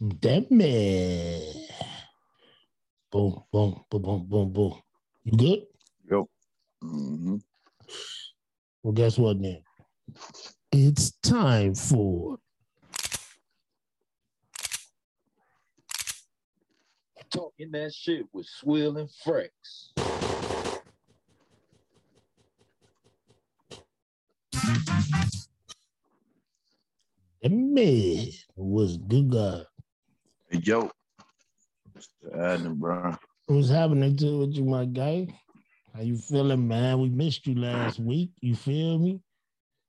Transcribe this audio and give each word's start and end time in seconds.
That 0.00 0.50
man. 0.50 1.42
Boom, 3.12 3.42
boom, 3.52 3.84
boom, 3.90 4.02
boom, 4.02 4.26
boom, 4.28 4.52
boom. 4.52 4.82
You 5.24 5.32
good? 5.38 5.60
Yo. 6.10 6.28
hmm 6.82 7.36
Well, 8.82 8.92
guess 8.94 9.18
what 9.18 9.42
then? 9.42 9.62
It's 10.72 11.12
time 11.22 11.74
for 11.74 12.38
Talking 17.30 17.70
that 17.72 17.94
shit 17.94 18.26
with 18.32 18.46
Swill 18.46 18.98
and 18.98 19.10
Frex. 19.26 19.50
the 27.42 27.50
man 27.50 28.28
was 28.56 28.98
good 28.98 29.30
guy. 29.30 29.62
Hey, 30.48 30.60
yo. 30.62 30.90
What's 31.92 32.08
happening, 32.32 32.76
bro? 32.76 33.16
What's 33.46 33.68
happening 33.68 34.16
to 34.18 34.38
with 34.38 34.54
you, 34.54 34.64
my 34.64 34.84
guy? 34.84 35.26
How 35.92 36.02
you 36.02 36.16
feeling, 36.16 36.68
man? 36.68 37.00
We 37.00 37.08
missed 37.08 37.46
you 37.48 37.56
last 37.56 37.98
week. 37.98 38.30
You 38.40 38.54
feel 38.54 38.98
me? 38.98 39.20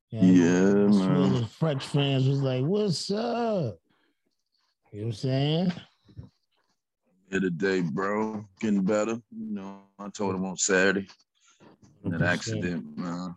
Yeah, 0.09 0.89
Swill 0.89 0.89
man. 0.89 1.35
and 1.35 1.49
French 1.49 1.85
fans 1.85 2.27
was 2.27 2.41
like, 2.41 2.63
"What's 2.63 3.11
up?" 3.11 3.77
You 4.91 5.01
know 5.01 5.05
what 5.05 5.05
I'm 5.05 5.11
saying? 5.11 5.73
Here 7.29 7.39
today, 7.39 7.81
bro. 7.81 8.43
Getting 8.59 8.83
better. 8.83 9.21
You 9.37 9.53
know, 9.53 9.81
I 9.99 10.09
told 10.09 10.33
him 10.33 10.45
on 10.45 10.57
Saturday. 10.57 11.07
That 12.05 12.21
accident, 12.21 12.97
man. 12.97 13.35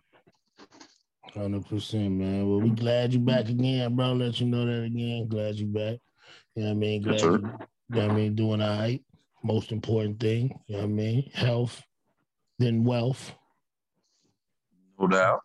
Hundred 1.33 1.67
percent, 1.67 2.13
man. 2.13 2.49
Well, 2.49 2.61
we 2.61 2.69
glad 2.69 3.13
you 3.13 3.19
back 3.19 3.49
again, 3.49 3.95
bro. 3.95 4.13
Let 4.13 4.39
you 4.39 4.47
know 4.47 4.65
that 4.65 4.85
again. 4.85 5.27
Glad 5.27 5.55
you 5.55 5.67
back. 5.67 5.99
You 6.55 6.63
know 6.63 6.69
what 6.69 6.75
I 6.75 6.79
mean? 6.79 7.01
Glad 7.01 7.13
Yes, 7.13 7.23
you, 7.23 7.31
you 7.31 7.39
know 7.39 7.67
what 7.89 8.11
I 8.11 8.13
mean, 8.13 8.35
doing 8.35 8.61
all 8.61 8.79
right. 8.79 9.03
Most 9.43 9.71
important 9.71 10.19
thing, 10.19 10.59
you 10.67 10.75
know 10.75 10.81
what 10.83 10.89
I 10.89 10.91
mean? 10.91 11.31
Health, 11.33 11.81
then 12.59 12.83
wealth. 12.83 13.33
No 14.99 15.07
doubt. 15.07 15.39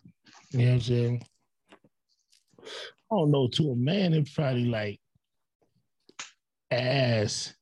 You 0.51 0.59
know 0.59 0.65
what 0.65 0.73
I'm 0.73 0.81
saying? 0.81 1.25
I 2.63 3.15
don't 3.15 3.31
know, 3.31 3.47
to 3.47 3.71
a 3.71 3.75
man, 3.75 4.13
it's 4.13 4.33
probably 4.33 4.65
like 4.65 4.99
ass, 6.69 7.53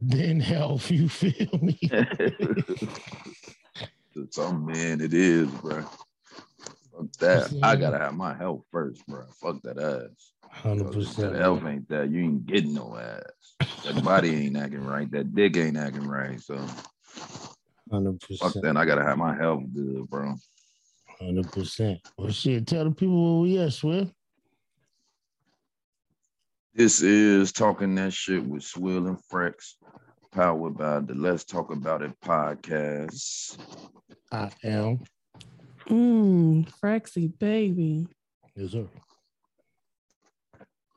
then 0.00 0.40
health, 0.40 0.90
you 0.90 1.08
feel 1.08 1.58
me? 1.62 1.78
to 4.14 4.28
some 4.30 4.66
man, 4.66 5.00
it 5.00 5.14
is, 5.14 5.48
bro. 5.48 5.82
Fuck 6.92 7.12
that. 7.20 7.56
I 7.62 7.76
gotta 7.76 7.98
have 7.98 8.14
my 8.14 8.34
health 8.34 8.64
first, 8.70 9.06
bro. 9.06 9.24
Fuck 9.40 9.62
that 9.62 9.78
ass. 9.78 10.33
Hundred 10.54 10.88
If 10.88 10.92
percent. 10.94 11.32
That 11.32 11.40
health 11.42 11.64
ain't 11.66 11.88
that. 11.90 12.10
You 12.10 12.20
ain't 12.22 12.46
getting 12.46 12.74
no 12.74 12.96
ass. 12.96 13.74
That 13.84 14.02
body 14.04 14.46
ain't 14.46 14.56
acting 14.56 14.84
right. 14.84 15.10
That 15.10 15.34
dick 15.34 15.56
ain't 15.56 15.76
acting 15.76 16.06
right. 16.08 16.40
So 16.40 16.56
Hundred 17.90 18.22
fuck 18.22 18.54
percent. 18.54 18.64
that. 18.64 18.76
I 18.76 18.84
gotta 18.84 19.02
have 19.04 19.18
my 19.18 19.36
health 19.36 19.62
good, 19.74 20.08
bro. 20.08 20.34
Hundred 21.20 21.52
percent. 21.52 22.00
Well, 22.16 22.30
shit, 22.30 22.66
tell 22.66 22.84
the 22.84 22.90
people 22.92 23.40
where 23.40 23.42
we 23.42 23.58
at, 23.58 23.72
Swift. 23.72 24.12
This 26.74 27.02
is 27.02 27.52
talking 27.52 27.94
that 27.96 28.12
shit 28.12 28.44
with 28.44 28.64
Swill 28.64 29.06
and 29.06 29.18
Frex, 29.30 29.74
powered 30.32 30.76
by 30.76 31.00
the 31.00 31.14
Let's 31.14 31.44
Talk 31.44 31.70
About 31.70 32.02
It 32.02 32.12
podcast. 32.20 33.58
I 34.32 34.50
am. 34.64 35.00
Mmm, 35.88 36.68
Frexy 36.82 37.38
baby. 37.38 38.08
Yes, 38.56 38.72
sir. 38.72 38.86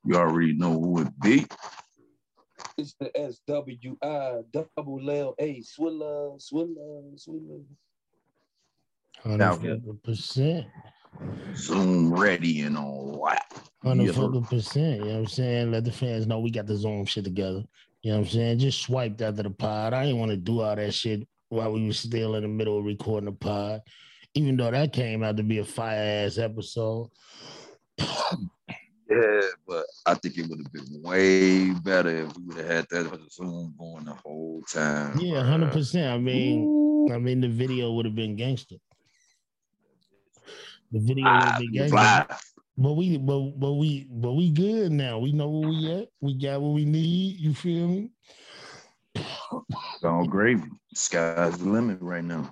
You 0.08 0.16
already 0.16 0.53
know 0.53 0.80
who 0.80 1.02
it 1.02 1.19
be. 1.19 1.45
It's 2.77 2.94
the 2.94 3.11
S 3.19 3.41
W 3.45 3.97
I 4.02 4.39
double 4.53 5.09
L 5.09 5.36
A 5.38 5.61
Swilla, 5.61 6.39
Swilla, 6.41 7.14
Swilla. 7.17 7.61
Hundred 9.21 10.04
percent. 10.04 10.65
Zoom 11.55 12.14
ready 12.14 12.61
and 12.61 12.77
all 12.77 13.27
that. 13.27 13.61
Hundred 13.83 14.15
fucking 14.15 14.45
percent. 14.45 14.99
You 14.99 15.05
know 15.05 15.14
what 15.14 15.20
I'm 15.20 15.27
saying? 15.27 15.71
Let 15.71 15.83
the 15.83 15.92
fans 15.92 16.26
know 16.26 16.39
we 16.39 16.52
got 16.52 16.67
the 16.67 16.77
Zoom 16.77 17.04
shit 17.05 17.26
together. 17.26 17.65
You 18.02 18.11
know 18.11 18.20
what 18.20 18.27
I'm 18.27 18.31
saying? 18.31 18.60
Just 18.60 18.83
swiped 18.83 19.21
after 19.21 19.43
the 19.43 19.49
pod. 19.49 19.93
I 19.93 20.05
didn't 20.05 20.20
want 20.20 20.31
to 20.31 20.37
do 20.37 20.61
all 20.61 20.73
that 20.73 20.93
shit 20.93 21.27
while 21.49 21.73
we 21.73 21.86
were 21.86 21.93
still 21.93 22.36
in 22.36 22.43
the 22.43 22.48
middle 22.48 22.77
of 22.77 22.86
recording 22.86 23.26
the 23.26 23.33
pod. 23.33 23.81
Even 24.36 24.55
though 24.55 24.71
that 24.71 24.93
came 24.93 25.21
out 25.21 25.36
to 25.36 25.43
be 25.43 25.58
a 25.58 25.65
fire 25.65 26.26
ass 26.26 26.37
episode. 26.37 27.10
Yeah, 29.09 29.41
but 29.67 29.85
I 30.05 30.13
think 30.15 30.37
it 30.37 30.47
would 30.49 30.59
have 30.59 30.73
been 30.73 31.01
way 31.01 31.71
better 31.71 32.09
if 32.09 32.37
we 32.37 32.43
would 32.43 32.57
have 32.57 32.67
had 32.67 32.85
that 32.89 33.19
Zoom 33.31 33.73
going 33.77 34.05
the 34.05 34.13
whole 34.13 34.61
time. 34.71 35.17
Yeah, 35.19 35.43
hundred 35.43 35.71
percent. 35.71 36.11
I 36.13 36.17
mean, 36.17 37.09
I 37.13 37.17
mean 37.17 37.41
the 37.41 37.47
video 37.47 37.91
would 37.93 38.05
have 38.05 38.15
been 38.15 38.35
gangster. 38.35 38.75
The 40.91 40.99
video 40.99 41.35
would 41.35 41.47
have 41.49 41.55
Ah, 41.55 41.57
been 41.57 41.73
gangster. 41.73 41.97
fly. 41.97 42.25
But 42.77 42.93
we 42.93 43.17
but 43.17 43.59
but 43.59 43.73
we 43.73 44.07
but 44.09 44.33
we 44.33 44.51
good 44.51 44.91
now. 44.91 45.19
We 45.19 45.31
know 45.31 45.49
where 45.49 45.69
we 45.69 45.89
at. 45.91 46.09
We 46.21 46.33
got 46.35 46.61
what 46.61 46.73
we 46.73 46.85
need. 46.85 47.39
You 47.39 47.53
feel 47.53 47.87
me? 47.87 48.11
It's 49.15 50.03
all 50.03 50.25
gravy. 50.27 50.69
Sky's 50.93 51.57
the 51.59 51.69
limit 51.69 52.01
right 52.01 52.23
now. 52.23 52.51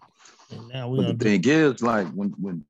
And 0.52 0.68
now 0.68 0.90
we 0.90 0.98
But 1.00 1.08
the 1.08 1.14
thing 1.24 1.42
is, 1.46 1.82
like 1.82 2.08
when 2.14 2.30
when 2.40 2.66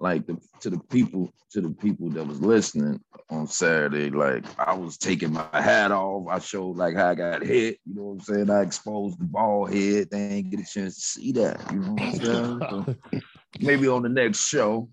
like 0.00 0.26
the 0.26 0.38
to 0.60 0.70
the 0.70 0.78
people 0.78 1.32
to 1.50 1.60
the 1.60 1.70
people 1.70 2.08
that 2.10 2.26
was 2.26 2.40
listening 2.40 3.00
on 3.28 3.46
Saturday, 3.46 4.10
like 4.10 4.44
I 4.58 4.74
was 4.74 4.96
taking 4.96 5.32
my 5.32 5.46
hat 5.52 5.92
off. 5.92 6.26
I 6.28 6.38
showed 6.38 6.76
like 6.76 6.96
how 6.96 7.10
I 7.10 7.14
got 7.14 7.42
hit. 7.42 7.78
You 7.84 7.94
know 7.94 8.02
what 8.02 8.12
I'm 8.12 8.20
saying? 8.20 8.50
I 8.50 8.62
exposed 8.62 9.20
the 9.20 9.24
ball 9.24 9.66
head. 9.66 10.08
They 10.10 10.18
ain't 10.18 10.50
get 10.50 10.60
a 10.60 10.64
chance 10.64 10.94
to 10.94 11.00
see 11.00 11.32
that. 11.32 11.60
You 11.72 11.80
know 11.80 11.92
what 11.92 12.02
I'm 12.02 12.14
saying? 12.14 12.60
So 12.70 13.20
maybe 13.60 13.88
on 13.88 14.02
the 14.02 14.08
next 14.08 14.48
show. 14.48 14.88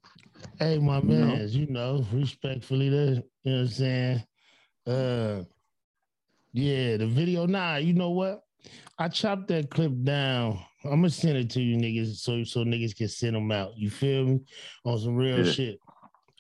Hey, 0.59 0.77
my 0.77 1.01
man, 1.01 1.47
you 1.49 1.67
know, 1.67 2.05
respectfully, 2.11 2.89
that 2.89 3.23
you 3.43 3.51
know 3.51 3.57
what 3.57 3.61
I'm 3.61 3.67
saying. 3.67 4.23
Uh, 4.85 5.43
yeah, 6.53 6.97
the 6.97 7.07
video. 7.07 7.45
Nah, 7.45 7.77
you 7.77 7.93
know 7.93 8.11
what? 8.11 8.43
I 8.99 9.07
chopped 9.09 9.47
that 9.49 9.69
clip 9.69 9.91
down. 10.03 10.59
I'm 10.87 11.01
gonna 11.01 11.09
send 11.09 11.37
it 11.37 11.49
to 11.51 11.61
you 11.61 11.77
niggas 11.77 12.17
so 12.17 12.43
so 12.43 12.63
niggas 12.63 12.95
can 12.95 13.07
send 13.07 13.35
them 13.35 13.51
out. 13.51 13.77
You 13.77 13.89
feel 13.89 14.25
me? 14.25 14.39
On 14.85 14.97
some 14.99 15.15
real 15.15 15.43
Yeah. 15.43 15.51
shit. 15.51 15.81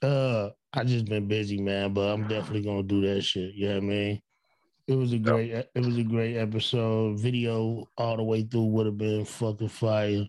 Uh, 0.01 0.49
I 0.73 0.83
just 0.83 1.05
been 1.05 1.27
busy, 1.27 1.59
man, 1.59 1.93
but 1.93 2.01
I'm 2.13 2.27
definitely 2.27 2.63
gonna 2.63 2.83
do 2.83 3.01
that 3.01 3.21
shit. 3.21 3.53
You 3.53 3.69
know 3.69 3.75
what 3.75 3.83
I 3.83 3.87
mean? 3.87 4.21
It 4.87 4.95
was 4.95 5.11
a 5.11 5.17
great, 5.17 5.51
it 5.51 5.83
was 5.83 5.97
a 5.97 6.03
great 6.03 6.37
episode. 6.37 7.19
Video 7.19 7.89
all 7.97 8.15
the 8.15 8.23
way 8.23 8.43
through 8.43 8.65
would 8.67 8.85
have 8.85 8.97
been 8.97 9.25
fucking 9.25 9.67
fire. 9.69 10.25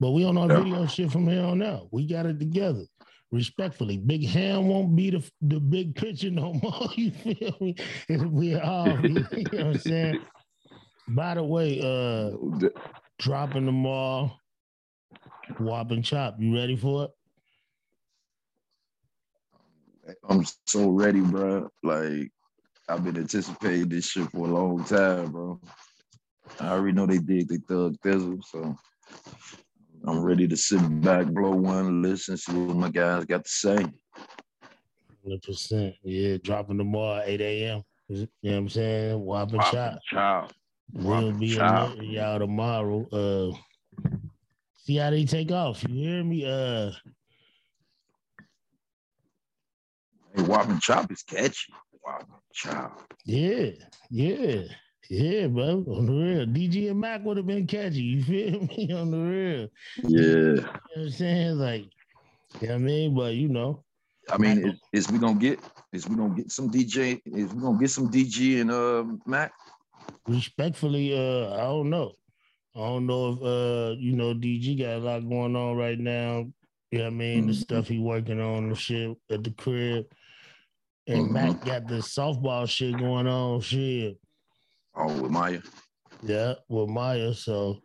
But 0.00 0.10
we 0.10 0.24
on 0.24 0.36
our 0.36 0.48
Yeah. 0.48 0.56
video 0.56 0.86
shit 0.86 1.10
from 1.10 1.28
here 1.28 1.44
on 1.44 1.62
out. 1.62 1.88
We 1.92 2.06
got 2.06 2.26
it 2.26 2.38
together. 2.38 2.84
Respectfully, 3.30 3.96
Big 3.96 4.26
Ham 4.26 4.68
won't 4.68 4.94
be 4.94 5.10
the 5.10 5.30
the 5.40 5.58
big 5.60 5.94
picture 5.94 6.30
no 6.30 6.52
more. 6.62 6.88
You 6.96 7.10
feel 7.12 7.56
me? 7.60 7.76
We 8.08 8.58
all, 8.58 8.98
you 9.06 9.22
know 9.22 9.48
what 9.52 9.60
I'm 9.60 9.78
saying. 9.78 10.20
By 11.08 11.34
the 11.34 11.42
way, 11.44 11.80
uh, 11.80 12.36
dropping 13.22 13.66
them 13.66 13.86
all. 13.86 14.40
Whop 15.58 15.92
and 15.92 16.04
chop. 16.04 16.36
You 16.38 16.54
ready 16.54 16.76
for 16.76 17.04
it? 17.04 17.10
I'm 20.28 20.44
so 20.66 20.90
ready, 20.90 21.20
bro. 21.20 21.70
Like 21.82 22.30
I've 22.88 23.04
been 23.04 23.16
anticipating 23.16 23.88
this 23.88 24.06
shit 24.06 24.28
for 24.30 24.48
a 24.48 24.50
long 24.50 24.84
time, 24.84 25.30
bro. 25.30 25.60
I 26.58 26.70
already 26.70 26.92
know 26.92 27.06
they 27.06 27.18
dig 27.18 27.48
they 27.48 27.58
thug 27.68 27.96
thizzle, 28.04 28.42
so 28.44 28.76
I'm 30.04 30.20
ready 30.20 30.48
to 30.48 30.56
sit 30.56 30.80
back, 31.00 31.26
blow 31.26 31.54
one, 31.54 32.02
listen, 32.02 32.36
see 32.36 32.52
what 32.52 32.76
my 32.76 32.90
guys 32.90 33.24
got 33.24 33.44
to 33.44 33.50
say. 33.50 33.86
Hundred 35.22 35.42
percent. 35.42 35.94
Yeah, 36.02 36.38
dropping 36.42 36.78
them 36.78 36.94
all 36.96 37.16
at 37.16 37.28
8 37.28 37.40
a.m. 37.40 37.82
You 38.08 38.16
know 38.16 38.26
what 38.40 38.52
I'm 38.56 38.68
saying? 38.68 39.20
Whop 39.20 39.52
and 39.52 39.62
chop. 39.62 39.98
Chop. 40.10 40.52
We'll 40.92 41.32
be 41.32 41.58
in 41.58 42.02
y'all 42.02 42.38
tomorrow. 42.38 43.06
Uh, 43.10 43.56
see 44.84 44.96
how 44.96 45.10
they 45.10 45.24
take 45.24 45.50
off. 45.50 45.82
You 45.88 45.94
hear 45.94 46.24
me? 46.24 46.44
Uh, 46.46 46.92
Hey, 50.34 50.42
Whop 50.44 50.68
and 50.68 50.80
Chop 50.80 51.12
is 51.12 51.22
catchy. 51.22 51.74
Whop 52.02 52.22
and 52.22 52.40
Chop. 52.54 53.12
yeah, 53.26 53.70
yeah, 54.10 54.62
yeah, 55.10 55.46
bro. 55.46 55.84
On 55.88 56.06
the 56.06 56.12
real, 56.12 56.46
DG 56.46 56.90
and 56.90 57.00
Mac 57.00 57.22
would 57.22 57.36
have 57.36 57.46
been 57.46 57.66
catchy. 57.66 58.00
You 58.00 58.22
feel 58.22 58.60
me? 58.76 58.90
On 58.92 59.10
the 59.10 59.18
real. 59.18 59.68
Yeah. 60.04 60.20
You 60.20 60.54
know 60.54 60.62
what 60.62 61.02
I'm 61.02 61.10
saying? 61.10 61.58
Like, 61.58 61.84
you 62.60 62.68
know 62.68 62.74
what 62.74 62.74
I 62.74 62.78
mean? 62.78 63.14
But 63.14 63.34
you 63.34 63.48
know, 63.48 63.84
I 64.30 64.38
mean, 64.38 64.66
is, 64.66 65.06
is 65.06 65.12
we 65.12 65.18
gonna 65.18 65.38
get 65.38 65.60
is 65.92 66.08
we 66.08 66.16
gonna 66.16 66.34
get 66.34 66.50
some 66.50 66.70
DJ? 66.70 67.20
Is 67.26 67.52
we 67.52 67.60
gonna 67.60 67.78
get 67.78 67.90
some 67.90 68.10
DG 68.10 68.60
and 68.60 68.70
uh 68.70 69.04
Mac? 69.26 69.52
Respectfully, 70.28 71.12
uh, 71.16 71.54
I 71.54 71.62
don't 71.62 71.90
know. 71.90 72.12
I 72.74 72.80
don't 72.80 73.06
know 73.06 73.32
if 73.32 73.42
uh, 73.42 73.96
you 74.00 74.16
know, 74.16 74.34
DG 74.34 74.78
got 74.78 74.96
a 74.96 74.98
lot 74.98 75.28
going 75.28 75.54
on 75.56 75.76
right 75.76 75.98
now. 75.98 76.46
You 76.90 76.98
know 76.98 77.04
what 77.04 77.12
I 77.12 77.16
mean? 77.16 77.46
The 77.46 77.52
Mhm. 77.52 77.56
stuff 77.56 77.88
he 77.88 77.98
working 77.98 78.40
on 78.40 78.64
and 78.64 78.78
shit 78.78 79.16
at 79.30 79.44
the 79.44 79.50
crib. 79.50 80.06
and 81.08 81.26
Mhm. 81.26 81.32
Mac 81.32 81.64
got 81.64 81.88
the 81.88 81.96
softball 81.96 82.68
shit 82.68 82.96
going 82.96 83.26
on. 83.26 83.60
Shit, 83.60 84.16
Oh, 84.94 85.20
with 85.20 85.32
Maya. 85.32 85.60
yeah, 86.22 86.54
with 86.68 86.88
Maya. 86.90 87.34
So, 87.34 87.80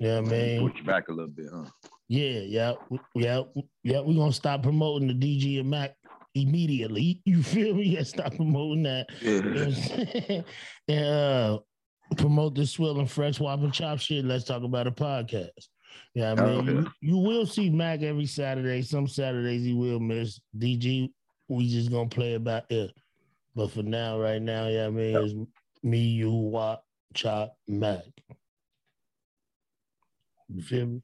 yeah, 0.00 0.20
man. 0.20 0.68
Push 0.68 0.80
you 0.80 0.84
back 0.84 1.08
a 1.08 1.12
little 1.12 1.30
bit, 1.30 1.46
huh? 1.52 1.64
Yeah, 2.08 2.40
yeah, 2.40 2.74
yeah, 3.14 3.42
yeah. 3.84 4.00
We're 4.00 4.16
gonna 4.16 4.32
stop 4.32 4.62
promoting 4.64 5.06
the 5.08 5.14
DG 5.14 5.60
and 5.60 5.70
Mac 5.70 5.96
immediately. 6.34 7.20
You 7.24 7.42
feel 7.42 7.74
me? 7.74 7.84
Yeah, 7.84 8.02
stop 8.02 8.34
promoting 8.34 8.82
that. 8.84 9.06
You 9.20 9.42
know 9.42 9.50
what 9.50 9.66
I'm 9.66 10.24
Yeah. 10.28 10.42
and 10.88 11.04
uh, 11.06 11.58
promote 12.16 12.54
the 12.54 12.66
Swill 12.66 12.98
and 13.00 13.10
Fresh 13.10 13.40
and 13.40 13.72
Chop 13.72 13.98
shit. 13.98 14.24
Let's 14.24 14.44
talk 14.44 14.62
about 14.62 14.86
a 14.86 14.92
podcast. 14.92 15.68
Yeah, 16.14 16.32
I 16.32 16.34
mean, 16.34 16.46
Okay. 16.46 16.66
you, 16.72 16.86
you 17.00 17.18
will 17.18 17.46
see 17.46 17.70
Mac 17.70 18.02
every 18.02 18.26
Saturday. 18.26 18.82
Some 18.82 19.06
Saturdays 19.06 19.64
he 19.64 19.72
will 19.72 20.00
miss. 20.00 20.40
DG, 20.58 21.10
we 21.48 21.68
just 21.68 21.90
gonna 21.90 22.08
play 22.08 22.34
about 22.34 22.70
it. 22.70 22.92
But 23.54 23.70
for 23.70 23.82
now, 23.82 24.18
right 24.20 24.42
now, 24.42 24.66
yeah, 24.68 24.86
I 24.86 24.90
mean, 24.90 25.16
it's 25.16 25.34
me, 25.82 25.98
you, 25.98 26.30
Wop, 26.32 26.84
Chop, 27.14 27.56
Mac. 27.68 28.02
You 30.48 30.62
feel 30.62 30.86
me? 30.86 31.02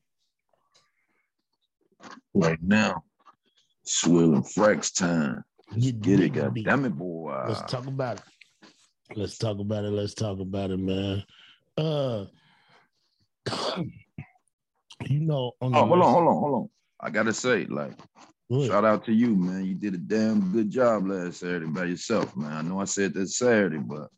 Right 2.34 2.58
now, 2.62 3.04
Swill 3.90 4.34
and 4.34 4.44
Frex 4.44 4.94
time. 4.94 5.42
You 5.74 5.92
Get 5.92 6.20
it, 6.20 6.30
God 6.30 6.56
damn 6.64 6.84
it, 6.84 6.90
boy. 6.96 7.44
Let's 7.48 7.62
talk 7.62 7.86
about 7.86 8.18
it. 8.18 8.22
Let's 9.16 9.38
talk 9.38 9.58
about 9.58 9.84
it. 9.84 9.90
Let's 9.90 10.14
talk 10.14 10.40
about 10.40 10.70
it, 10.70 10.78
man. 10.78 11.24
Uh, 11.76 12.26
you 15.08 15.20
know, 15.20 15.52
on 15.60 15.74
Oh, 15.74 15.86
hold 15.86 16.02
on, 16.02 16.12
hold 16.12 16.28
on, 16.28 16.34
hold 16.34 16.54
on. 16.54 16.70
I 17.00 17.10
gotta 17.10 17.32
say, 17.32 17.66
like, 17.66 17.92
What? 18.48 18.66
shout 18.66 18.84
out 18.84 19.04
to 19.06 19.12
you, 19.12 19.34
man. 19.34 19.64
You 19.64 19.74
did 19.74 19.94
a 19.94 19.98
damn 19.98 20.52
good 20.52 20.70
job 20.70 21.06
last 21.06 21.40
Saturday 21.40 21.66
by 21.66 21.84
yourself, 21.84 22.36
man. 22.36 22.52
I 22.52 22.62
know 22.62 22.80
I 22.80 22.84
said 22.84 23.14
that 23.14 23.28
Saturday, 23.28 23.78
but 23.78 24.08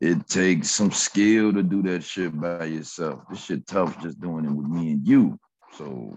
it 0.00 0.26
takes 0.28 0.70
some 0.70 0.90
skill 0.90 1.52
to 1.52 1.62
do 1.62 1.82
that 1.82 2.02
shit 2.02 2.38
by 2.40 2.64
yourself. 2.64 3.20
This 3.30 3.44
shit 3.44 3.66
tough 3.66 4.00
just 4.02 4.20
doing 4.20 4.44
it 4.44 4.50
with 4.52 4.66
me 4.66 4.92
and 4.92 5.06
you. 5.06 5.38
So, 5.76 6.16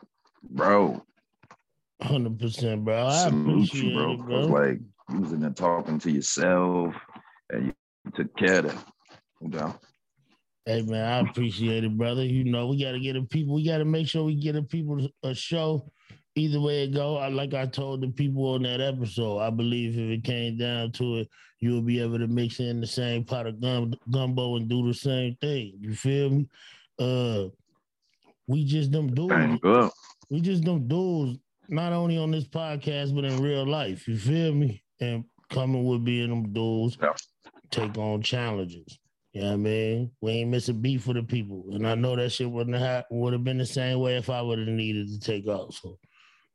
bro, 0.50 1.04
Hundred 2.02 2.40
percent, 2.40 2.86
bro. 2.86 3.08
I 3.08 3.30
salute 3.30 3.74
you, 3.74 3.94
bro. 3.94 4.14
it, 4.14 4.18
bro. 4.20 4.40
like 4.46 4.80
you 5.10 5.20
was 5.20 5.32
in 5.32 5.42
there 5.42 5.50
talking 5.50 5.98
to 6.00 6.12
yourself 6.12 6.94
and 7.50 7.74
you 8.06 8.12
took 8.16 8.36
care 8.38 8.60
of 8.60 8.66
that. 8.66 8.86
No 9.42 9.50
doubt. 9.50 9.80
Hey, 10.66 10.82
man, 10.82 11.06
I 11.06 11.30
appreciate 11.30 11.86
it, 11.86 11.98
brother. 11.98 12.26
You 12.26 12.44
know, 12.44 12.68
we 12.68 12.84
got 12.84 12.92
to 12.92 13.00
get 13.00 13.14
the 13.14 13.22
people. 13.22 13.56
We 13.56 13.66
got 13.66 13.78
to 13.78 13.86
make 13.86 14.08
sure 14.08 14.26
we 14.26 14.36
get 14.36 14.54
the 14.54 14.64
people 14.64 15.08
a 15.24 15.34
show. 15.34 15.90
Either 16.36 16.60
way 16.60 16.84
it 16.84 16.94
go, 16.94 17.18
I, 17.18 17.30
like 17.30 17.54
I 17.54 17.66
told 17.66 18.02
the 18.02 18.10
people 18.10 18.54
on 18.54 18.64
that 18.64 18.82
episode, 18.82 19.40
I 19.40 19.50
believe 19.50 19.98
if 19.98 20.20
it 20.20 20.24
came 20.24 20.58
down 20.58 20.92
to 20.92 21.20
it, 21.20 21.30
you'll 21.62 21.82
be 21.82 22.02
able 22.02 22.20
to 22.20 22.28
mix 22.28 22.60
in 22.60 22.80
the 22.80 22.86
same 22.86 23.24
pot 23.24 23.48
of 23.48 23.60
gum, 23.60 23.96
gumbo 24.12 24.58
and 24.58 24.68
do 24.68 24.86
the 24.86 24.94
same 24.94 25.36
thing. 25.42 25.74
You 25.80 25.96
feel 25.96 26.30
me? 26.30 26.50
Uh, 27.00 27.46
we 28.46 28.66
just 28.66 28.92
them 28.92 29.14
dudes. 29.14 29.62
We 30.30 30.42
just 30.42 30.64
them 30.64 30.88
dudes, 30.88 31.40
not 31.70 31.94
only 31.94 32.18
on 32.18 32.32
this 32.32 32.48
podcast, 32.48 33.14
but 33.16 33.26
in 33.26 33.42
real 33.42 33.66
life. 33.66 34.08
You 34.08 34.18
feel 34.18 34.54
me? 34.54 34.84
And 35.00 35.24
coming 35.50 35.86
with 35.86 36.04
being 36.04 36.30
them 36.30 36.52
dudes, 36.54 36.98
Yeah. 37.02 37.14
take 37.72 37.98
on 37.98 38.22
challenges. 38.22 39.00
You 39.34 39.42
know 39.42 39.48
what 39.50 39.54
I 39.54 39.58
mean? 39.58 40.12
We 40.22 40.32
ain't 40.32 40.50
missing 40.50 40.82
beef 40.82 41.04
for 41.04 41.14
the 41.14 41.22
people. 41.24 41.66
And 41.74 41.88
I 41.88 41.94
know 41.96 42.16
that 42.16 42.32
shit 42.32 42.50
wouldn't 42.50 42.76
have 42.78 43.06
would 43.12 43.34
have 43.34 43.44
been 43.44 43.58
the 43.60 43.66
same 43.66 44.00
way 44.00 44.16
if 44.18 44.30
I 44.30 44.42
would 44.42 44.58
have 44.60 44.68
needed 44.68 45.08
to 45.10 45.20
take 45.20 45.46
off. 45.48 45.76
So 45.76 45.98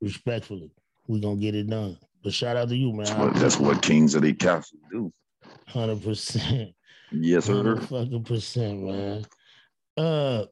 respectfully, 0.01 0.73
we 1.07 1.21
gonna 1.21 1.37
get 1.41 1.55
it 1.55 1.69
done. 1.71 1.97
But 2.25 2.33
shout 2.33 2.57
out 2.57 2.69
to 2.71 2.77
you, 2.77 2.93
man. 2.93 3.05
That's 3.07 3.19
what, 3.19 3.35
that's 3.35 3.59
what 3.59 3.83
kings 3.83 4.15
of 4.15 4.23
the 4.23 4.33
castle 4.33 4.79
do. 4.91 5.13
hundred 5.67 6.03
percent. 6.03 6.71
Yes, 7.13 7.45
sir. 7.45 7.77
Fucking 7.77 8.25
percent, 8.25 8.83
man. 8.85 9.27
Uh, 9.97 10.47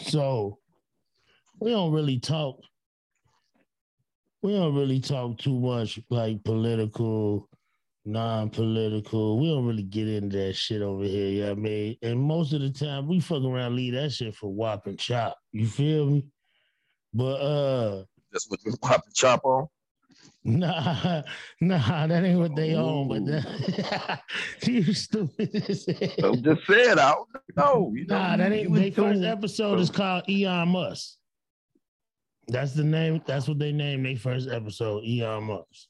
so 0.00 0.58
we 1.60 1.70
don't 1.70 1.92
really 1.92 2.18
talk. 2.18 2.58
We 4.46 4.52
don't 4.52 4.76
really 4.76 5.00
talk 5.00 5.38
too 5.38 5.58
much 5.58 5.98
like 6.08 6.44
political, 6.44 7.48
non-political. 8.04 9.40
We 9.40 9.48
don't 9.48 9.66
really 9.66 9.82
get 9.82 10.06
into 10.06 10.36
that 10.36 10.54
shit 10.54 10.82
over 10.82 11.02
here. 11.02 11.30
You 11.30 11.40
know 11.40 11.48
what 11.48 11.58
I 11.58 11.62
mean? 11.62 11.96
And 12.00 12.20
most 12.20 12.52
of 12.52 12.60
the 12.60 12.70
time, 12.70 13.08
we 13.08 13.18
fuck 13.18 13.42
around, 13.42 13.74
leave 13.74 13.94
that 13.94 14.12
shit 14.12 14.36
for 14.36 14.48
whop 14.48 14.86
and 14.86 14.96
chop. 14.96 15.36
You 15.50 15.66
feel 15.66 16.06
me? 16.06 16.26
But 17.12 17.40
uh, 17.40 18.04
That's 18.30 18.48
what 18.48 18.60
you 18.64 18.76
pop 18.80 19.04
the 19.04 19.10
chop 19.12 19.44
on. 19.44 19.66
Nah, 20.44 21.22
nah, 21.60 22.06
that 22.06 22.22
ain't 22.22 22.38
what 22.38 22.54
they 22.54 22.76
own. 22.76 23.08
But 23.08 23.26
that, 23.26 24.20
you 24.62 24.92
stupid. 24.94 25.50
I'm 26.22 26.40
just 26.40 26.66
saying, 26.68 27.00
I 27.00 27.14
don't 27.14 27.28
know. 27.56 27.92
You 27.92 28.06
know, 28.06 28.16
Nah, 28.16 28.36
that 28.36 28.52
ain't 28.52 28.72
their 28.72 28.92
first 28.92 29.24
episode 29.24 29.80
is 29.80 29.90
called 29.90 30.22
Elon 30.30 30.68
Musk. 30.68 31.16
That's 32.48 32.72
the 32.74 32.84
name. 32.84 33.20
That's 33.26 33.48
what 33.48 33.58
they 33.58 33.72
named 33.72 34.06
their 34.06 34.16
first 34.16 34.48
episode, 34.48 35.02
Elon 35.04 35.44
Musk. 35.44 35.88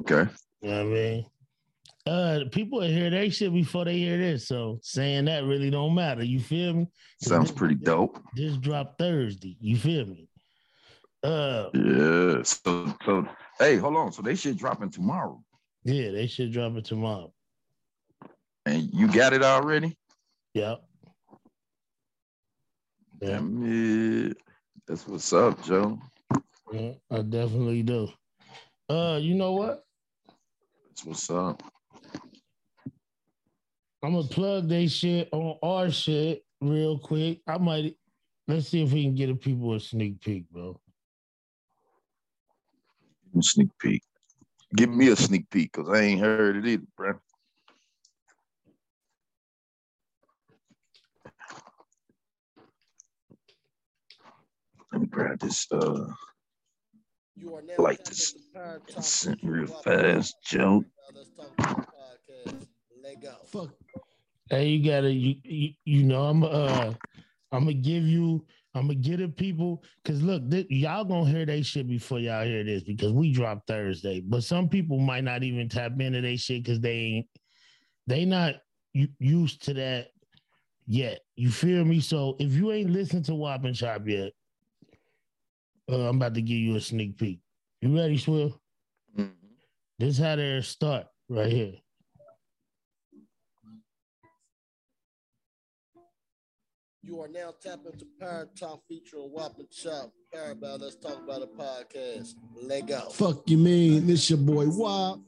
Okay. 0.00 0.28
You 0.62 0.68
know 0.70 0.76
what 0.76 0.80
I 0.80 0.84
mean? 0.84 1.26
Uh, 2.06 2.40
people 2.50 2.80
hear 2.80 3.10
they 3.10 3.28
shit 3.28 3.52
before 3.52 3.84
they 3.84 3.98
hear 3.98 4.16
this, 4.18 4.48
so 4.48 4.78
saying 4.82 5.26
that 5.26 5.44
really 5.44 5.70
don't 5.70 5.94
matter. 5.94 6.24
You 6.24 6.40
feel 6.40 6.72
me? 6.72 6.88
Sounds 7.20 7.52
pretty 7.52 7.74
dope. 7.76 8.18
This 8.34 8.56
dropped 8.56 8.98
Thursday. 8.98 9.56
You 9.60 9.76
feel 9.76 10.06
me? 10.06 10.28
Uh, 11.22 11.68
Yeah. 11.74 12.42
So, 12.42 12.94
so, 13.04 13.28
hey, 13.58 13.76
hold 13.76 13.96
on. 13.96 14.12
So 14.12 14.22
they 14.22 14.34
shit 14.34 14.56
dropping 14.56 14.90
tomorrow, 14.90 15.42
yeah, 15.84 16.10
they 16.10 16.26
should 16.26 16.52
drop 16.52 16.74
it 16.76 16.84
tomorrow. 16.86 17.32
and 18.66 18.88
you 18.92 19.06
got 19.12 19.32
it 19.34 19.42
already? 19.42 19.96
Yep. 20.54 20.82
Yeah. 23.20 23.28
Damn 23.28 23.62
it. 24.30 24.36
That's 24.90 25.06
what's 25.06 25.32
up, 25.32 25.62
Joe. 25.62 26.00
Yeah, 26.72 26.94
I 27.12 27.22
definitely 27.22 27.84
do. 27.84 28.08
Uh, 28.88 29.20
you 29.22 29.36
know 29.36 29.52
what? 29.52 29.84
That's 30.88 31.04
what's 31.04 31.30
up. 31.30 31.62
I'm 34.02 34.14
gonna 34.14 34.26
plug 34.26 34.68
they 34.68 34.88
shit 34.88 35.28
on 35.30 35.56
our 35.62 35.92
shit 35.92 36.44
real 36.60 36.98
quick. 36.98 37.40
I 37.46 37.58
might 37.58 37.94
let's 38.48 38.66
see 38.66 38.82
if 38.82 38.92
we 38.92 39.04
can 39.04 39.14
get 39.14 39.28
the 39.28 39.36
people 39.36 39.74
a 39.74 39.78
sneak 39.78 40.20
peek, 40.20 40.50
bro. 40.50 40.80
Sneak 43.38 43.68
peek. 43.78 44.02
Give 44.74 44.90
me 44.90 45.10
a 45.10 45.16
sneak 45.16 45.48
peek, 45.50 45.70
cause 45.70 45.88
I 45.88 46.00
ain't 46.00 46.20
heard 46.20 46.56
it 46.56 46.66
either, 46.66 46.86
bro. 46.96 47.12
Let 54.92 55.00
me 55.02 55.06
grab 55.08 55.38
this. 55.38 55.66
Uh, 55.70 56.06
You 57.36 57.54
are 57.54 57.62
now 57.62 57.74
Like 57.78 58.04
this. 58.04 58.32
into 58.32 58.44
Power 58.54 58.80
sent 59.02 59.38
real 59.42 59.66
fast, 59.66 60.34
Joe. 60.44 60.80
Now 60.80 60.84
Let's 61.14 61.30
talk 61.30 61.52
about 61.58 61.86
the 61.86 62.52
podcast. 62.52 62.66
Let 63.02 63.22
go. 63.22 63.32
Fuck. 63.46 63.70
Hey, 64.50 64.68
you 64.68 64.84
gotta 64.90 65.12
you 65.12 65.36
you, 65.44 65.70
you 65.84 66.02
know 66.02 66.24
I'm 66.24 66.42
uh 66.42 66.92
I'm 67.52 67.60
gonna 67.64 67.74
give 67.74 68.02
you 68.04 68.44
I'm 68.74 68.82
gonna 68.88 68.94
get 68.96 69.20
it 69.20 69.36
people 69.36 69.82
because 70.02 70.22
look 70.22 70.48
thi- 70.50 70.66
y'all 70.70 71.04
gonna 71.04 71.30
hear 71.30 71.46
they 71.46 71.62
shit 71.62 71.88
before 71.88 72.18
y'all 72.18 72.44
hear 72.44 72.64
this 72.64 72.82
because 72.82 73.12
we 73.12 73.32
drop 73.32 73.64
Thursday, 73.66 74.20
but 74.20 74.42
some 74.42 74.68
people 74.68 74.98
might 74.98 75.24
not 75.24 75.44
even 75.44 75.68
tap 75.68 75.92
into 76.00 76.20
they 76.20 76.36
shit 76.36 76.64
because 76.64 76.80
they 76.80 76.92
ain't 76.96 77.26
they 78.08 78.24
not 78.24 78.56
used 79.20 79.62
to 79.66 79.74
that 79.74 80.08
yet. 80.86 81.20
You 81.36 81.50
feel 81.50 81.84
me? 81.84 82.00
So 82.00 82.34
if 82.40 82.52
you 82.52 82.72
ain't 82.72 82.90
listened 82.90 83.24
to 83.26 83.34
Wop 83.36 83.64
and 83.64 83.74
Chop 83.74 84.06
yet, 84.08 84.32
uh, 85.90 86.08
I'm 86.08 86.16
about 86.16 86.34
to 86.34 86.42
give 86.42 86.56
you 86.58 86.76
a 86.76 86.80
sneak 86.80 87.18
peek. 87.18 87.40
You 87.80 87.96
ready, 87.96 88.18
Swill? 88.18 88.60
Mhm. 89.18 89.32
This 89.98 90.18
how 90.18 90.36
they 90.36 90.60
start 90.62 91.06
right 91.28 91.50
here. 91.50 91.74
You 97.02 97.20
are 97.22 97.28
now 97.28 97.54
tapped 97.62 97.86
into 97.86 98.06
Power 98.20 98.48
Talk 98.58 98.82
featuring 98.86 99.30
Whop 99.32 99.58
and 99.58 99.70
Chop. 99.70 100.12
Parabell, 100.34 100.80
let's 100.80 100.96
talk 100.96 101.18
about 101.24 101.42
a 101.42 101.46
podcast. 101.46 102.34
Let 102.62 102.86
go. 102.86 103.08
Fuck 103.10 103.48
you 103.50 103.56
mean? 103.56 104.06
This 104.06 104.28
your 104.30 104.38
boy 104.38 104.66
Wop. 104.68 105.20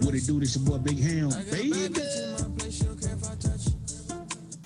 What 0.00 0.14
it 0.14 0.26
do? 0.26 0.40
This 0.40 0.56
your 0.56 0.64
boy 0.64 0.78
Big 0.78 0.98
Ham, 0.98 1.28
baby. 1.50 1.94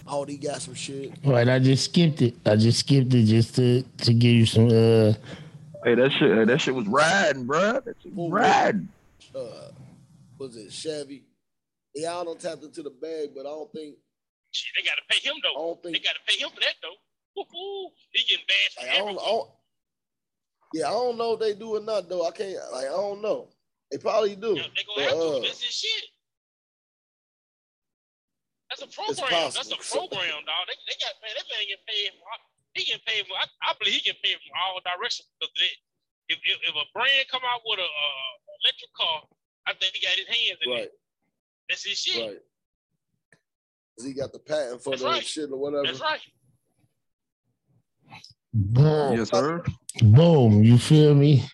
Oh, 0.07 0.25
he 0.25 0.37
got 0.37 0.61
some 0.61 0.75
shit. 0.75 1.13
Right, 1.25 1.49
I 1.49 1.59
just 1.59 1.87
skipped 1.87 2.21
it. 2.23 2.35
I 2.45 2.57
just 2.57 2.81
skipped 2.81 3.15
it 3.15 3.25
just 3.25 3.55
to 3.57 3.83
to 3.83 4.13
give 4.15 4.33
you 4.33 4.47
some. 4.47 4.67
uh 4.69 5.15
Hey, 5.85 5.95
that 5.97 6.13
shit, 6.13 6.35
hey, 6.35 6.45
that 6.45 6.61
shit 6.61 6.75
was 6.75 6.87
riding, 6.87 7.45
bro. 7.45 7.81
That 7.81 7.97
shit 8.03 8.15
was 8.15 8.31
Ooh. 8.31 8.35
riding. 8.35 8.89
Uh, 9.35 9.69
was 10.39 10.57
it 10.57 10.73
Chevy? 10.73 11.25
Y'all 11.95 12.25
don't 12.25 12.41
tap 12.41 12.59
into 12.63 12.83
the 12.83 12.91
bag, 12.91 13.31
but 13.35 13.43
I 13.43 13.51
don't 13.51 13.71
think 13.73 13.97
Shit, 14.51 14.73
they 14.77 14.89
gotta 14.89 15.03
pay 15.11 15.21
him 15.27 15.35
though. 15.43 15.51
I 15.51 15.67
don't 15.67 15.83
think 15.83 15.97
They 15.97 16.01
gotta 16.03 16.21
pay 16.27 16.37
him 16.39 16.51
for 16.51 16.61
that 16.61 16.75
though. 16.83 16.97
Woo-hoo. 17.37 17.91
He 18.13 18.25
getting 18.29 18.45
bashed. 18.47 18.79
like, 18.79 18.91
I 18.95 18.99
don't, 18.99 19.19
I 19.19 19.25
don't 19.27 19.49
Yeah, 20.73 20.89
I 20.89 20.91
don't 20.93 21.19
know 21.19 21.33
if 21.35 21.41
they 21.41 21.55
do 21.55 21.77
or 21.77 21.81
not 21.81 22.09
though. 22.09 22.27
I 22.27 22.31
can't 22.31 22.57
like 22.73 22.87
I 22.87 22.97
don't 22.97 23.21
know. 23.23 23.49
They 23.91 23.99
probably 23.99 24.37
do. 24.37 24.55
Yeah, 24.57 24.63
they 24.75 24.83
But, 24.97 24.97
gonna 24.97 25.09
have 25.09 25.19
uh, 25.19 25.35
to. 25.37 25.41
That's 25.43 25.63
his 25.63 25.75
shit. 25.75 26.05
That's 28.75 28.83
a 28.83 28.91
program. 28.91 29.55
That's 29.55 29.71
a 29.71 29.79
program, 29.79 30.43
dog. 30.43 30.65
They, 30.67 30.75
they 30.91 30.97
got 30.99 31.15
man, 31.23 31.31
that 31.39 31.47
man 31.47 31.63
get 31.71 31.81
paid. 31.87 32.11
For, 32.19 32.27
he 32.75 32.83
get 32.91 33.01
paid 33.07 33.23
for. 33.31 33.39
I, 33.39 33.47
I 33.71 33.73
believe 33.79 34.03
he 34.03 34.03
get 34.03 34.19
paid 34.23 34.35
from 34.43 34.51
all 34.59 34.83
directions 34.83 35.31
because 35.39 35.55
that. 35.55 35.75
If, 36.27 36.39
if, 36.43 36.57
if 36.67 36.75
a 36.75 36.87
brand 36.97 37.29
come 37.31 37.43
out 37.45 37.61
with 37.67 37.79
a 37.79 37.85
uh, 37.85 38.33
electric 38.65 38.93
car, 38.97 39.23
I 39.69 39.75
think 39.75 39.93
he 39.95 40.01
got 40.01 40.17
his 40.17 40.27
hands 40.27 40.59
in 40.65 40.73
right, 40.73 40.83
it. 40.85 40.93
That's 41.69 41.85
his 41.85 41.99
shit. 42.01 42.17
right. 42.27 42.39
'Cause 43.97 44.07
he 44.07 44.15
got 44.15 44.33
the 44.33 44.39
patent 44.41 44.83
for 44.83 44.91
That's 44.91 45.03
the 45.03 45.09
right. 45.09 45.23
shit 45.23 45.51
or 45.53 45.59
whatever. 45.59 45.85
That's 45.87 46.01
right. 46.01 46.21
Boom, 48.55 49.19
Yes, 49.19 49.31
sir. 49.31 49.63
boom. 50.03 50.65
You 50.65 50.79
feel 50.79 51.15
me? 51.15 51.45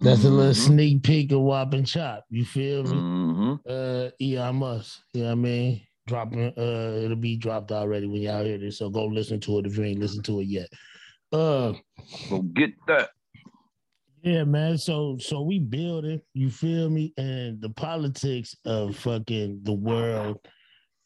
That's 0.00 0.24
a 0.24 0.28
little 0.30 0.52
Mhm. 0.52 0.66
sneak 0.66 1.02
peek 1.02 1.32
of 1.32 1.40
Wop 1.40 1.72
and 1.72 1.86
Chop. 1.86 2.24
You 2.30 2.44
feel 2.44 2.84
me? 2.84 2.90
Mm-hmm. 2.90 3.54
Uh, 3.68 4.10
yeah, 4.18 4.48
I 4.48 4.52
must. 4.52 5.02
You 5.12 5.22
know 5.22 5.26
what 5.26 5.32
I 5.32 5.34
mean? 5.36 5.86
Dropping. 6.06 6.52
Uh, 6.56 7.00
it'll 7.02 7.16
be 7.16 7.36
dropped 7.36 7.72
already 7.72 8.06
when 8.06 8.22
y'all 8.22 8.44
hear 8.44 8.58
this. 8.58 8.78
So 8.78 8.90
go 8.90 9.06
listen 9.06 9.40
to 9.40 9.58
it 9.58 9.66
if 9.66 9.78
you 9.78 9.84
ain't 9.84 10.00
listened 10.00 10.24
to 10.26 10.40
it 10.40 10.44
yet. 10.44 10.68
Uh, 11.32 11.72
Go 12.28 12.42
get 12.42 12.70
that. 12.86 13.10
Yeah, 14.22 14.44
man. 14.44 14.78
So 14.78 15.18
so 15.18 15.42
we 15.42 15.58
building, 15.58 16.20
you 16.32 16.50
feel 16.50 16.88
me? 16.88 17.12
And 17.16 17.60
the 17.60 17.70
politics 17.70 18.54
of 18.64 18.96
fucking 18.96 19.60
the 19.64 19.72
world 19.72 20.38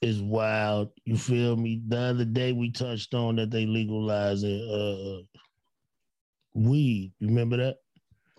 is 0.00 0.20
wild. 0.22 0.90
You 1.04 1.16
feel 1.16 1.56
me? 1.56 1.82
The 1.88 1.98
other 1.98 2.24
day 2.24 2.52
we 2.52 2.70
touched 2.70 3.14
on 3.14 3.36
that 3.36 3.50
they 3.50 3.66
legalizing 3.66 4.60
uh 4.68 5.38
weed. 6.54 7.12
You 7.18 7.28
remember 7.28 7.56
that? 7.56 7.76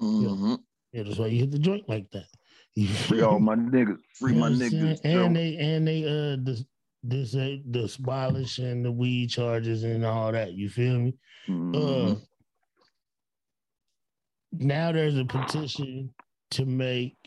Mm-hmm. 0.02 0.56
Yeah, 0.94 1.04
that's 1.04 1.18
why 1.18 1.28
you 1.28 1.40
hit 1.40 1.52
the 1.52 1.60
joint 1.60 1.88
like 1.90 2.10
that. 2.12 2.28
Free 3.08 3.22
all 3.22 3.40
my 3.40 3.56
niggas. 3.56 3.98
Free 4.16 4.34
you 4.34 4.40
my 4.40 4.50
know 4.50 4.56
what 4.56 4.64
I'm 4.64 4.70
saying? 4.70 4.84
niggas. 4.98 5.00
And 5.06 5.36
they 5.36 5.58
and 5.58 5.88
they 5.88 6.04
uh 6.06 6.38
this 6.42 6.64
this 7.04 7.36
uh, 7.36 7.58
the 7.72 7.94
abolishing 8.00 8.84
the 8.84 8.92
weed 8.92 9.30
charges 9.30 9.84
and 9.84 10.06
all 10.06 10.32
that. 10.32 10.54
You 10.54 10.70
feel 10.70 11.00
me? 11.00 11.14
Uh, 11.48 11.52
Mhm. 11.52 12.22
now 14.54 14.92
there's 14.92 15.18
a 15.18 15.26
petition 15.26 16.14
to 16.52 16.66
make 16.66 17.18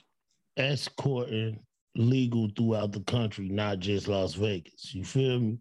escorting 0.57 1.65
legal 1.95 2.49
throughout 2.57 2.93
the 2.93 3.03
country, 3.03 3.49
not 3.49 3.79
just 3.79 4.09
Las 4.09 4.35
Vegas. 4.35 4.95
You 4.95 5.05
feel 5.05 5.41
me? 5.41 5.59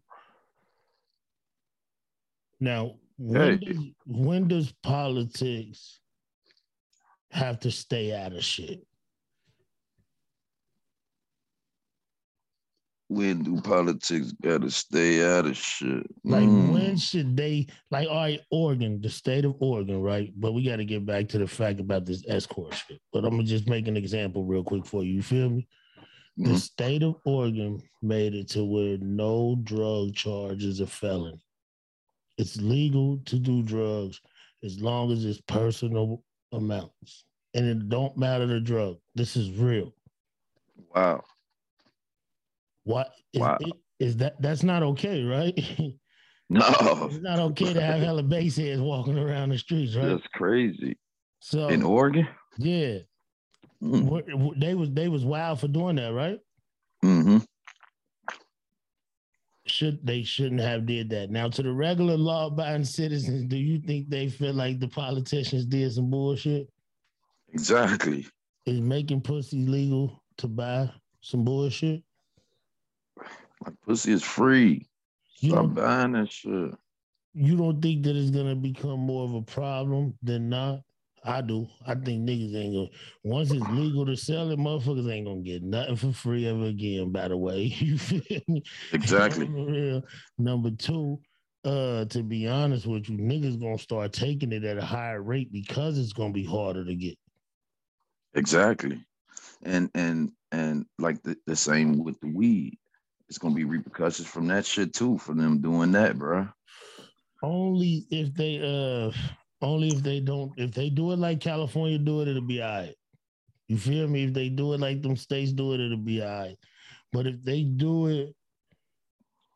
Now, 2.60 2.96
when, 3.18 3.42
Hey. 3.42 3.58
does, 3.58 3.84
when 4.06 4.48
does 4.48 4.72
politics 4.84 6.00
have 7.32 7.60
to 7.62 7.72
stay 7.72 8.14
out 8.14 8.34
of 8.34 8.44
shit? 8.44 8.86
When 13.12 13.44
do 13.44 13.60
politics 13.60 14.32
gotta 14.42 14.72
stay 14.72 15.22
out 15.22 15.46
of 15.46 15.58
shit? 15.58 16.08
Like, 16.24 16.48
Mm. 16.48 16.72
when 16.72 16.96
should 16.96 17.36
they, 17.36 17.68
like, 17.90 18.08
all 18.08 18.16
right, 18.16 18.40
Oregon, 18.52 19.02
the 19.02 19.10
state 19.10 19.44
of 19.44 19.58
Oregon, 19.60 20.02
right? 20.02 20.32
But 20.40 20.54
we 20.54 20.64
got 20.64 20.78
to 20.78 20.86
get 20.86 21.06
back 21.06 21.28
to 21.30 21.38
the 21.38 21.46
fact 21.46 21.82
about 21.82 22.06
this 22.06 22.24
escort 22.30 22.74
shit. 22.74 23.02
But 23.12 23.26
I'm 23.26 23.38
to 23.38 23.44
just 23.44 23.68
make 23.68 23.90
an 23.90 23.98
example 23.98 24.46
real 24.46 24.64
quick 24.64 24.86
for 24.86 25.04
you. 25.04 25.12
You 25.16 25.22
feel 25.24 25.50
me? 25.50 25.68
The 26.38 26.52
Mhm. 26.52 26.58
state 26.60 27.04
of 27.04 27.18
Oregon 27.26 27.82
made 28.02 28.34
it 28.34 28.48
to 28.52 28.64
where 28.64 28.98
no 29.00 29.58
drug 29.62 30.16
charge 30.16 30.64
is 30.64 30.80
a 30.80 30.88
felony. 30.88 31.44
It's 32.38 32.56
legal 32.62 33.18
to 33.26 33.38
do 33.38 33.62
drugs 33.62 34.22
as 34.64 34.80
long 34.82 35.12
as 35.12 35.26
it's 35.26 35.42
personal 35.42 36.24
amounts. 36.54 37.26
And 37.54 37.66
it 37.66 37.90
don't 37.90 38.16
matter 38.16 38.46
the 38.46 38.62
drug. 38.62 39.00
This 39.16 39.36
is 39.36 39.52
real. 39.52 39.94
Wow. 40.96 41.26
What 42.84 43.12
is, 43.34 43.42
Wow. 43.42 43.58
it, 43.60 43.74
is 44.00 44.18
that 44.18 44.42
that's 44.42 44.64
not 44.64 44.84
okay, 44.84 45.24
right? 45.24 45.54
No, 46.54 46.60
it's 47.10 47.22
not 47.24 47.40
okay 47.40 47.72
to 47.74 47.80
have 47.82 48.02
hella 48.02 48.24
base 48.24 48.58
heads 48.58 48.82
walking 48.82 49.18
around 49.18 49.50
the 49.52 49.58
streets, 49.58 49.96
right? 49.96 50.06
that's 50.08 50.28
crazy. 50.34 50.98
So 51.40 51.70
In 51.70 51.82
Oregon? 51.82 52.28
yeah, 52.58 52.98
Mm. 53.82 54.60
They 54.60 54.76
was 54.76 54.92
they 54.92 55.08
was 55.08 55.24
wild 55.26 55.60
for 55.62 55.68
doing 55.70 55.96
that, 55.96 56.12
right? 56.14 56.40
Mm-hmm. 57.06 57.38
should 59.66 60.06
they 60.06 60.24
shouldn't 60.24 60.60
have 60.62 60.86
did 60.86 61.10
that. 61.12 61.30
Now 61.30 61.48
to 61.50 61.64
the 61.64 61.72
regular 61.72 62.18
law 62.18 62.48
abiding 62.48 62.84
citizens, 62.86 63.46
do 63.46 63.58
you 63.58 63.80
think 63.80 64.10
they 64.10 64.28
feel 64.28 64.54
like 64.54 64.80
the 64.80 64.88
politicians 64.88 65.66
did 65.66 65.94
some 65.94 66.10
bullshit? 66.10 66.68
Exactly. 67.54 68.28
Is 68.66 68.82
making 68.82 69.22
pussy 69.22 69.66
legal 69.66 70.22
to 70.38 70.48
buy 70.48 70.92
some 71.22 71.44
bullshit? 71.46 72.04
Like 73.64 73.76
pussy 73.86 74.12
is 74.14 74.24
free. 74.24 74.88
You 75.40 75.52
Stop 75.52 75.74
buying 75.76 76.12
that 76.14 76.32
shit. 76.32 76.74
you 77.34 77.56
don't 77.58 77.82
think 77.82 78.04
that 78.04 78.16
it's 78.16 78.32
gonna 78.32 78.56
become 78.56 79.00
more 79.00 79.24
of 79.26 79.34
a 79.34 79.42
problem 79.42 80.14
than 80.22 80.50
not? 80.50 80.82
I 81.24 81.42
do. 81.42 81.68
I 81.86 81.94
think 81.94 82.28
niggas 82.28 82.56
ain't 82.56 82.74
gonna 82.74 82.88
once 83.24 83.52
it's 83.52 83.68
legal 83.70 84.06
to 84.08 84.16
sell 84.16 84.50
it, 84.52 84.58
motherfuckers 84.58 85.12
ain't 85.12 85.28
gonna 85.28 85.42
get 85.42 85.62
nothing 85.62 85.96
for 85.96 86.12
free 86.12 86.48
ever 86.48 86.66
again, 86.66 87.12
by 87.12 87.28
the 87.28 87.38
way. 87.38 87.66
You 87.80 87.98
feel 87.98 88.42
me? 88.48 88.64
Exactly. 88.92 89.48
Number 90.40 90.72
two, 90.72 91.20
uh, 91.64 92.06
to 92.06 92.24
be 92.24 92.48
honest 92.48 92.88
with 92.88 93.08
you, 93.08 93.18
niggas 93.18 93.60
gonna 93.60 93.78
start 93.78 94.14
taking 94.14 94.52
it 94.52 94.64
at 94.64 94.80
a 94.80 94.86
higher 94.86 95.22
rate 95.22 95.52
because 95.52 96.00
it's 96.00 96.14
gonna 96.14 96.34
be 96.34 96.44
harder 96.46 96.84
to 96.84 96.96
get. 96.96 97.18
Exactly. 98.34 99.00
And 99.64 99.92
and 99.94 100.32
and 100.52 100.86
like 100.98 101.22
the, 101.22 101.38
the 101.46 101.56
same 101.56 102.04
with 102.04 102.20
the 102.22 102.28
weed. 102.34 102.78
It's 103.32 103.38
gonna 103.38 103.56
be 103.56 103.64
repercussions 103.64 104.28
from 104.28 104.46
that 104.50 104.66
shit 104.66 104.92
too, 104.92 105.18
for 105.18 105.34
them 105.34 105.62
doing 105.62 105.94
that, 105.94 106.20
bro. 106.20 106.50
Only 107.42 108.06
if 108.12 108.34
they 108.34 108.60
uh 108.60 109.10
only 109.62 109.88
if 109.88 110.04
they 110.04 110.20
don't 110.20 110.52
if 110.58 110.74
they 110.74 110.90
do 110.90 111.14
it 111.14 111.16
like 111.18 111.40
California 111.40 111.98
do 111.98 112.20
it, 112.20 112.28
it'll 112.28 112.42
be 112.42 112.62
all 112.62 112.68
right. 112.82 112.96
You 113.70 113.78
feel 113.78 114.10
me? 114.10 114.26
If 114.26 114.34
they 114.34 114.50
do 114.50 114.74
it 114.74 114.82
like 114.82 115.02
them 115.02 115.16
states 115.16 115.54
do 115.54 115.72
it, 115.72 115.80
it'll 115.80 115.96
be 115.96 116.22
all 116.22 116.28
right. 116.28 116.58
But 117.14 117.26
if 117.26 117.42
they 117.42 117.64
do 117.64 118.08
it 118.08 118.36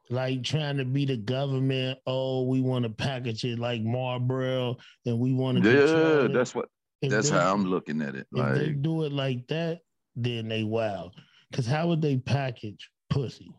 like 0.10 0.42
trying 0.42 0.78
to 0.78 0.86
be 0.86 1.04
the 1.04 1.18
government, 1.18 2.00
oh, 2.08 2.44
we 2.44 2.62
want 2.62 2.84
to 2.84 2.90
package 2.90 3.44
it 3.44 3.60
like 3.60 3.82
Marlboro 3.82 4.78
and 5.06 5.20
we 5.20 5.34
want 5.34 5.62
to 5.62 5.70
Yeah, 5.70 6.34
that's 6.34 6.56
what 6.56 6.70
If 7.02 7.12
that's 7.12 7.30
they- 7.30 7.36
how 7.36 7.54
I'm 7.54 7.66
looking 7.66 8.02
at 8.02 8.16
it. 8.16 8.26
If 8.34 8.56
they 8.56 8.70
do 8.70 9.04
it 9.04 9.12
like 9.12 9.46
that, 9.48 9.82
then 10.16 10.48
they 10.48 10.64
wild. 10.64 11.14
Cause 11.52 11.68
how 11.68 11.90
would 11.90 12.02
they 12.02 12.16
package 12.20 12.90
pussy? 13.10 13.54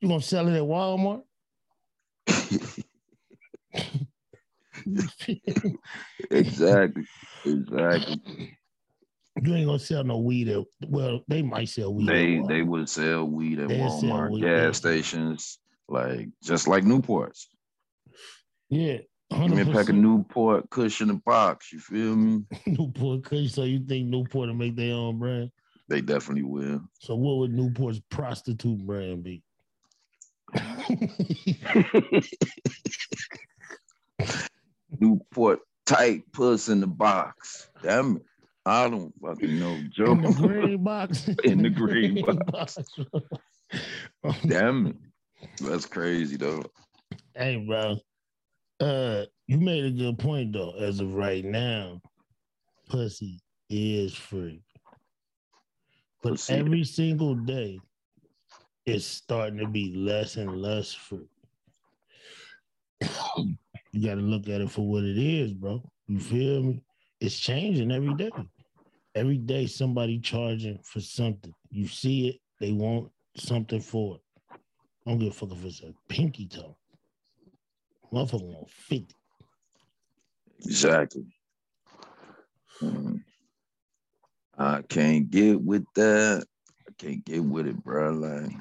You 0.00 0.08
gonna 0.08 0.22
sell 0.22 0.46
it 0.48 0.56
at 0.56 0.62
Walmart? 0.62 1.22
exactly. 6.30 7.04
Exactly. 7.44 8.56
You 9.42 9.54
ain't 9.54 9.66
gonna 9.66 9.78
sell 9.78 10.04
no 10.04 10.18
weed 10.18 10.48
at 10.48 10.64
well, 10.88 11.22
they 11.28 11.42
might 11.42 11.68
sell 11.68 11.94
weed. 11.94 12.08
They 12.08 12.40
they 12.48 12.62
would 12.62 12.88
sell 12.88 13.24
weed 13.24 13.58
at 13.60 13.68
They 13.68 13.78
Walmart, 13.78 14.30
weed, 14.32 14.42
gas 14.42 14.76
stations, 14.76 15.58
like 15.88 16.28
just 16.42 16.68
like 16.68 16.84
Newports. 16.84 17.46
yeah. 18.68 18.98
Give 19.30 19.50
me 19.50 19.60
a 19.60 19.66
pack 19.66 19.90
of 19.90 19.94
Newport 19.94 20.70
Kush 20.70 21.02
in 21.02 21.10
a 21.10 21.14
box. 21.14 21.70
You 21.70 21.80
feel 21.80 22.16
me? 22.16 22.44
Newport 22.66 23.24
Kush. 23.24 23.52
So 23.52 23.64
you 23.64 23.80
think 23.80 24.08
Newport 24.08 24.48
will 24.48 24.54
make 24.54 24.74
their 24.74 24.94
own 24.94 25.18
brand? 25.18 25.50
They 25.86 26.00
definitely 26.00 26.44
will. 26.44 26.80
So 26.98 27.14
what 27.14 27.36
would 27.36 27.52
Newport's 27.52 28.00
prostitute 28.10 28.78
brand 28.86 29.22
be? 29.22 29.42
Newport 35.00 35.60
tight 35.86 36.30
puss 36.32 36.68
in 36.68 36.80
the 36.80 36.86
box. 36.86 37.68
Damn 37.82 38.16
it. 38.16 38.22
I 38.66 38.88
don't 38.88 39.12
fucking 39.22 39.58
know, 39.58 39.80
Joe. 39.90 40.12
In 40.12 40.22
the 40.22 40.32
green 40.32 40.84
box. 40.84 41.28
In 41.44 41.62
the 41.62 41.70
green 41.70 42.22
box. 42.50 42.78
Damn 44.46 44.88
it. 44.88 44.96
That's 45.60 45.86
crazy 45.86 46.36
though. 46.36 46.64
Hey, 47.34 47.64
bro. 47.66 47.96
Uh, 48.80 49.24
you 49.46 49.58
made 49.58 49.84
a 49.84 49.90
good 49.90 50.18
point 50.18 50.52
though. 50.52 50.72
As 50.78 51.00
of 51.00 51.14
right 51.14 51.44
now, 51.44 52.00
pussy 52.90 53.40
is 53.70 54.14
free, 54.14 54.62
but 56.22 56.32
Pussy. 56.32 56.54
every 56.54 56.84
single 56.84 57.34
day, 57.34 57.78
it's 58.88 59.04
starting 59.04 59.58
to 59.58 59.66
be 59.66 59.94
less 59.94 60.36
and 60.36 60.60
less 60.60 60.92
free. 60.92 61.28
you 63.92 64.06
got 64.06 64.16
to 64.16 64.20
look 64.20 64.48
at 64.48 64.60
it 64.60 64.70
for 64.70 64.86
what 64.86 65.04
it 65.04 65.18
is, 65.18 65.52
bro. 65.52 65.82
You 66.06 66.18
feel 66.18 66.62
me? 66.62 66.82
It's 67.20 67.38
changing 67.38 67.92
every 67.92 68.14
day. 68.14 68.30
Every 69.14 69.38
day, 69.38 69.66
somebody 69.66 70.18
charging 70.20 70.78
for 70.82 71.00
something. 71.00 71.52
You 71.70 71.88
see 71.88 72.28
it, 72.28 72.36
they 72.60 72.72
want 72.72 73.10
something 73.36 73.80
for 73.80 74.16
it. 74.16 74.22
I 75.06 75.10
don't 75.10 75.18
give 75.18 75.28
a 75.28 75.34
fuck 75.34 75.52
if 75.52 75.64
it's 75.64 75.82
a 75.82 75.94
pinky 76.08 76.46
toe. 76.46 76.76
Motherfucker 78.12 78.42
want 78.42 78.70
50. 78.70 79.14
Exactly. 80.64 81.26
Mm. 82.82 83.22
I 84.56 84.82
can't 84.82 85.30
get 85.30 85.60
with 85.60 85.84
that. 85.94 86.44
Can't 86.98 87.24
get 87.24 87.44
with 87.44 87.66
it, 87.66 87.82
bro. 87.82 88.10
Like 88.10 88.52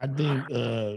I 0.00 0.06
think 0.06 0.50
uh 0.50 0.96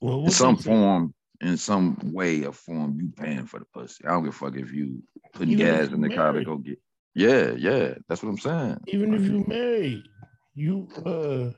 well 0.00 0.24
in 0.24 0.30
some 0.30 0.56
form, 0.56 1.14
in 1.40 1.56
some 1.56 1.98
way 2.12 2.44
or 2.44 2.52
form, 2.52 2.98
you 3.00 3.10
paying 3.16 3.46
for 3.46 3.58
the 3.58 3.66
pussy. 3.74 4.04
I 4.04 4.10
don't 4.10 4.24
give 4.24 4.34
a 4.34 4.36
fuck 4.36 4.56
if 4.56 4.72
you 4.72 5.02
putting 5.32 5.54
Even 5.54 5.66
gas 5.66 5.88
in 5.88 6.00
the 6.00 6.10
car 6.10 6.32
to 6.32 6.44
go 6.44 6.58
get. 6.58 6.78
Yeah, 7.14 7.52
yeah, 7.52 7.94
that's 8.08 8.22
what 8.22 8.30
I'm 8.30 8.38
saying. 8.38 8.78
even 8.86 9.14
if 9.14 9.22
you 9.22 9.44
married, 9.48 10.08
you 10.54 10.88
uh 11.04 11.50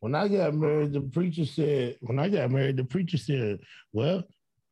when 0.00 0.14
I 0.14 0.28
got 0.28 0.54
married, 0.54 0.92
the 0.92 1.00
preacher 1.00 1.46
said, 1.46 1.96
when 2.02 2.18
I 2.18 2.28
got 2.28 2.50
married, 2.50 2.76
the 2.76 2.84
preacher 2.84 3.16
said, 3.16 3.60
Well, 3.92 4.22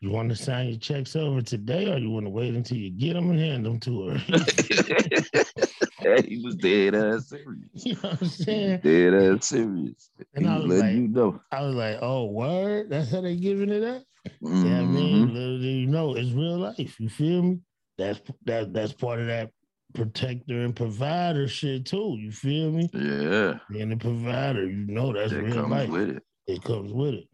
you 0.00 0.11
want 0.11 0.28
to 0.30 0.37
sign 0.37 0.68
your 0.68 0.78
checks 0.78 1.16
over 1.16 1.40
today 1.40 1.90
or 1.90 1.99
you 1.99 2.11
want 2.11 2.26
to 2.26 2.30
wait 2.30 2.54
until 2.54 2.76
you 2.76 2.90
get 2.90 3.14
them 3.14 3.30
and 3.30 3.38
hand 3.38 3.64
them 3.64 3.78
to 3.80 4.09
her? 4.09 4.23
he 6.28 6.42
was 6.44 6.56
dead 6.56 6.94
ass 6.94 7.28
serious. 7.28 7.68
you 7.75 7.94
know 7.94 8.00
what 8.11 8.23
I'm 8.23 8.28
saying? 8.28 8.80
Dead 8.82 9.14
ass 9.14 9.47
serious. 9.47 10.11
And 10.35 10.47
he 10.47 10.50
I 10.52 10.56
was 10.59 10.66
letting 10.66 10.80
like- 10.85 10.94
you 10.97 11.09
know. 11.09 11.40
I 11.50 11.62
was 11.62 11.75
like, 11.75 11.99
Oh, 12.02 12.25
word? 12.26 12.90
That's 12.90 13.11
how 13.11 13.21
they 13.21 13.37
giving 13.37 13.71
it 13.71 13.82
up? 13.82 14.02
Yeah, 14.40 14.50
I 14.50 14.85
mean, 14.85 15.26
mm-hmm. 15.26 15.35
little 15.35 15.59
do 15.59 15.66
you 15.66 15.87
know, 15.87 16.14
it's 16.14 16.30
real 16.30 16.59
life. 16.59 17.00
You 17.00 17.09
feel 17.09 17.42
me? 17.42 17.59
That's 17.99 18.21
that 18.44 18.73
that's 18.73 18.92
part 18.92 19.18
of 19.21 19.26
that 19.26 19.50
protector 19.94 20.62
and 20.64 20.75
provider 20.75 21.47
shit 21.49 21.87
too. 21.87 22.16
You 22.18 22.30
feel 22.32 22.71
me? 22.71 22.88
Yeah, 22.94 23.59
Being 23.71 23.90
the 23.90 23.97
provider, 23.97 24.64
you 24.64 24.87
know 24.87 25.12
that's 25.12 25.32
that 25.32 25.42
real 25.42 25.54
comes 25.54 25.71
life. 25.71 25.88
with 25.90 26.11
it. 26.11 26.23
It 26.47 26.62
comes 26.62 26.92
with 26.92 27.14
it. 27.14 27.28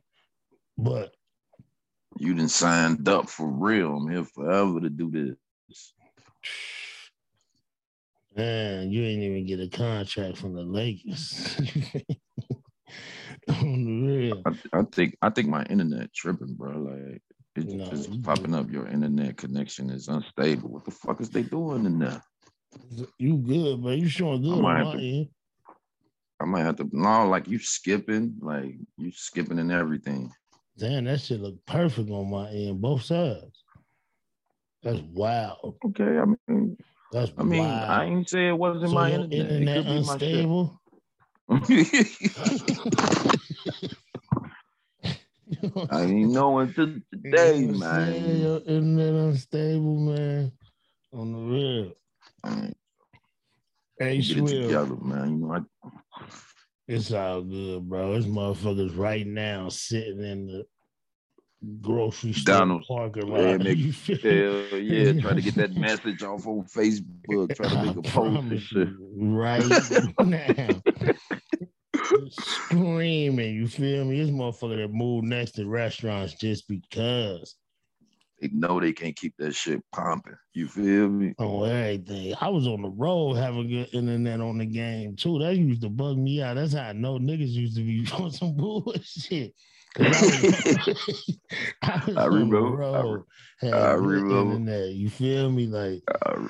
But 0.79 1.13
You 2.19 2.35
didn't 2.35 2.51
signed 2.51 3.07
up 3.09 3.29
for 3.29 3.47
real. 3.49 3.97
I'm 3.97 4.09
here 4.11 4.25
forever 4.25 4.81
to 4.81 4.89
do 4.91 5.11
this. 5.11 5.37
man, 8.39 8.91
you 8.91 9.03
ain't 9.03 9.23
even 9.23 9.47
get 9.47 9.61
a 9.61 9.69
contract 9.69 10.39
from 10.39 10.55
the 10.55 10.63
Lakers. 10.63 11.57
On 13.49 13.85
the 13.85 14.07
real. 14.07 14.43
I, 14.47 14.79
I 14.79 14.83
think 14.93 15.17
I 15.21 15.31
think 15.31 15.49
my 15.49 15.65
internet 15.65 16.13
tripping, 16.15 16.55
bro. 16.55 16.79
Like 16.79 17.23
it's 17.57 17.73
No, 17.75 17.85
just 17.91 18.23
popping 18.23 18.53
good. 18.53 18.61
up. 18.61 18.71
Your 18.71 18.87
internet 18.87 19.37
connection 19.37 19.91
is 19.91 20.09
unstable. 20.09 20.71
What 20.71 20.85
the 20.85 20.91
fuck 20.91 21.21
is 21.21 21.31
they 21.31 21.43
doing 21.43 21.85
in 21.85 21.99
there? 21.99 22.23
You 23.19 23.39
good, 23.39 23.83
but 23.83 23.99
you 23.99 24.09
showing 24.09 24.43
good 24.43 24.65
on 24.65 25.25
I 26.41 26.45
might 26.45 26.63
have 26.63 26.77
to 26.77 26.89
no, 26.93 27.27
like 27.27 27.49
you 27.49 27.59
skipping, 27.59 28.37
like 28.41 28.77
you 28.97 29.11
skipping 29.13 29.59
and 29.59 29.73
everything. 29.73 30.31
Damn, 30.79 31.05
that 31.05 31.21
shit 31.21 31.41
look 31.41 31.57
perfect 31.67 32.09
on 32.11 32.31
my 32.31 32.49
end, 32.51 32.81
both 32.81 33.03
sides. 33.03 33.65
That's 34.85 35.01
wild. 35.01 35.75
Okay, 35.87 36.19
I 36.19 36.25
mean, 36.25 36.77
That's 37.13 37.33
I 37.39 37.43
mean, 37.43 37.61
wild. 37.61 37.91
I 37.91 38.05
ain't 38.05 38.29
say 38.29 38.49
it 38.49 38.59
wasn't 38.59 38.91
so 38.91 38.95
my 38.95 39.11
internet. 39.13 39.33
internet 39.33 39.77
It 39.79 39.83
could 39.83 39.87
be 39.87 40.03
my 40.07 40.19
shit. 40.19 40.35
unstable. 40.35 40.81
I 45.91 46.03
ain't 46.03 46.31
know 46.33 46.59
until 46.59 46.95
today, 47.13 47.65
I'm 47.65 47.79
man. 47.79 48.41
Your 48.41 48.59
internet 48.59 49.15
unstable, 49.15 49.97
man. 49.97 50.53
On 51.15 51.33
the 51.33 51.39
real. 51.39 51.93
Hey, 53.99 54.21
Get 54.21 54.37
it 54.37 54.49
Swill, 54.49 54.63
together, 54.63 54.97
man. 55.01 55.31
You 55.31 55.37
know, 55.47 55.55
I, 55.55 55.61
it's 56.87 57.11
all 57.13 57.41
good, 57.43 57.89
bro. 57.89 58.13
It's 58.15 58.27
motherfuckers 58.27 58.97
right 58.97 59.27
now 59.27 59.69
sitting 59.71 60.23
in 60.23 60.47
the 60.47 60.65
grocery 61.81 62.33
store 62.33 62.59
Donald's. 62.59 62.87
parking 62.87 63.27
Yeah, 63.29 63.39
lot. 63.53 63.59
make- 63.61 63.79
hell 64.23 64.79
yeah, 64.79 65.21
try 65.21 65.35
to 65.35 65.41
get 65.43 65.55
that 65.57 65.75
message 65.75 66.23
off 66.23 66.47
on 66.47 66.65
Facebook, 66.65 67.55
try 67.57 67.69
to 67.69 67.83
make 67.85 67.97
a 67.97 68.03
post 68.03 68.07
and 68.07 68.13
promise 68.13 68.63
shit. 68.63 68.89
you, 68.89 69.15
right 69.19 69.65
now. 70.21 70.69
Screaming, 72.31 73.55
you 73.55 73.69
feel 73.69 74.05
me? 74.05 74.21
This 74.21 74.31
motherfucker 74.31 74.77
that 74.77 74.93
moved 74.93 75.27
next 75.27 75.53
to 75.53 75.67
restaurants 75.67 76.35
just 76.35 76.69
because 76.69 77.57
They 78.41 78.49
know 78.53 78.79
they 78.81 78.93
can't 78.93 79.17
keep 79.17 79.35
that 79.39 79.55
shit 79.55 79.83
pumping. 79.93 80.37
You 80.55 80.69
feel 80.69 81.09
me? 81.09 81.35
Oh, 81.39 81.65
everything. 81.65 82.35
I 82.41 82.49
was 82.49 82.67
on 82.69 82.83
the 82.83 82.89
road 82.91 83.35
having 83.35 83.69
good 83.69 83.89
internet 83.93 84.41
on 84.41 84.59
the 84.59 84.67
game 84.67 85.17
too. 85.17 85.39
That 85.41 85.57
used 85.57 85.83
to 85.83 85.89
bug 85.91 86.17
me 86.19 86.41
out. 86.43 86.55
That's 86.55 86.73
how 86.75 86.83
I 86.83 86.93
know 86.93 87.19
niggas 87.19 87.49
used 87.51 87.77
to 87.77 87.83
be 87.85 88.07
on 88.13 88.31
some 88.31 88.55
bullshit. 88.57 89.55
I 89.97 90.03
I 91.83 92.03
was 92.07 92.17
I 92.17 92.25
on 92.25 92.31
the 92.31 92.31
remember- 92.31 92.83
I 92.83 93.01
road, 93.01 93.25
I 93.63 93.93
remember. 93.93 94.53
internet. 94.55 94.89
You 94.91 95.11
feel 95.11 95.51
me? 95.51 95.67
Like 95.67 96.03
I, 96.25 96.49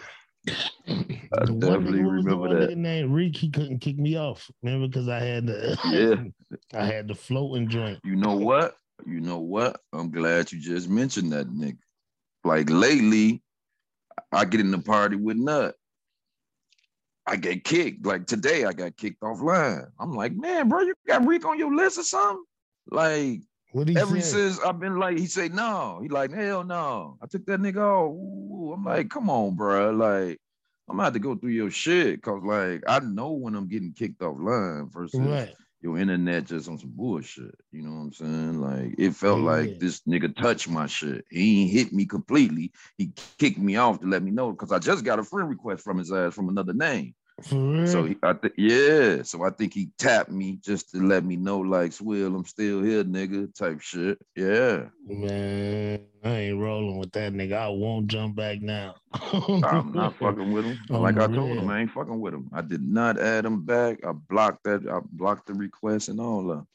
I 0.49 1.45
the 1.45 1.53
one 1.53 1.61
definitely 1.61 2.01
nigga, 2.01 2.05
what 2.05 2.15
was 2.15 2.25
the 2.25 2.31
remember 2.31 2.37
one 2.49 2.61
that. 2.61 2.71
nigga 2.71 2.77
named 2.77 3.13
Reek, 3.13 3.37
he 3.37 3.51
couldn't 3.51 3.79
kick 3.81 3.99
me 3.99 4.17
off. 4.17 4.51
Remember, 4.63 4.87
because 4.89 5.09
I 5.09 5.21
had 5.21 5.47
the 5.47 5.79
Yeah. 5.87 6.57
I 6.81 6.85
had 6.85 7.09
the 7.09 7.15
floating 7.15 7.69
joint. 7.69 7.99
You 8.05 8.17
know 8.17 8.35
what? 8.35 8.77
You 9.07 9.21
know 9.21 9.39
what? 9.39 9.81
I'm 9.93 10.11
glad 10.11 10.51
you 10.53 10.61
just 10.61 10.89
mentioned 10.89 11.33
that 11.33 11.49
nigga. 11.49 11.79
Like 12.45 12.69
lately, 12.71 13.43
I 14.33 14.45
get 14.45 14.61
in 14.61 14.71
the 14.71 14.79
party 14.79 15.17
with 15.17 15.37
Nut. 15.37 15.75
I 17.27 17.37
get 17.37 17.63
kicked. 17.65 18.07
Like 18.07 18.27
today, 18.27 18.65
I 18.65 18.73
got 18.73 18.97
kicked 18.97 19.21
offline. 19.21 19.87
I'm 20.01 20.13
like, 20.15 20.33
man, 20.35 20.69
bro, 20.69 20.81
you 20.81 20.95
got 21.07 21.27
Reek 21.27 21.45
on 21.45 21.59
your 21.59 21.75
list 21.75 21.99
or 21.99 22.03
something? 22.05 22.43
Like 22.91 23.43
What 23.73 23.89
he 23.89 23.97
ever 23.97 24.21
since 24.21 24.59
I've 24.61 24.81
been 24.81 24.99
like, 24.99 25.19
he 25.19 25.27
say 25.27 25.49
no. 25.49 26.01
He 26.03 26.09
like, 26.09 26.33
hell 26.33 26.65
no. 26.65 27.19
I 27.23 27.27
took 27.27 27.45
that 27.47 27.61
nigga 27.61 27.79
off. 27.79 28.13
Ooh, 28.13 28.73
I'm 28.75 28.85
like, 28.85 29.09
come 29.11 29.31
on, 29.31 29.57
bro. 29.57 29.91
Like, 29.91 30.39
I'm 30.89 30.97
gonna 30.97 31.05
have 31.05 31.13
to 31.15 31.19
go 31.21 31.35
through 31.37 31.51
your 31.51 31.71
shit. 31.71 32.23
Cause 32.23 32.43
like 32.45 32.83
I 32.87 33.01
know 33.01 33.33
when 33.33 33.55
I'm 33.55 33.69
getting 33.69 33.93
kicked 33.93 34.21
offline 34.21 34.93
versus 34.93 35.19
Right. 35.21 35.55
your 35.81 35.99
internet 35.99 36.47
just 36.47 36.69
on 36.69 36.79
some 36.79 36.93
bullshit. 36.95 37.55
You 37.73 37.83
know 37.83 37.91
what 37.91 38.03
I'm 38.03 38.13
saying? 38.13 38.61
Like 38.61 38.95
it 38.99 39.13
felt 39.15 39.41
Yeah. 39.41 39.47
like 39.47 39.79
this 39.79 40.01
nigga 40.03 40.35
touched 40.37 40.69
my 40.69 40.87
shit. 40.87 41.25
He 41.31 41.63
ain't 41.63 41.73
hit 41.73 41.93
me 41.93 42.07
completely. 42.07 42.73
He 42.97 43.13
kicked 43.15 43.37
me 43.37 43.55
off 43.77 43.79
to 43.79 43.85
let 44.07 44.23
me 44.23 44.31
know 44.31 44.51
because 44.53 44.73
I 44.73 44.79
just 44.79 44.85
got 44.85 44.99
a 44.99 45.05
friend 45.05 45.31
request 45.31 45.67
from 45.69 45.85
his 45.85 46.01
ass 46.01 46.25
from 46.25 46.39
another 46.39 46.73
name. 46.75 47.15
So 47.43 48.05
he, 48.05 48.17
I 48.23 48.33
think 48.33 48.55
yeah. 48.57 49.23
So 49.23 49.45
I 49.45 49.51
think 49.51 49.73
he 49.73 49.91
tapped 49.99 50.31
me 50.31 50.59
just 50.63 50.91
to 50.91 50.99
let 50.99 51.25
me 51.25 51.37
know, 51.37 51.59
like, 51.59 51.93
Swill, 51.93 52.35
I'm 52.35 52.45
still 52.45 52.83
here, 52.83 53.05
nigga, 53.05 53.55
type 53.55 53.81
shit. 53.81 54.19
Yeah. 54.35 54.87
Man, 55.07 56.01
I 56.25 56.29
ain't 56.29 56.61
rolling 56.61 56.99
with 56.99 57.13
that 57.13 57.33
nigga. 57.33 57.57
I 57.57 57.69
won't 57.69 58.09
jump 58.09 58.37
back 58.37 58.61
now. 58.61 58.97
I'm 59.13 59.93
not 59.95 60.17
fucking 60.17 60.53
with 60.53 60.65
him. 60.65 60.79
Like 60.89 61.15
the 61.15 61.25
I 61.25 61.27
told 61.29 61.59
him. 61.59 61.71
I 61.71 61.81
ain't 61.81 61.93
fucking 61.93 62.21
with 62.21 62.35
him. 62.35 62.51
I 62.53 62.61
did 62.61 62.83
not 62.83 63.21
add 63.21 63.45
him 63.45 63.65
back. 63.65 64.05
I 64.05 64.13
blocked 64.13 64.65
that. 64.65 64.89
I 64.89 64.99
blocked 65.13 65.47
the 65.47 65.55
request 65.55 66.09
and 66.09 66.21
all 66.21 66.45
that. 66.49 66.67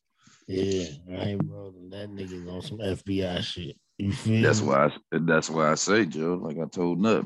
Yeah, 0.48 0.86
I 1.18 1.30
ain't 1.30 1.50
rolling. 1.50 1.90
That 1.90 2.10
nigga's 2.10 2.48
on 2.48 2.62
some 2.62 2.80
FBI 2.80 3.42
shit. 3.42 3.78
You 3.98 4.12
feel 4.12 4.42
That's 4.42 4.62
me? 4.62 4.68
why. 4.68 4.86
I, 4.86 5.18
that's 5.22 5.50
why 5.50 5.72
I 5.72 5.76
say, 5.76 6.06
Joe. 6.06 6.40
Like 6.42 6.58
I 6.58 6.66
told 6.68 7.00
Nut, 7.00 7.26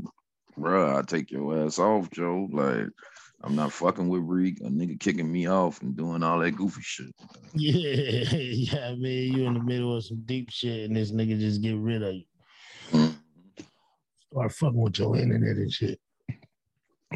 bro, 0.58 0.98
I 0.98 1.02
take 1.04 1.32
your 1.32 1.66
ass 1.66 1.80
off, 1.80 2.10
Joe. 2.12 2.48
Like 2.52 2.88
I'm 3.44 3.56
not 3.56 3.72
fucking 3.72 4.10
with 4.10 4.24
Reek. 4.24 4.60
A 4.62 4.70
nigga 4.70 5.00
kicking 5.00 5.32
me 5.32 5.48
off 5.48 5.82
and 5.82 5.96
doing 5.96 6.24
all 6.24 6.40
that 6.40 6.52
goofy 6.52 6.82
shit. 6.82 7.14
Yeah, 7.54 8.30
yeah, 8.38 8.96
man. 8.96 9.02
You 9.02 9.46
in 9.46 9.54
the 9.54 9.64
middle 9.64 9.96
of 9.96 10.06
some 10.06 10.24
deep 10.26 10.50
shit, 10.50 10.86
and 10.86 10.96
this 10.96 11.12
nigga 11.12 11.40
just 11.40 11.62
get 11.62 11.78
rid 11.78 12.02
of 12.02 12.16
you. 12.16 12.24
Mm. 12.92 13.16
Start 14.32 14.52
fucking 14.54 14.82
with 14.82 15.00
your 15.00 15.16
internet 15.18 15.58
and 15.58 15.72
shit. 15.72 16.00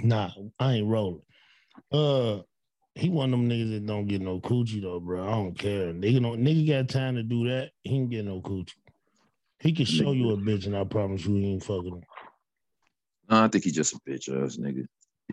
Nah, 0.03 0.29
I 0.59 0.73
ain't 0.73 0.87
rolling. 0.87 1.21
Uh, 1.91 2.39
he 2.95 3.09
one 3.09 3.33
of 3.33 3.39
them 3.39 3.49
niggas 3.49 3.71
that 3.71 3.85
don't 3.85 4.07
get 4.07 4.21
no 4.21 4.39
coochie 4.39 4.81
though, 4.81 4.99
bro. 4.99 5.27
I 5.27 5.31
don't 5.31 5.57
care. 5.57 5.93
Nigga, 5.93 6.21
don't, 6.21 6.41
nigga 6.41 6.67
got 6.67 6.89
time 6.89 7.15
to 7.15 7.23
do 7.23 7.47
that. 7.49 7.71
He 7.83 7.95
ain't 7.95 8.09
get 8.09 8.25
no 8.25 8.41
coochie. 8.41 8.73
He 9.59 9.73
can 9.73 9.85
show 9.85 10.11
you 10.11 10.31
a 10.31 10.37
bitch, 10.37 10.65
and 10.65 10.75
I 10.75 10.83
promise 10.83 11.25
you, 11.25 11.35
he 11.35 11.53
ain't 11.53 11.63
fucking. 11.63 12.03
No, 13.29 13.43
I 13.43 13.47
think 13.47 13.63
he 13.63 13.71
just 13.71 13.93
a 13.93 13.99
bitch 14.07 14.27
ass 14.29 14.57
nigga. 14.57 14.85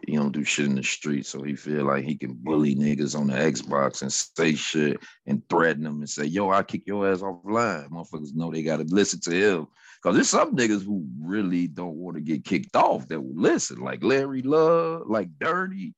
He 0.06 0.16
don't 0.16 0.32
do 0.32 0.44
shit 0.44 0.66
in 0.66 0.74
the 0.74 0.82
street, 0.82 1.26
so 1.26 1.42
he 1.42 1.54
feel 1.56 1.84
like 1.86 2.04
he 2.04 2.14
can 2.16 2.34
bully 2.34 2.74
niggas 2.74 3.18
on 3.18 3.26
the 3.28 3.34
Xbox 3.34 4.02
and 4.02 4.12
say 4.12 4.54
shit 4.54 4.98
and 5.26 5.42
threaten 5.48 5.82
them 5.82 5.98
and 5.98 6.08
say, 6.08 6.24
"Yo, 6.24 6.50
I 6.50 6.62
kick 6.62 6.82
your 6.86 7.10
ass 7.10 7.20
offline." 7.20 7.88
Motherfuckers 7.90 8.34
know 8.34 8.50
they 8.50 8.62
gotta 8.62 8.84
listen 8.84 9.20
to 9.20 9.30
him 9.32 9.66
because 10.02 10.14
there's 10.16 10.28
some 10.28 10.54
niggas 10.56 10.84
who 10.84 11.06
really 11.20 11.66
don't 11.66 11.96
want 11.96 12.16
to 12.16 12.22
get 12.22 12.44
kicked 12.44 12.76
off 12.76 13.08
that 13.08 13.20
will 13.20 13.34
listen, 13.40 13.80
like 13.80 14.02
Larry 14.02 14.42
Love, 14.42 15.02
like 15.08 15.28
Dirty. 15.38 15.94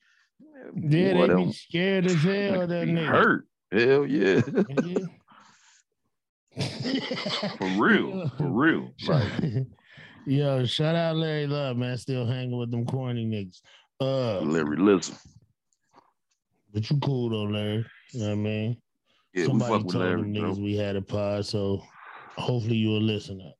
Yeah, 0.77 1.13
Boy, 1.15 1.27
they 1.29 1.45
be 1.45 1.53
scared 1.53 2.07
as 2.07 2.15
hell. 2.23 2.67
That 2.67 2.87
nigga. 2.89 3.07
hurt. 3.07 3.47
Hell 3.73 4.07
yeah, 4.07 4.41
Yeah. 4.85 5.07
for 7.59 7.67
real, 7.79 8.29
for 8.39 8.49
real. 8.49 8.91
Like, 9.07 9.27
Yo, 10.27 10.65
shout 10.67 10.95
out 10.95 11.17
Larry 11.17 11.47
Love, 11.47 11.77
man. 11.79 11.97
Still 11.97 12.27
hanging 12.27 12.57
with 12.59 12.71
them 12.71 12.85
corny 12.85 13.25
niggas. 13.25 13.61
Uh, 14.01 14.41
Larry, 14.41 14.77
listen. 14.77 15.17
but 16.73 16.89
you 16.91 16.99
cool 17.01 17.29
though, 17.31 17.43
Larry. 17.53 17.85
You 18.13 18.21
know 18.21 18.27
what 18.27 18.33
I 18.33 18.35
mean? 18.37 18.77
Yeah, 19.35 19.47
Somebody 19.47 19.71
we 19.73 19.77
fuck 19.79 19.85
with 19.87 19.93
told 19.95 20.05
Larry, 20.05 20.23
them 20.23 20.33
niggas 20.35 20.63
we 20.63 20.77
had 20.77 20.97
a 20.97 21.03
pod, 21.03 21.47
so 21.47 21.83
hopefully 22.37 22.77
you'll 22.77 23.01
listen 23.03 23.41
up. 23.43 23.55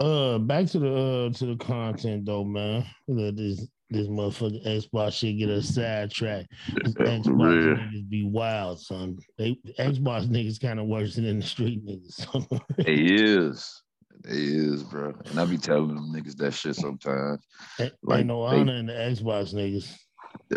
Uh, 0.00 0.38
back 0.38 0.66
to 0.66 0.78
the 0.78 0.94
uh 0.94 1.30
to 1.38 1.46
the 1.46 1.56
content 1.56 2.24
though, 2.24 2.44
man. 2.44 2.86
Let 3.08 3.36
this 3.36 3.66
this 3.90 4.06
motherfucking 4.06 4.64
Xbox 4.66 5.12
shit 5.14 5.38
get 5.38 5.48
us 5.50 5.74
sidetracked. 5.74 6.48
Xbox 6.70 7.24
niggas 7.24 8.08
be 8.08 8.22
wild, 8.22 8.80
son. 8.80 9.18
They 9.38 9.58
Xbox 9.78 10.26
niggas 10.28 10.60
kind 10.60 10.78
of 10.78 10.86
worse 10.86 11.16
than 11.16 11.24
in 11.24 11.40
the 11.40 11.46
street 11.46 11.84
niggas. 11.84 12.12
son. 12.12 12.46
It 12.78 13.20
is. 13.20 13.82
It 14.24 14.30
is, 14.36 14.82
bro. 14.82 15.14
And 15.26 15.38
I 15.38 15.44
be 15.44 15.56
telling 15.58 15.94
them 15.94 16.12
niggas 16.12 16.36
that 16.36 16.52
shit 16.54 16.76
sometimes. 16.76 17.40
Ain't 17.80 17.92
Like, 18.02 18.26
no 18.26 18.48
they- 18.50 18.58
honor 18.60 18.74
in 18.74 18.86
the 18.86 18.92
Xbox 18.92 19.54
niggas. 19.54 19.94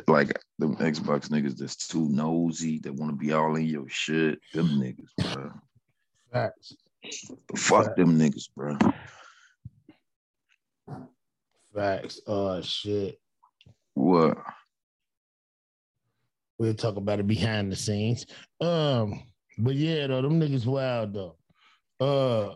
Like 0.07 0.37
them 0.59 0.75
Xbox 0.77 1.29
niggas 1.29 1.57
that's 1.57 1.87
too 1.87 2.07
nosy, 2.09 2.79
that 2.79 2.93
want 2.93 3.11
to 3.11 3.17
be 3.17 3.31
all 3.33 3.55
in 3.55 3.65
your 3.65 3.87
shit. 3.89 4.39
Them 4.53 4.67
niggas, 4.67 5.33
bro. 5.33 5.51
Facts. 6.31 6.73
Fuck 7.55 7.95
them 7.95 8.17
niggas, 8.17 8.49
bro. 8.55 8.77
Facts. 11.75 12.21
Oh 12.27 12.61
shit. 12.61 13.19
What? 13.93 14.37
We'll 16.57 16.73
talk 16.75 16.95
about 16.97 17.19
it 17.19 17.27
behind 17.27 17.71
the 17.71 17.75
scenes. 17.75 18.25
Um, 18.59 19.23
but 19.57 19.75
yeah, 19.75 20.07
though, 20.07 20.21
them 20.21 20.39
niggas 20.39 20.65
wild 20.65 21.13
though. 21.13 21.35
Uh 21.99 22.55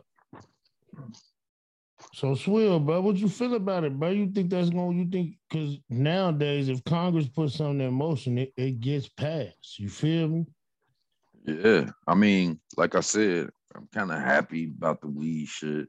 so 2.13 2.36
Swill, 2.36 2.79
bro, 2.79 3.01
what 3.01 3.17
you 3.17 3.27
feel 3.27 3.55
about 3.55 3.84
it, 3.84 3.99
bro? 3.99 4.10
You 4.10 4.31
think 4.31 4.49
that's 4.49 4.69
going 4.69 4.97
you 4.97 5.08
think 5.10 5.36
because 5.49 5.77
nowadays 5.89 6.69
if 6.69 6.84
Congress 6.86 7.27
puts 7.27 7.55
something 7.55 7.81
in 7.81 7.93
motion, 7.93 8.38
it, 8.38 8.53
it 8.58 8.79
gets 8.79 9.10
passed. 9.10 9.79
You 9.79 9.89
feel 9.89 10.27
me? 10.27 10.45
Yeah. 11.45 11.89
I 12.08 12.15
mean, 12.15 12.60
like 12.77 12.95
I 12.95 13.01
said, 13.01 13.49
I'm 13.75 13.88
kind 13.93 14.12
of 14.12 14.21
happy 14.21 14.65
about 14.65 15.01
the 15.01 15.08
weed 15.08 15.47
shit. 15.47 15.88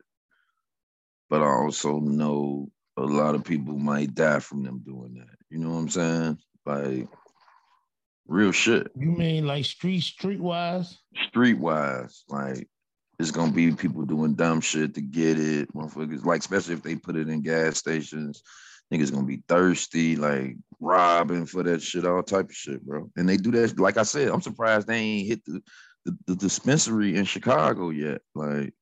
But 1.29 1.43
I 1.43 1.47
also 1.47 1.99
know 1.99 2.71
a 2.97 3.03
lot 3.03 3.35
of 3.35 3.45
people 3.45 3.77
might 3.77 4.15
die 4.15 4.41
from 4.41 4.63
them 4.63 4.83
doing 4.85 5.15
that. 5.15 5.37
You 5.51 5.59
know 5.59 5.71
what 5.71 5.79
I'm 5.79 5.89
saying? 5.89 6.39
Like 6.65 7.09
real 8.27 8.53
shit. 8.53 8.91
You 8.97 9.11
mean 9.11 9.47
like 9.47 9.65
street 9.65 10.03
streetwise? 10.03 10.97
streetwise, 11.33 12.23
like 12.29 12.69
it's 13.19 13.31
gonna 13.31 13.53
be 13.53 13.73
people 13.73 14.03
doing 14.03 14.35
dumb 14.35 14.61
shit 14.61 14.95
to 14.95 15.01
get 15.01 15.39
it. 15.39 15.73
Motherfuckers, 15.75 16.25
like 16.25 16.41
especially 16.41 16.75
if 16.75 16.83
they 16.83 16.97
put 16.97 17.17
it 17.17 17.29
in 17.29 17.41
gas 17.43 17.79
stations, 17.79 18.43
niggas 18.93 19.13
gonna 19.13 19.27
be 19.27 19.43
thirsty, 19.49 20.17
like 20.17 20.57
robbing 20.81 21.47
for 21.47 21.63
that 21.63 21.83
shit, 21.83 22.07
all 22.07 22.23
type 22.23 22.51
of 22.51 22.55
shit, 22.55 22.85
bro. 22.85 23.11
And 23.17 23.29
they 23.29 23.37
do 23.37 23.51
that. 23.53 23.79
Like 23.79 23.97
I 23.97 24.03
said, 24.03 24.29
I'm 24.29 24.43
surprised 24.43 24.87
they 24.87 24.99
ain't 24.99 25.29
hit 25.29 25.45
the 25.45 25.63
the, 26.05 26.17
the 26.27 26.37
dispensary 26.37 27.17
in 27.17 27.25
Chicago 27.25 27.91
yet. 27.91 28.21
Like 28.35 28.75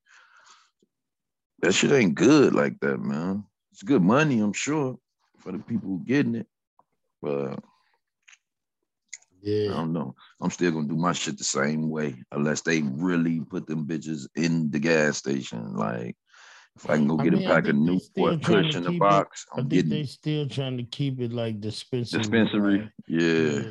that 1.61 1.73
shit 1.73 1.91
ain't 1.91 2.15
good 2.15 2.53
like 2.53 2.79
that, 2.81 2.99
man. 2.99 3.45
It's 3.71 3.83
good 3.83 4.03
money, 4.03 4.39
I'm 4.39 4.53
sure, 4.53 4.97
for 5.39 5.51
the 5.51 5.59
people 5.59 5.97
getting 5.97 6.35
it, 6.35 6.47
but. 7.21 7.59
I 9.45 9.67
don't 9.75 9.93
know. 9.93 10.15
I'm 10.41 10.49
still 10.49 10.71
gonna 10.71 10.87
do 10.87 10.95
my 10.95 11.13
shit 11.13 11.37
the 11.37 11.43
same 11.43 11.89
way, 11.89 12.15
unless 12.31 12.61
they 12.61 12.81
really 12.81 13.41
put 13.41 13.67
them 13.67 13.85
bitches 13.85 14.27
in 14.35 14.71
the 14.71 14.79
gas 14.79 15.17
station. 15.17 15.75
Like, 15.75 16.15
if 16.75 16.89
I 16.89 16.95
can 16.97 17.07
go 17.07 17.19
I 17.19 17.23
get 17.25 17.33
mean, 17.33 17.43
a 17.47 17.51
I 17.51 17.55
pack 17.55 17.67
of 17.69 17.75
Newport 17.75 18.43
Kush 18.43 18.75
in 18.75 18.83
the 18.83 18.91
it- 18.93 18.99
box, 18.99 19.45
I 19.53 19.59
I'm 19.59 19.69
think 19.69 19.71
getting 19.85 19.89
they 19.91 20.03
still 20.05 20.47
trying 20.49 20.77
to 20.77 20.83
keep 20.83 21.21
it 21.21 21.31
like 21.31 21.61
dispensary. 21.61 22.19
dispensary. 22.21 22.79
like- 22.81 22.91
Yeah. 23.07 23.61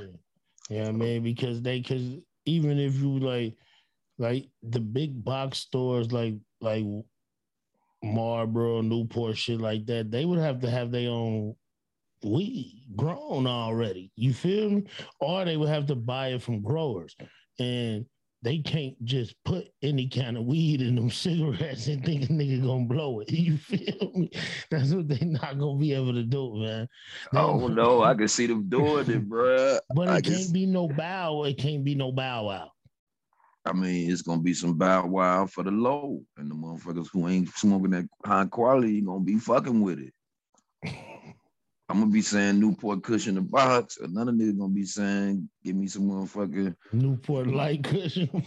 Yeah, 0.71 0.89
I 0.89 0.93
mean, 0.93 1.23
because 1.23 1.61
they 1.61 1.83
cause 1.83 2.17
even 2.47 2.79
if 2.79 2.95
you 2.95 3.19
like 3.19 3.55
like 4.19 4.49
the 4.63 4.81
big 4.81 5.23
box 5.25 5.59
stores 5.59 6.13
like 6.13 6.37
like 6.61 6.85
Marlboro, 8.03 8.81
Newport, 8.83 9.37
shit 9.37 9.61
like 9.61 9.87
that, 9.87 10.11
they 10.11 10.25
would 10.25 10.39
have 10.39 10.61
to 10.61 10.71
have 10.71 10.91
their 10.91 11.11
own 11.11 11.55
weed 12.25 12.83
grown 12.97 13.47
already. 13.47 14.11
You 14.17 14.33
feel 14.35 14.71
me? 14.71 14.85
Or 15.21 15.45
they 15.45 15.57
would 15.57 15.69
have 15.69 15.87
to 15.87 15.95
buy 15.95 16.29
it 16.29 16.43
from 16.43 16.63
growers. 16.63 17.15
And 17.59 18.07
they 18.43 18.59
can't 18.59 18.95
just 19.05 19.35
put 19.47 19.65
any 19.83 20.07
kind 20.09 20.37
of 20.37 20.45
weed 20.45 20.83
in 20.83 20.97
them 20.97 21.11
cigarettes 21.25 21.87
and 21.87 22.05
think 22.05 22.25
a 22.25 22.27
nigga 22.27 22.63
gonna 22.65 22.85
blow 22.87 23.21
it. 23.21 23.31
You 23.33 23.57
feel 23.57 24.11
me? 24.15 24.31
That's 24.71 24.93
what 24.93 25.09
they 25.09 25.25
not 25.25 25.59
gonna 25.59 25.79
be 25.79 25.93
able 25.95 26.13
to 26.13 26.23
do, 26.25 26.55
man. 26.57 26.89
They- 27.33 27.39
Oh 27.39 27.69
no, 27.69 28.03
I 28.03 28.15
can 28.19 28.29
see 28.29 28.47
them 28.47 28.69
doing 28.69 29.11
it, 29.11 29.29
bruh. 29.29 29.79
but 29.95 30.09
it 30.09 30.11
I 30.11 30.21
can't 30.21 30.25
just- 30.25 30.53
be 30.53 30.67
no 30.67 30.89
bow. 30.89 31.45
It 31.45 31.57
can't 31.59 31.85
be 31.85 31.95
no 31.95 32.13
bow 32.13 32.45
wow. 32.47 32.71
I 33.67 33.73
mean, 33.73 34.11
it's 34.13 34.21
gonna 34.21 34.43
be 34.43 34.53
some 34.53 34.77
bow 34.77 35.07
wow 35.07 35.47
for 35.47 35.65
the 35.65 35.71
low, 35.71 36.21
and 36.37 36.51
the 36.51 36.55
motherfuckers 36.55 37.09
who 37.11 37.27
ain't 37.29 37.49
smoking 37.57 37.93
that 37.93 38.05
high 38.27 38.45
quality 38.45 39.01
gonna 39.01 39.21
be 39.21 39.39
fucking 39.39 39.81
with 39.81 40.01
it. 40.01 40.13
I'm 41.89 42.01
gonna 42.01 42.11
be 42.11 42.23
saying 42.23 42.61
Newport 42.61 43.03
Kush 43.03 43.27
in 43.29 43.35
the 43.35 43.43
box. 43.43 43.99
Another 44.01 44.33
nigga 44.33 44.59
gonna 44.59 44.73
be 44.73 44.87
saying, 44.87 45.49
"Give 45.63 45.77
me 45.77 45.87
some 45.87 46.05
motherfucker." 46.09 46.75
Newport 46.93 47.49
light 47.49 47.85
cushion. 47.85 48.29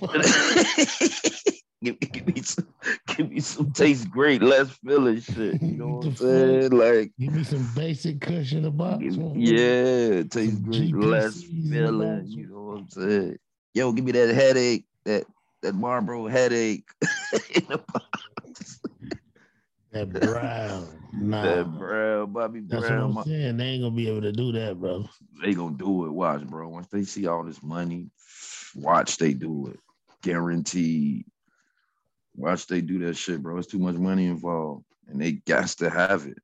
give, 1.83 1.99
give 1.99 2.25
me 2.35 2.41
some, 2.41 2.67
give 3.15 3.29
me 3.29 3.39
some 3.39 3.71
taste 3.73 4.09
great, 4.09 4.41
less 4.41 4.71
feeling 4.83 5.19
shit. 5.21 5.61
You 5.61 5.77
know 5.77 5.87
what 5.97 6.05
I'm 6.07 6.15
saying? 6.15 6.71
Like, 6.71 7.11
Give 7.19 7.33
me 7.33 7.43
some 7.43 7.67
basic 7.75 8.21
cushion 8.21 8.57
in 8.59 8.63
the 8.63 8.71
box. 8.71 9.03
give- 9.03 9.17
yeah, 9.35 10.23
taste 10.23 10.63
great, 10.63 10.95
less 10.95 11.35
GPCs 11.43 11.69
the 11.69 11.69
feeling. 11.69 12.27
You 12.27 12.47
know 12.47 12.61
what 12.63 12.77
I'm 12.79 12.89
saying? 12.89 13.37
Yo, 13.75 13.91
give 13.91 14.03
me 14.05 14.13
that 14.13 14.33
headache, 14.33 14.85
that 15.05 15.25
that 15.61 15.75
Marlboro 15.75 16.25
headache. 16.27 16.85
in 17.53 17.65
the 17.69 17.77
box. 17.77 18.05
That 20.05 20.09
brown. 20.09 20.87
Nah. 21.19 21.41
That 21.41 21.79
brown, 21.79 22.31
Bobby 22.31 22.59
Brown. 22.59 22.81
That's 22.81 22.91
what 22.91 22.99
I'm 22.99 23.23
saying. 23.23 23.57
They 23.57 23.65
ain't 23.65 23.81
gonna 23.81 23.95
be 23.95 24.07
able 24.07 24.21
to 24.21 24.31
do 24.31 24.51
that, 24.51 24.79
bro. 24.79 25.05
they 25.41 25.53
gonna 25.53 25.75
do 25.75 26.05
it. 26.05 26.11
Watch, 26.11 26.45
bro. 26.45 26.67
Once 26.67 26.87
they 26.89 27.03
see 27.03 27.25
all 27.25 27.43
this 27.43 27.63
money, 27.63 28.11
watch 28.75 29.17
they 29.17 29.33
do 29.33 29.67
it. 29.67 29.79
Guaranteed. 30.21 31.25
Watch 32.35 32.67
they 32.67 32.81
do 32.81 32.99
that 32.99 33.15
shit, 33.15 33.41
bro. 33.41 33.57
It's 33.57 33.67
too 33.67 33.79
much 33.79 33.95
money 33.95 34.27
involved, 34.27 34.83
and 35.07 35.19
they 35.19 35.31
got 35.31 35.69
to 35.69 35.89
have 35.89 36.27
it. 36.27 36.37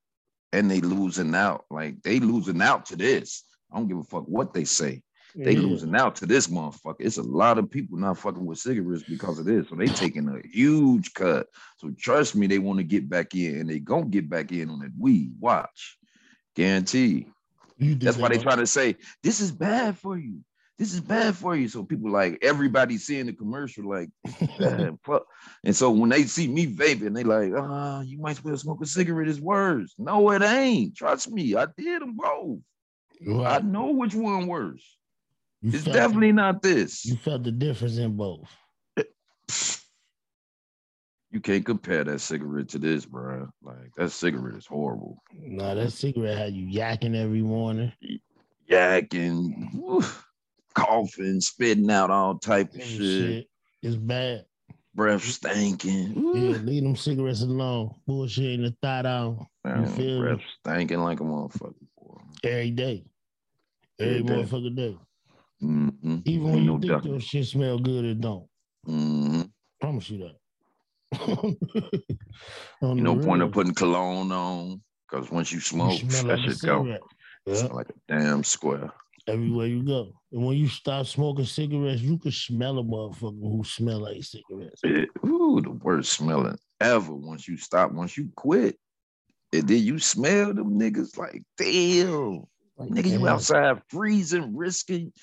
And 0.53 0.71
they 0.71 0.81
losing 0.81 1.35
out. 1.35 1.65
Like 1.69 2.01
they 2.01 2.19
losing 2.19 2.61
out 2.61 2.87
to 2.87 2.95
this. 2.95 3.43
I 3.71 3.77
don't 3.77 3.87
give 3.87 3.97
a 3.97 4.03
fuck 4.03 4.25
what 4.25 4.53
they 4.53 4.63
say. 4.63 5.03
They 5.35 5.55
Yeah. 5.55 5.61
losing 5.61 5.95
out 5.95 6.15
to 6.17 6.25
this 6.25 6.47
motherfucker. 6.47 6.97
It's 6.99 7.17
a 7.17 7.23
lot 7.23 7.57
of 7.57 7.69
people 7.69 7.97
not 7.97 8.17
fucking 8.19 8.45
with 8.45 8.59
cigarettes 8.59 9.03
because 9.03 9.39
of 9.39 9.45
this. 9.45 9.67
So 9.67 9.75
they 9.75 9.89
taking 9.89 10.27
a 10.29 10.47
huge 10.47 11.13
cut. 11.13 11.47
So 11.77 11.91
trust 11.97 12.35
me, 12.35 12.47
they 12.47 12.59
want 12.59 12.77
to 12.77 12.83
get 12.83 13.09
back 13.09 13.33
in, 13.35 13.59
and 13.61 13.69
they 13.69 13.79
gonna 13.79 14.05
get 14.05 14.29
back 14.29 14.51
in 14.51 14.69
on 14.69 14.79
that 14.79 14.91
weed. 14.97 15.33
Watch, 15.39 15.97
Guarantee. 16.55 17.27
That's 17.79 18.17
why 18.17 18.29
they 18.29 18.37
try 18.37 18.55
to 18.55 18.67
say 18.67 18.97
this 19.23 19.39
is 19.39 19.51
bad 19.51 19.97
for 19.97 20.17
you. 20.17 20.41
This 20.77 20.93
is 20.93 21.01
bad 21.01 21.35
for 21.35 21.55
you. 21.55 21.67
So 21.67 21.83
people 21.83 22.11
like 22.11 22.39
everybody 22.41 22.97
seeing 22.97 23.27
the 23.27 23.33
commercial 23.33 23.87
like, 23.89 24.09
fuck. 25.03 25.25
And 25.63 25.75
so 25.75 25.91
when 25.91 26.09
they 26.09 26.23
see 26.23 26.47
me 26.47 26.67
vaping, 26.67 27.13
they 27.13 27.23
like, 27.23 27.51
ah, 27.55 28.01
you 28.01 28.19
might 28.19 28.31
as 28.37 28.43
well 28.43 28.57
smoke 28.57 28.81
a 28.81 28.85
cigarette. 28.85 29.27
It's 29.29 29.39
worse. 29.39 29.93
No, 29.97 30.31
it 30.31 30.41
ain't. 30.41 30.95
Trust 30.95 31.31
me, 31.31 31.55
I 31.55 31.67
did 31.77 32.01
them 32.01 32.17
both. 32.17 32.59
I 33.45 33.59
know 33.61 33.91
which 33.91 34.15
one 34.15 34.47
worse. 34.47 34.97
You 35.63 35.69
It's 35.73 35.85
definitely 35.85 36.27
the, 36.31 36.33
not 36.33 36.61
this. 36.61 37.05
you 37.05 37.15
felt 37.15 37.43
the 37.43 37.51
difference 37.51 37.97
in 37.97 38.15
both. 38.17 38.49
You 41.31 41.39
can't 41.39 41.65
compare 41.65 42.03
that 42.03 42.19
cigarette 42.19 42.69
to 42.69 42.77
this, 42.79 43.05
bro. 43.05 43.47
Like 43.63 43.91
that 43.97 44.11
cigarette 44.11 44.55
is 44.57 44.67
horrible. 44.67 45.17
Nah, 45.33 45.73
that 45.73 45.91
cigarette 45.91 46.37
had 46.37 46.53
you 46.53 46.67
yakking 46.67 47.15
every 47.15 47.41
morning. 47.41 47.91
Yakking, 48.69 50.11
coughing, 50.75 51.41
spitting 51.41 51.89
out 51.89 52.11
all 52.11 52.37
type 52.37 52.73
of 52.75 52.83
shit. 52.83 52.97
shit. 52.99 53.47
It's 53.81 53.95
bad. 53.95 54.45
breath 54.93 55.23
stinking. 55.23 56.13
Yeah, 56.35 56.57
leave 56.59 56.83
them 56.83 56.95
cigarettes 56.95 57.41
alone. 57.41 57.95
Bullshit 58.05 58.51
in 58.59 58.63
the 58.63 58.75
thought 58.81 59.05
out 59.07 59.47
Man, 59.65 59.87
feel 59.87 60.19
me? 60.21 60.27
breath 60.27 60.41
stinking 60.59 60.99
like 60.99 61.19
a 61.19 61.23
motherfucker. 61.23 61.73
Boy. 61.97 62.17
every 62.43 62.71
day. 62.71 63.05
Every 63.99 64.19
Every 64.19 64.23
day. 64.23 64.33
motherfucking 64.33 64.75
day. 64.75 64.97
Mm-hmm. 65.63 66.17
Even 66.25 66.51
when 66.51 66.63
you 66.65 66.79
think 66.79 67.05
your 67.05 67.19
shit 67.19 67.45
smell 67.45 67.79
good, 67.79 68.05
it 68.05 68.19
don't. 68.21 68.47
hmm 68.85 69.41
Promise 69.79 70.09
you 70.09 70.17
that. 70.19 70.37
You 72.81 73.01
no 73.01 73.17
point 73.17 73.41
of 73.41 73.51
putting 73.51 73.73
cologne 73.73 74.31
on 74.31 74.81
because 75.09 75.31
once 75.31 75.51
you 75.51 75.57
You 75.57 75.61
smoke, 75.61 75.99
smell 76.01 76.23
that 76.25 76.39
like 76.39 76.49
shit 76.49 76.61
go. 76.61 76.85
Yeah, 77.45 77.53
Smell 77.55 77.75
like 77.75 77.89
a 77.89 77.93
damn 78.07 78.43
square. 78.43 78.91
everywhere 79.27 79.67
you 79.67 79.83
go. 79.83 80.11
And 80.31 80.45
when 80.45 80.57
you 80.57 80.67
stop 80.67 81.05
smoking 81.05 81.45
cigarettes, 81.45 82.01
you 82.01 82.17
can 82.17 82.31
smell 82.31 82.79
a 82.79 82.83
motherfucker 82.83 83.39
who 83.41 83.63
smell 83.63 83.99
like 84.01 84.23
cigarettes. 84.23 84.81
It- 84.83 85.09
ooh, 85.25 85.61
the 85.61 85.71
worst 85.71 86.13
smelling 86.13 86.57
ever. 86.81 87.13
Once 87.13 87.47
you 87.47 87.57
stop, 87.57 87.91
once 87.93 88.17
you 88.17 88.29
quit, 88.35 88.77
and 89.53 89.67
then 89.67 89.81
you 89.83 89.97
smell 89.99 90.53
them 90.53 90.77
niggas 90.79 91.17
like 91.17 91.41
damn, 91.57 92.43
Like, 92.77 92.89
nigga, 92.89 93.11
you 93.19 93.27
outside 93.27 93.81
freezing, 93.89 94.55
risking. 94.55 95.13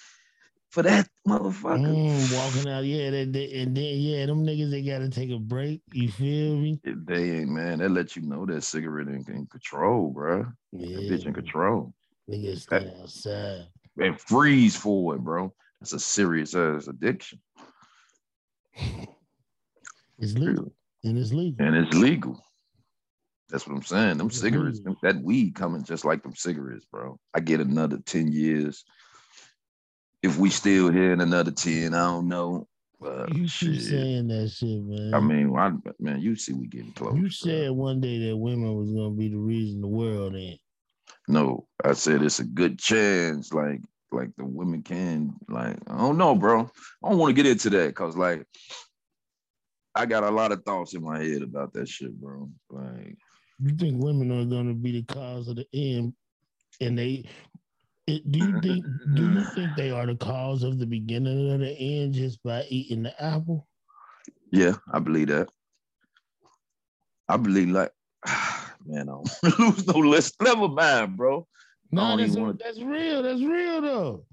For 0.70 0.82
that 0.84 1.08
motherfucker. 1.26 1.86
Mm, 1.86 2.28
walking 2.30 2.68
out, 2.68 2.84
yeah, 2.84 3.10
that, 3.10 3.32
that- 3.32 3.52
and 3.60 3.76
then 3.76 3.98
yeah, 3.98 4.26
them 4.26 4.44
niggas 4.44 4.70
they 4.70 4.82
gotta 4.82 5.08
take 5.08 5.30
a 5.30 5.38
break. 5.38 5.82
You 5.92 6.10
feel 6.10 6.56
me? 6.56 6.80
If 6.84 7.04
they 7.04 7.38
ain't 7.40 7.50
man, 7.50 7.78
that 7.80 7.90
let 7.90 8.16
you 8.16 8.22
know 8.22 8.46
that 8.46 8.62
cigarette 8.62 9.08
ain't 9.08 9.28
in 9.28 9.46
control, 9.46 10.10
bro. 10.10 10.46
That 10.72 10.82
bitch 10.82 11.22
in 11.22 11.28
Yeah, 11.28 11.32
control. 11.32 11.92
niggas 12.30 12.60
stay 12.62 12.92
outside. 13.02 13.66
And 13.98 14.18
freeze 14.20 14.76
for 14.76 15.16
it, 15.16 15.20
bro. 15.20 15.52
That's 15.80 15.92
a 15.92 15.98
serious 16.00 16.54
ass 16.54 16.86
addiction. 16.86 17.40
It's 20.18 20.34
legal 20.34 20.72
and 21.02 21.18
it's 21.18 21.32
legal. 21.32 21.66
And 21.66 21.74
it's 21.76 21.94
legal. 21.96 22.44
That's 23.48 23.66
what 23.66 23.74
I'm 23.74 23.82
saying. 23.82 24.18
Them 24.18 24.28
It's 24.28 24.38
cigarettes, 24.38 24.78
legal. 24.78 24.96
them- 25.02 25.14
that 25.14 25.24
weed 25.24 25.54
coming 25.54 25.82
just 25.82 26.04
like 26.04 26.22
them 26.22 26.36
cigarettes, 26.36 26.84
bro. 26.90 27.18
I 27.34 27.40
get 27.40 27.60
another 27.60 27.98
10 28.06 28.30
years. 28.30 28.84
If 30.22 30.36
we 30.36 30.50
still 30.50 30.90
here 30.90 31.12
in 31.12 31.20
another 31.20 31.50
10, 31.50 31.94
I 31.94 31.98
don't 31.98 32.28
know. 32.28 32.66
But 33.00 33.30
You 33.34 33.44
keep 33.44 33.50
shit. 33.50 33.80
saying 33.82 34.28
that 34.28 34.50
shit, 34.50 34.82
man. 34.84 35.14
I 35.14 35.20
mean, 35.20 35.56
I, 35.56 35.72
man, 35.98 36.20
you 36.20 36.36
see 36.36 36.52
we 36.52 36.66
getting 36.66 36.92
close. 36.92 37.14
you 37.14 37.22
bro. 37.22 37.30
said 37.30 37.70
one 37.70 38.00
day 38.00 38.28
that 38.28 38.36
women 38.36 38.74
was 38.74 38.92
gonna 38.92 39.10
be 39.12 39.28
the 39.28 39.38
reason 39.38 39.80
the 39.80 39.88
world 39.88 40.36
ain't. 40.36 40.60
No, 41.26 41.66
I 41.82 41.94
said 41.94 42.22
it's 42.22 42.40
a 42.40 42.44
good 42.44 42.78
chance. 42.78 43.52
Like, 43.54 43.80
like 44.12 44.30
the 44.36 44.44
women 44.44 44.82
can, 44.82 45.32
like, 45.48 45.78
I 45.86 45.96
don't 45.96 46.18
know, 46.18 46.34
bro. 46.34 46.70
I 47.02 47.08
don't 47.08 47.18
want 47.18 47.30
to 47.34 47.42
get 47.42 47.50
into 47.50 47.70
that 47.70 47.88
because, 47.88 48.16
like, 48.16 48.44
I 49.94 50.04
got 50.06 50.24
a 50.24 50.30
lot 50.30 50.52
of 50.52 50.62
thoughts 50.64 50.94
in 50.94 51.02
my 51.02 51.22
head 51.22 51.42
about 51.42 51.72
that 51.72 51.88
shit, 51.88 52.12
bro. 52.20 52.50
Like, 52.68 53.16
You 53.58 53.74
think 53.76 54.02
women 54.02 54.30
are 54.30 54.44
gonna 54.44 54.74
be 54.74 55.00
the 55.00 55.14
cause 55.14 55.48
of 55.48 55.56
the 55.56 55.66
end, 55.72 56.12
and 56.82 56.98
they? 56.98 57.24
It, 58.06 58.30
do 58.30 58.38
you 58.38 58.60
think? 58.60 58.84
Do 59.14 59.22
you 59.22 59.28
mm-hmm. 59.28 59.54
think 59.54 59.70
they 59.76 59.90
are 59.90 60.06
the 60.06 60.16
cause 60.16 60.62
of 60.62 60.78
the 60.78 60.86
beginning 60.86 61.52
of 61.52 61.60
the 61.60 61.70
end 61.70 62.14
just 62.14 62.42
by 62.42 62.64
eating 62.68 63.02
the 63.02 63.22
apple? 63.22 63.66
yeah, 64.52 64.74
I 64.92 64.98
believe 64.98 65.28
that. 65.28 65.48
I 67.28 67.36
believe, 67.36 67.68
like, 67.68 67.92
man, 68.86 69.08
I 69.08 69.12
don't 69.12 69.30
lose 69.58 69.86
no 69.86 69.98
list. 69.98 70.34
Never 70.42 70.68
mind, 70.68 71.16
bro. 71.16 71.46
No, 71.92 72.16
that's, 72.16 72.36
wanna- 72.36 72.58
that's 72.62 72.80
real. 72.80 73.22
That's 73.22 73.42
real 73.42 73.80
though. 73.80 74.24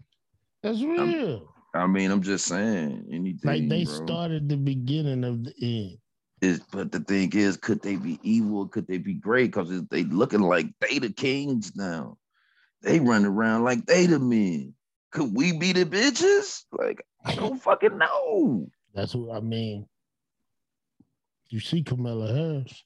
That's 0.64 0.82
real. 0.82 1.54
I 1.74 1.86
mean, 1.86 2.10
I'm 2.12 2.24
just 2.24 2.46
saying 2.46 3.06
anything. 3.12 3.40
like 3.44 3.70
they 3.70 3.84
bro. 3.84 3.94
started 3.94 4.50
the 4.50 4.58
beginning 4.58 5.24
of 5.24 5.44
the 5.44 5.54
end. 5.62 5.98
is 6.42 6.62
but 6.72 6.92
the 6.92 7.00
thing 7.02 7.32
is, 7.34 7.58
could 7.58 7.82
they 7.82 7.96
be 7.96 8.20
evil? 8.24 8.68
Could 8.68 8.88
they 8.88 8.98
be 8.98 9.14
great? 9.14 9.52
Because 9.52 9.70
they 9.90 10.04
looking 10.04 10.42
like 10.42 10.68
they 10.82 11.00
the 11.00 11.12
kings 11.12 11.74
now. 11.76 12.18
They 12.82 13.00
run 13.00 13.26
around 13.26 13.64
like 13.64 13.86
they 13.86 14.06
the 14.06 14.20
men. 14.20 14.74
Could 15.12 15.36
we 15.36 15.58
be 15.58 15.74
the 15.74 15.86
bitches? 15.86 16.64
Like, 16.72 17.04
I 17.26 17.36
don't 17.36 17.58
fucking 17.62 17.98
know. 17.98 18.68
That's 18.94 19.16
what 19.16 19.36
I 19.36 19.40
mean. 19.40 19.88
You 21.50 21.60
see 21.60 21.84
Kamala 21.84 22.34
Harris. 22.34 22.84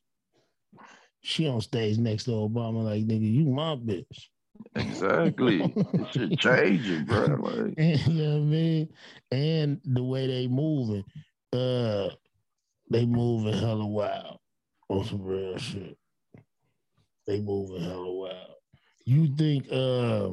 She 1.24 1.48
on 1.48 1.62
stage 1.62 1.98
next 1.98 2.24
to 2.26 2.32
Obama, 2.32 2.84
like 2.84 3.06
nigga, 3.06 3.32
you 3.32 3.46
my 3.46 3.76
bitch. 3.76 4.28
Exactly. 4.76 5.62
it 5.76 6.14
should 6.14 6.40
change 6.40 6.88
it, 6.90 7.06
bro. 7.06 7.26
Like, 7.26 7.74
And, 7.78 8.00
you 8.08 8.24
know 8.24 8.30
what 8.32 8.36
I 8.38 8.40
mean? 8.40 8.90
And 9.32 9.82
the 9.84 10.04
way 10.04 10.28
they 10.28 10.48
moving, 10.48 11.04
uh, 11.54 12.10
they 12.90 13.06
moving 13.06 13.54
hella 13.54 13.86
wild 13.86 14.38
on 14.90 15.06
some 15.06 15.22
real 15.22 15.58
shit. 15.58 15.98
They 17.28 17.40
moving 17.40 17.82
hella 17.82 18.12
wild. 18.12 18.51
You 19.12 19.28
think 19.36 19.68
uh 19.70 20.30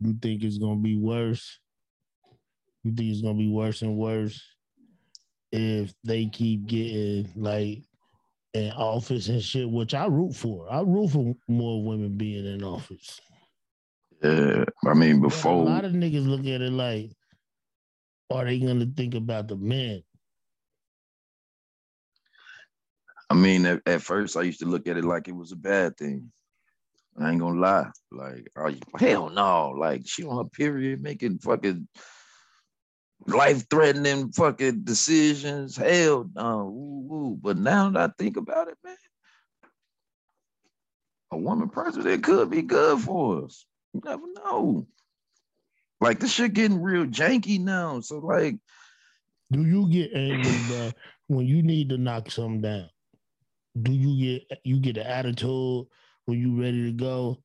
you 0.00 0.14
think 0.22 0.42
it's 0.42 0.56
gonna 0.56 0.80
be 0.80 0.96
worse? 0.96 1.58
You 2.82 2.92
think 2.94 3.10
it's 3.10 3.20
gonna 3.20 3.36
be 3.36 3.50
worse 3.50 3.82
and 3.82 3.94
worse 3.94 4.42
if 5.52 5.92
they 6.02 6.24
keep 6.32 6.64
getting 6.66 7.30
like 7.36 7.82
in 8.54 8.70
office 8.70 9.28
and 9.28 9.42
shit, 9.42 9.70
which 9.70 9.92
I 9.92 10.06
root 10.06 10.34
for. 10.34 10.66
I 10.72 10.80
root 10.80 11.10
for 11.10 11.34
more 11.46 11.84
women 11.84 12.16
being 12.16 12.46
in 12.46 12.64
office. 12.64 13.20
yeah. 14.22 14.64
I 14.86 14.94
mean, 14.94 15.20
But 15.20 15.44
a 15.44 15.50
lot 15.50 15.84
of 15.84 15.92
niggas 15.92 16.26
look 16.26 16.46
at 16.46 16.62
it 16.62 16.72
like, 16.72 17.12
are 18.30 18.46
they 18.46 18.60
gonna 18.60 18.86
think 18.96 19.14
about 19.14 19.48
the 19.48 19.56
men? 19.56 20.02
I 23.30 23.34
mean, 23.34 23.64
at, 23.64 23.80
at 23.86 24.02
first 24.02 24.36
I 24.36 24.42
used 24.42 24.60
to 24.60 24.66
look 24.66 24.88
at 24.88 24.96
it 24.96 25.04
like 25.04 25.28
it 25.28 25.36
was 25.36 25.52
a 25.52 25.56
bad 25.56 25.96
thing. 25.96 26.32
I 27.18 27.30
ain't 27.30 27.40
gonna 27.40 27.60
lie. 27.60 27.90
Like, 28.10 28.48
oh, 28.56 28.74
hell 28.98 29.30
no. 29.30 29.70
Like, 29.70 30.02
she 30.04 30.24
on 30.24 30.36
her 30.36 30.50
period 30.50 31.00
making 31.00 31.38
fucking 31.38 31.86
life 33.26 33.68
threatening 33.68 34.32
fucking 34.32 34.82
decisions. 34.82 35.76
Hell 35.76 36.28
no. 36.34 36.68
Ooh, 36.68 37.14
ooh. 37.14 37.38
But 37.40 37.56
now 37.56 37.90
that 37.90 38.10
I 38.10 38.12
think 38.18 38.36
about 38.36 38.68
it, 38.68 38.78
man, 38.84 38.96
a 41.30 41.38
woman 41.38 41.68
person 41.68 42.02
president 42.02 42.24
could 42.24 42.50
be 42.50 42.62
good 42.62 43.00
for 43.00 43.44
us. 43.44 43.64
You 43.92 44.02
never 44.04 44.26
know. 44.44 44.86
Like, 46.00 46.18
this 46.18 46.32
shit 46.32 46.54
getting 46.54 46.82
real 46.82 47.06
janky 47.06 47.60
now. 47.60 48.00
So, 48.00 48.18
like, 48.18 48.56
Do 49.52 49.66
you 49.66 49.88
get 49.88 50.12
angry, 50.14 50.56
bro, 50.68 50.92
when 51.26 51.46
you 51.46 51.62
need 51.62 51.88
to 51.88 51.98
knock 51.98 52.30
something 52.30 52.60
down? 52.60 52.88
Do 53.80 53.92
you 53.92 54.38
get 54.48 54.60
you 54.64 54.80
get 54.80 54.96
an 54.96 55.06
attitude 55.06 55.86
when 56.26 56.38
you 56.38 56.60
ready 56.60 56.84
to 56.86 56.92
go? 56.92 57.42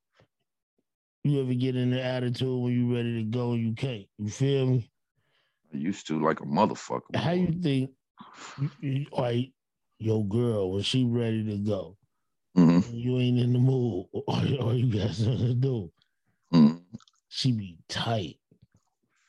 You 1.24 1.42
ever 1.42 1.54
get 1.54 1.76
in 1.76 1.92
the 1.92 2.02
attitude 2.02 2.62
when 2.62 2.74
you 2.74 2.94
ready 2.96 3.24
to 3.24 3.30
go 3.30 3.54
and 3.54 3.62
you 3.62 3.74
can't? 3.74 4.08
You 4.18 4.30
feel 4.30 4.68
me? 4.68 4.92
I 5.74 5.78
used 5.78 6.08
to 6.08 6.22
like 6.22 6.40
a 6.42 6.46
motherfucker. 6.46 7.16
How 7.16 7.32
you 7.32 7.52
think 7.62 7.92
like 9.12 9.52
your 10.00 10.26
girl 10.26 10.72
when 10.72 10.84
she 10.84 11.04
ready 11.04 11.44
to 11.46 11.58
go? 11.58 11.98
Mhm, 12.58 12.94
You 12.94 13.18
ain't 13.20 13.40
in 13.40 13.54
the 13.54 13.60
mood, 13.60 14.08
or, 14.14 14.24
or 14.62 14.74
you 14.74 14.92
got 14.94 15.12
something 15.14 15.48
to 15.48 15.54
do. 15.54 15.92
mhm. 16.54 16.82
She 17.28 17.52
be 17.52 17.78
tight. 17.90 18.40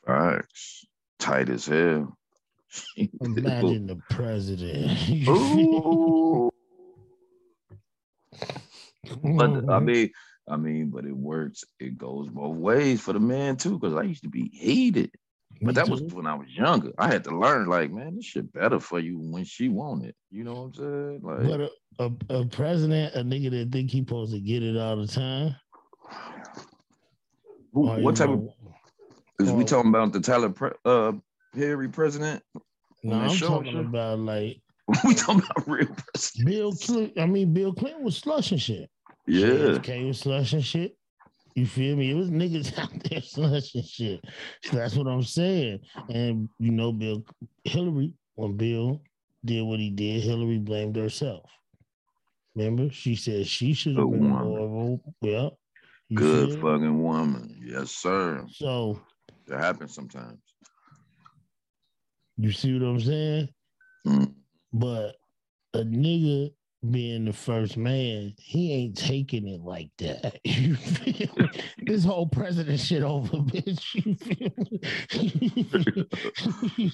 Facts. 0.06 0.86
Tight 1.18 1.48
as 1.48 1.66
hell. 1.66 2.16
Imagine 3.20 3.86
the 3.86 3.96
president. 4.08 5.10
Ooh. 5.28 6.50
But 9.22 9.70
I 9.70 9.78
mean, 9.80 10.10
I 10.48 10.56
mean, 10.56 10.90
but 10.90 11.04
it 11.04 11.16
works. 11.16 11.64
It 11.80 11.98
goes 11.98 12.28
both 12.28 12.56
ways 12.56 13.00
for 13.00 13.12
the 13.12 13.20
man 13.20 13.56
too. 13.56 13.78
Because 13.78 13.96
I 13.96 14.02
used 14.02 14.22
to 14.22 14.28
be 14.28 14.50
hated, 14.54 15.10
but 15.62 15.74
that 15.74 15.88
was 15.88 16.02
when 16.02 16.26
I 16.26 16.34
was 16.34 16.48
younger. 16.50 16.92
I 16.98 17.08
had 17.08 17.24
to 17.24 17.36
learn, 17.36 17.66
like, 17.68 17.90
man, 17.90 18.16
this 18.16 18.26
shit 18.26 18.52
better 18.52 18.78
for 18.78 19.00
you 19.00 19.18
when 19.18 19.44
she 19.44 19.68
want 19.68 20.04
it. 20.04 20.14
You 20.30 20.44
know 20.44 20.54
what 20.54 20.62
I'm 20.64 20.74
saying? 20.74 21.20
Like, 21.22 21.42
But 21.48 21.60
a, 21.60 21.70
a, 21.98 22.40
a 22.40 22.46
president, 22.46 23.14
a 23.14 23.20
nigga 23.20 23.50
that 23.50 23.72
think 23.72 23.90
he 23.90 24.00
supposed 24.00 24.32
to 24.34 24.40
get 24.40 24.62
it 24.62 24.76
all 24.76 24.96
the 24.96 25.06
time. 25.06 25.56
who- 27.72 27.96
you 27.96 28.02
what 28.02 28.16
type 28.16 28.30
of 28.30 28.40
know, 28.40 28.54
is 29.40 29.52
we 29.52 29.64
talking 29.64 29.90
about 29.90 30.12
the 30.12 30.20
Tyler 30.20 30.50
pre, 30.50 30.70
uh 30.84 31.12
Perry 31.54 31.88
president? 31.88 32.42
No, 33.02 33.16
I'm 33.16 33.28
show, 33.36 33.48
talking 33.48 33.78
about 33.78 34.18
like 34.18 34.60
we 35.04 35.14
talking 35.14 35.42
about 35.42 35.68
real 35.68 35.86
president? 36.12 36.46
Bill 36.46 36.72
Clinton. 36.72 37.22
I 37.22 37.26
mean, 37.26 37.52
Bill 37.52 37.72
Clinton 37.72 38.04
was 38.04 38.16
slushing 38.16 38.58
shit. 38.58 38.88
Yeah, 39.26 39.78
was 40.04 40.20
slushing 40.20 40.60
shit. 40.60 40.96
You 41.54 41.66
feel 41.66 41.96
me? 41.96 42.10
It 42.10 42.14
was 42.14 42.30
niggas 42.30 42.78
out 42.78 42.90
there 43.04 43.20
slushing 43.22 43.82
shit. 43.82 44.24
So 44.62 44.76
that's 44.76 44.94
what 44.94 45.06
I'm 45.06 45.22
saying. 45.22 45.80
And 46.08 46.48
you 46.58 46.70
know, 46.70 46.92
Bill 46.92 47.24
Hillary, 47.64 48.12
when 48.34 48.56
Bill 48.56 49.00
did 49.44 49.62
what 49.62 49.80
he 49.80 49.90
did, 49.90 50.22
Hillary 50.22 50.58
blamed 50.58 50.96
herself. 50.96 51.50
Remember? 52.54 52.90
She 52.90 53.16
said 53.16 53.46
she 53.46 53.72
should 53.72 53.96
have 53.96 54.10
been 54.10 54.28
more 54.28 54.58
of 54.58 55.00
a 55.22 55.26
yeah. 55.26 55.48
Good 56.14 56.60
fucking 56.60 57.02
woman. 57.02 57.60
Yes, 57.62 57.90
sir. 57.90 58.44
So 58.50 59.00
That 59.46 59.60
happens 59.60 59.94
sometimes. 59.94 60.38
you 62.36 62.52
see 62.52 62.78
what 62.78 62.86
I'm 62.86 63.00
saying? 63.00 63.48
Mm. 64.06 64.34
But 64.72 65.16
a 65.74 65.78
nigga 65.78 66.52
being 66.90 67.24
the 67.24 67.32
first 67.32 67.76
man, 67.76 68.34
he 68.38 68.72
ain't 68.72 68.96
taking 68.96 69.46
it 69.46 69.60
like 69.62 69.90
that. 69.98 70.40
You 70.44 70.74
feel 70.76 71.34
me? 71.36 71.50
This 71.82 72.04
whole 72.04 72.26
president 72.26 72.80
shit 72.80 73.02
over, 73.02 73.36
bitch. 73.36 73.94
You 73.94 74.14
feel 74.14 74.52
me? 76.76 76.92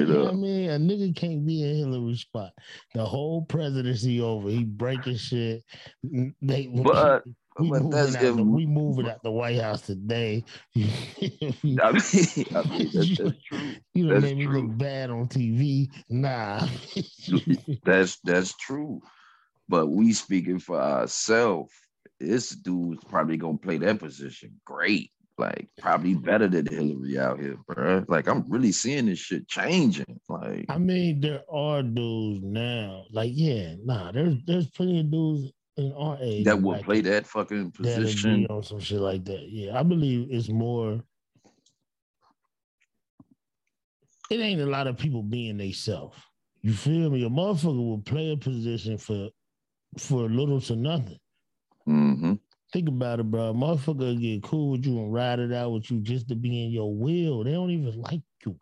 you 0.00 0.06
know 0.06 0.24
what 0.24 0.32
I 0.32 0.36
mean? 0.36 0.70
A 0.70 0.78
nigga 0.78 1.14
can't 1.14 1.44
be 1.46 1.62
in 1.62 1.76
Hillary's 1.76 2.20
spot. 2.20 2.52
The 2.94 3.04
whole 3.04 3.42
presidency 3.42 4.20
over. 4.20 4.48
He 4.48 4.64
breaking 4.64 5.16
shit. 5.16 5.64
They, 6.42 6.66
But 6.66 7.24
we 7.58 7.70
moving, 7.70 7.90
the, 7.90 8.42
we 8.42 8.66
moving 8.66 9.08
out 9.08 9.22
the 9.22 9.30
White 9.30 9.60
House 9.60 9.82
today. 9.82 10.44
You 10.74 10.86
feel 10.86 11.54
me? 11.62 11.78
I 11.82 11.92
mean, 11.92 12.46
I 12.54 12.62
mean 12.62 12.90
that's, 12.92 13.18
that's 13.18 13.38
true. 13.44 13.74
You 13.94 14.06
know, 14.06 14.20
made 14.20 14.38
me 14.38 14.46
look 14.46 14.76
bad 14.78 15.10
on 15.10 15.26
TV. 15.26 15.88
Nah. 16.08 16.66
That's 17.84 18.18
that's 18.22 18.54
true. 18.56 19.00
But 19.68 19.88
we 19.88 20.12
speaking 20.12 20.58
for 20.58 20.80
ourselves. 20.80 21.72
This 22.20 22.50
dude's 22.50 23.02
probably 23.04 23.36
gonna 23.36 23.58
play 23.58 23.78
that 23.78 23.98
position 23.98 24.60
great. 24.64 25.10
like 25.36 25.68
probably 25.78 26.14
better 26.14 26.48
than 26.48 26.66
Hillary 26.66 27.18
out 27.18 27.40
here, 27.40 27.56
bro. 27.66 28.04
Like 28.08 28.28
I'm 28.28 28.44
really 28.48 28.72
seeing 28.72 29.06
this 29.06 29.18
shit 29.18 29.48
changing. 29.48 30.20
Like 30.28 30.66
I 30.68 30.78
mean, 30.78 31.20
there 31.20 31.42
are 31.50 31.82
dudes 31.82 32.44
now. 32.44 33.04
Like, 33.10 33.32
yeah, 33.34 33.74
nah, 33.84 34.12
there's 34.12 34.36
there's 34.46 34.68
plenty 34.70 35.00
of 35.00 35.10
dudes 35.10 35.52
in 35.78 35.92
our 35.92 36.18
age 36.20 36.44
that 36.44 36.60
will 36.60 36.72
like, 36.72 36.84
play 36.84 37.00
that 37.00 37.26
fucking 37.26 37.70
position. 37.70 38.46
on 38.50 38.62
some 38.62 38.80
shit 38.80 39.00
like 39.00 39.24
that. 39.24 39.48
Yeah, 39.48 39.78
I 39.78 39.82
believe 39.82 40.28
it's 40.30 40.48
more. 40.48 41.00
It 44.30 44.40
ain't 44.40 44.60
a 44.60 44.66
lot 44.66 44.88
of 44.88 44.98
people 44.98 45.22
being 45.22 45.56
they 45.56 45.72
self. 45.72 46.22
You 46.60 46.72
feel 46.72 47.10
me? 47.10 47.24
A 47.24 47.30
motherfucker 47.30 47.76
will 47.76 48.02
play 48.02 48.32
a 48.32 48.36
position 48.36 48.98
for 48.98 49.28
for 49.96 50.28
little 50.28 50.60
to 50.62 50.76
nothing. 50.76 51.18
Mm-hmm. 51.88 52.34
Think 52.72 52.88
about 52.88 53.20
it, 53.20 53.30
bro. 53.30 53.50
A 53.50 53.54
motherfucker 53.54 53.98
will 53.98 54.16
get 54.16 54.42
cool 54.42 54.72
with 54.72 54.84
you 54.84 54.98
and 54.98 55.12
ride 55.12 55.38
it 55.38 55.52
out 55.52 55.72
with 55.72 55.90
you 55.90 56.00
just 56.00 56.28
to 56.28 56.34
be 56.34 56.64
in 56.64 56.70
your 56.70 56.94
will. 56.94 57.44
They 57.44 57.52
don't 57.52 57.70
even 57.70 58.02
like 58.02 58.20
you. 58.44 58.58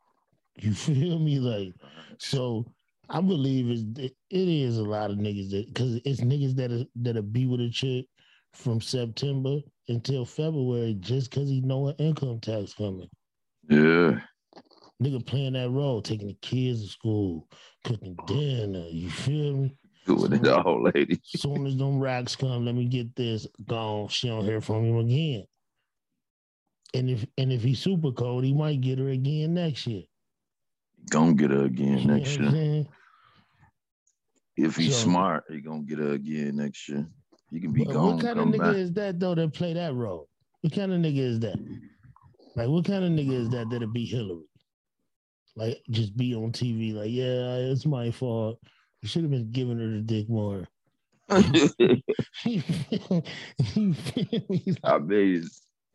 You 0.58 0.74
feel 0.74 1.18
me? 1.18 1.40
Like, 1.40 1.74
so 2.18 2.66
I 3.08 3.20
believe 3.20 3.70
it's, 3.70 3.82
it 3.98 4.14
is 4.30 4.78
a 4.78 4.82
lot 4.82 5.10
of 5.10 5.18
niggas 5.18 5.50
that 5.50 5.66
because 5.68 6.00
it's 6.04 6.20
niggas 6.20 6.56
that 6.56 6.72
are, 6.72 6.84
that'll 6.96 7.22
be 7.22 7.46
with 7.46 7.60
a 7.60 7.70
chick 7.70 8.06
from 8.52 8.80
September 8.80 9.58
until 9.88 10.24
February 10.24 10.96
just 11.00 11.30
because 11.30 11.48
he 11.48 11.60
know 11.60 11.88
an 11.88 11.96
income 11.98 12.40
tax 12.40 12.74
coming. 12.74 13.08
Yeah. 13.68 14.20
Nigga 15.02 15.24
playing 15.24 15.52
that 15.52 15.70
role, 15.70 16.00
taking 16.00 16.28
the 16.28 16.38
kids 16.40 16.82
to 16.82 16.88
school, 16.88 17.48
cooking 17.84 18.16
dinner. 18.26 18.86
You 18.88 19.10
feel 19.10 19.56
me? 19.56 19.78
Doing 20.06 20.32
it 20.32 20.48
all, 20.48 20.84
lady. 20.84 21.20
As 21.34 21.40
soon 21.40 21.66
as 21.66 21.76
them 21.76 22.00
racks 22.00 22.34
come, 22.34 22.64
let 22.64 22.74
me 22.74 22.86
get 22.86 23.14
this 23.14 23.46
gone. 23.66 24.08
She 24.08 24.28
don't 24.28 24.44
hear 24.44 24.60
from 24.60 24.84
him 24.84 24.98
again. 24.98 25.44
And 26.94 27.10
if 27.10 27.26
and 27.36 27.52
if 27.52 27.62
he's 27.62 27.80
super 27.80 28.12
cold, 28.12 28.44
he 28.44 28.54
might 28.54 28.80
get 28.80 28.98
her 28.98 29.10
again 29.10 29.54
next 29.54 29.86
year. 29.86 30.04
Gonna 31.10 31.34
get 31.34 31.50
her 31.50 31.64
again 31.64 32.06
next 32.06 32.38
year. 32.38 32.84
If 34.56 34.76
he's 34.76 34.96
So- 34.96 35.04
smart, 35.04 35.44
he 35.50 35.60
gonna 35.60 35.82
get 35.84 35.98
her 35.98 36.12
again 36.12 36.56
next 36.56 36.88
year. 36.88 37.06
He 37.50 37.60
can 37.60 37.72
be 37.72 37.84
gone, 37.84 38.16
what 38.16 38.24
kind 38.24 38.38
of 38.40 38.48
nigga 38.48 38.58
back. 38.58 38.74
is 38.76 38.92
that 38.94 39.20
though 39.20 39.34
that 39.36 39.52
play 39.54 39.72
that 39.74 39.94
role? 39.94 40.28
What 40.62 40.72
kind 40.72 40.92
of 40.92 41.00
nigga 41.00 41.18
is 41.18 41.38
that? 41.40 41.58
Like 42.56 42.68
what 42.68 42.84
kind 42.84 43.04
of 43.04 43.10
nigga 43.12 43.32
is 43.32 43.48
that 43.50 43.68
that'll 43.70 43.92
be 43.92 44.04
Hillary? 44.04 44.42
Like 45.54 45.80
just 45.90 46.16
be 46.16 46.34
on 46.34 46.52
TV 46.52 46.92
like, 46.94 47.10
yeah, 47.10 47.56
it's 47.70 47.86
my 47.86 48.10
fault. 48.10 48.58
You 49.02 49.08
should 49.08 49.22
have 49.22 49.30
been 49.30 49.52
giving 49.52 49.78
her 49.78 49.88
the 49.88 50.00
dick 50.00 50.28
more. 50.28 50.66
You 52.44 53.94
feel 53.94 54.42
you? 54.48 54.74
I 54.84 54.98
mean, 54.98 55.44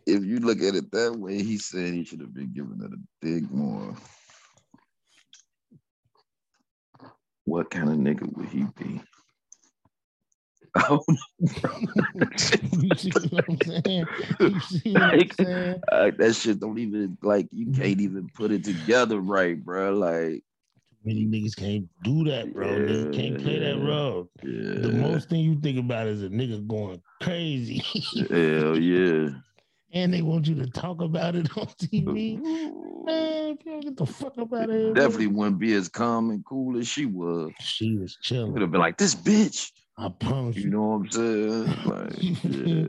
if 0.08 0.24
you 0.26 0.40
look 0.40 0.62
at 0.62 0.76
it 0.76 0.92
that 0.92 1.16
way, 1.18 1.42
he's 1.44 1.66
saying 1.66 1.94
he 1.94 2.04
should 2.04 2.22
have 2.22 2.34
been 2.34 2.52
giving 2.54 2.80
her 2.80 2.90
the 2.90 3.02
dick 3.22 3.50
more. 3.52 3.96
What 7.62 7.70
kind 7.70 7.90
of 7.90 7.98
nigga 7.98 8.28
would 8.36 8.48
he 8.50 8.66
be? 8.76 9.00
I 10.76 10.82
don't 10.88 11.04
know. 11.08 12.28
you 12.82 12.96
see 12.96 13.12
what 13.30 13.46
I'm 13.48 13.58
saying? 13.86 14.06
You 14.40 14.60
see 14.62 14.94
what 14.94 15.02
I'm 15.04 15.18
Like, 15.20 15.34
saying? 15.36 15.82
uh, 15.92 16.12
that 16.18 16.34
shit 16.34 16.60
don't 16.60 16.80
even 16.80 17.20
like 17.22 17.48
you 17.52 17.72
can't 17.72 18.02
even 18.02 18.30
put 18.34 18.50
it 18.52 18.64
together 18.64 19.20
right, 19.20 19.64
bro. 19.64 19.94
Like, 19.94 20.44
Many 21.06 21.28
niggas 21.28 21.56
can't 21.56 21.88
do 22.04 22.24
that, 22.24 22.52
bro. 22.52 22.66
Niggas 22.68 23.14
can't 23.14 23.40
play 23.40 23.60
that 23.60 23.78
role. 23.78 24.28
yeah, 24.42 24.82
The 24.82 24.92
most 24.92 25.30
thing 25.30 25.42
you 25.42 25.60
think 25.62 25.78
about 25.78 26.08
is 26.08 26.24
a 26.24 26.30
nigga 26.30 26.66
going 26.66 27.00
crazy. 27.22 27.84
hell 28.32 28.76
yeah. 28.76 29.30
and 29.94 30.12
they 30.12 30.24
want 30.24 30.48
you 30.48 30.56
to 30.56 30.66
talk 30.68 31.00
about 31.02 31.36
it 31.36 31.56
on 31.56 31.68
TV. 31.68 32.42
Man, 33.52 33.58
if 33.60 33.66
you 33.66 33.72
don't 33.74 33.82
get 33.82 33.98
the 33.98 34.06
fuck 34.06 34.38
up 34.38 34.54
out 34.54 34.70
of 34.70 34.70
here. 34.70 34.86
bro. 34.86 34.94
Definitely 34.94 35.28
wouldn't 35.28 35.60
be 35.60 35.74
as 35.74 35.90
calm 35.90 36.30
and 36.30 36.46
cool 36.46 36.78
as 36.80 36.88
she 36.88 37.06
was. 37.06 37.52
She 37.60 37.98
was 37.98 38.18
She 38.22 38.36
would 38.36 38.46
chilling. 38.48 38.62
have 38.62 38.72
been 38.72 38.80
like, 38.80 38.98
"This 38.98 39.14
bitch," 39.16 39.72
I 39.98 40.10
promise 40.10 40.56
you 40.58 40.64
you. 40.64 40.70
know 40.70 40.82
what 40.82 40.96
I'm 40.96 41.10
saying? 41.12 41.76
Like, 41.86 42.14
yeah, 42.44 42.86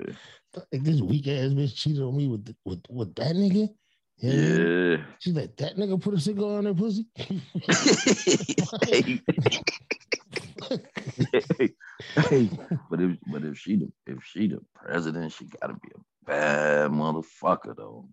Like 0.55 0.85
this 0.85 1.01
weak 1.01 1.27
ass 1.29 1.53
bitch 1.53 1.75
cheated 1.75 2.03
on 2.03 2.16
me 2.16 2.29
with 2.29 2.55
with 2.64 2.83
with 2.88 3.14
that 3.16 3.35
nigga. 3.35 3.68
Yeah. 4.18 4.33
yeah. 4.33 4.96
She's 5.18 5.35
like, 5.35 5.57
that 5.57 5.77
nigga 5.77 6.01
put 6.01 6.14
a 6.14 6.20
cigar 6.20 6.59
on 6.59 6.66
her 6.66 6.75
pussy. 6.75 7.07
hey, 8.83 9.20
hey, 11.33 12.48
but 12.90 13.01
if 13.01 13.16
but 13.27 13.44
if 13.44 13.59
she 13.59 13.77
the 13.77 13.90
if 14.07 14.22
she 14.25 14.46
the 14.48 14.61
president, 14.75 15.33
she 15.33 15.46
gotta 15.61 15.75
be 15.75 15.88
a 15.94 16.01
bad 16.25 16.90
motherfucker 16.92 17.75
though. 17.77 18.07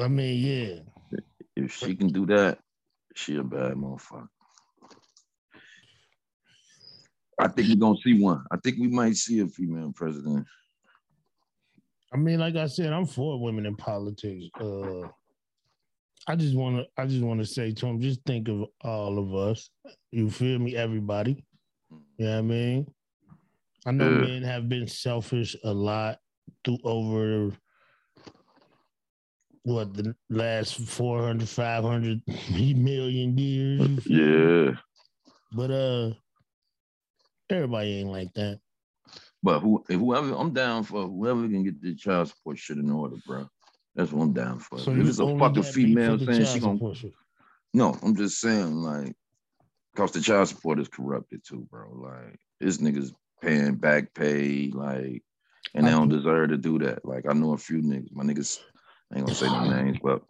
I 0.00 0.08
mean, 0.08 0.44
yeah. 0.44 1.18
If 1.56 1.72
she 1.74 1.94
can 1.94 2.08
do 2.08 2.26
that, 2.26 2.58
she 3.14 3.36
a 3.36 3.42
bad 3.42 3.72
motherfucker. 3.72 4.28
I 7.38 7.48
think 7.48 7.68
we're 7.68 7.76
gonna 7.76 7.98
see 8.04 8.20
one. 8.22 8.44
I 8.50 8.56
think 8.58 8.78
we 8.78 8.88
might 8.88 9.16
see 9.16 9.40
a 9.40 9.46
female 9.46 9.92
president. 9.94 10.46
I 12.12 12.16
mean, 12.16 12.38
like 12.38 12.56
I 12.56 12.66
said, 12.66 12.92
I'm 12.92 13.06
for 13.06 13.40
women 13.40 13.66
in 13.66 13.76
politics. 13.76 14.46
Uh, 14.60 15.08
I 16.26 16.36
just 16.36 16.54
want 16.54 16.76
to, 16.76 16.86
I 17.00 17.06
just 17.06 17.22
want 17.22 17.40
to 17.40 17.46
say 17.46 17.72
to 17.72 17.86
them, 17.86 18.00
just 18.00 18.20
think 18.26 18.48
of 18.48 18.66
all 18.82 19.18
of 19.18 19.34
us. 19.34 19.70
You 20.10 20.28
feel 20.28 20.58
me? 20.58 20.76
Everybody. 20.76 21.44
You 22.18 22.26
know 22.26 22.32
what 22.32 22.38
I 22.38 22.42
mean? 22.42 22.86
I 23.86 23.90
know 23.92 24.04
Yeah. 24.10 24.18
men 24.20 24.42
have 24.42 24.68
been 24.68 24.86
selfish 24.86 25.56
a 25.64 25.72
lot 25.72 26.18
through 26.64 26.78
over 26.84 27.52
what 29.62 29.94
the 29.94 30.14
last 30.28 30.76
400, 30.78 31.48
500 31.48 32.22
million 32.76 33.36
years. 33.36 33.80
you 33.80 34.00
feel 34.00 34.16
me? 34.16 34.66
Yeah, 34.66 34.72
But 35.52 35.70
uh, 35.70 36.10
everybody 37.50 38.00
ain't 38.00 38.10
like 38.10 38.32
that. 38.34 38.60
but 39.42 39.60
who 39.60 39.84
whoever 39.88 40.34
I'm 40.34 40.52
down 40.52 40.84
for 40.84 41.06
whoever 41.06 41.42
can 41.42 41.64
get 41.64 41.80
the 41.82 41.94
child 41.94 42.28
support 42.28 42.58
shit 42.58 42.78
in 42.78 42.90
order, 42.90 43.16
bro. 43.26 43.46
That's 43.94 44.12
what 44.12 44.22
I'm 44.22 44.32
down 44.32 44.60
for. 44.60 44.78
So 44.78 44.92
if 44.92 45.08
it's 45.08 45.18
a 45.18 45.26
fucking 45.26 45.38
got 45.38 45.54
beef 45.54 45.66
for 45.66 45.72
female 45.72 46.18
saying 46.18 46.44
she 46.46 46.60
gonna 46.60 46.94
shit. 46.94 47.12
No, 47.74 47.96
I'm 48.02 48.16
just 48.16 48.40
saying, 48.40 48.74
like, 48.74 49.14
cause 49.96 50.12
the 50.12 50.20
child 50.20 50.48
support 50.48 50.80
is 50.80 50.88
corrupted 50.88 51.42
too, 51.46 51.66
bro. 51.70 51.90
Like, 51.92 52.38
this 52.60 52.78
niggas 52.78 53.12
paying 53.42 53.76
back 53.76 54.12
pay, 54.14 54.70
like, 54.72 55.22
and 55.74 55.86
they 55.86 55.90
don't 55.90 56.08
deserve 56.08 56.50
to 56.50 56.56
do 56.56 56.78
that. 56.80 57.04
Like, 57.04 57.26
I 57.28 57.32
know 57.32 57.52
a 57.52 57.58
few 57.58 57.78
niggas. 57.82 58.12
My 58.12 58.24
niggas, 58.24 58.58
I 59.12 59.18
ain't 59.18 59.26
gonna 59.26 59.34
say 59.34 59.46
no 59.46 59.68
names, 59.68 59.98
but 60.02 60.22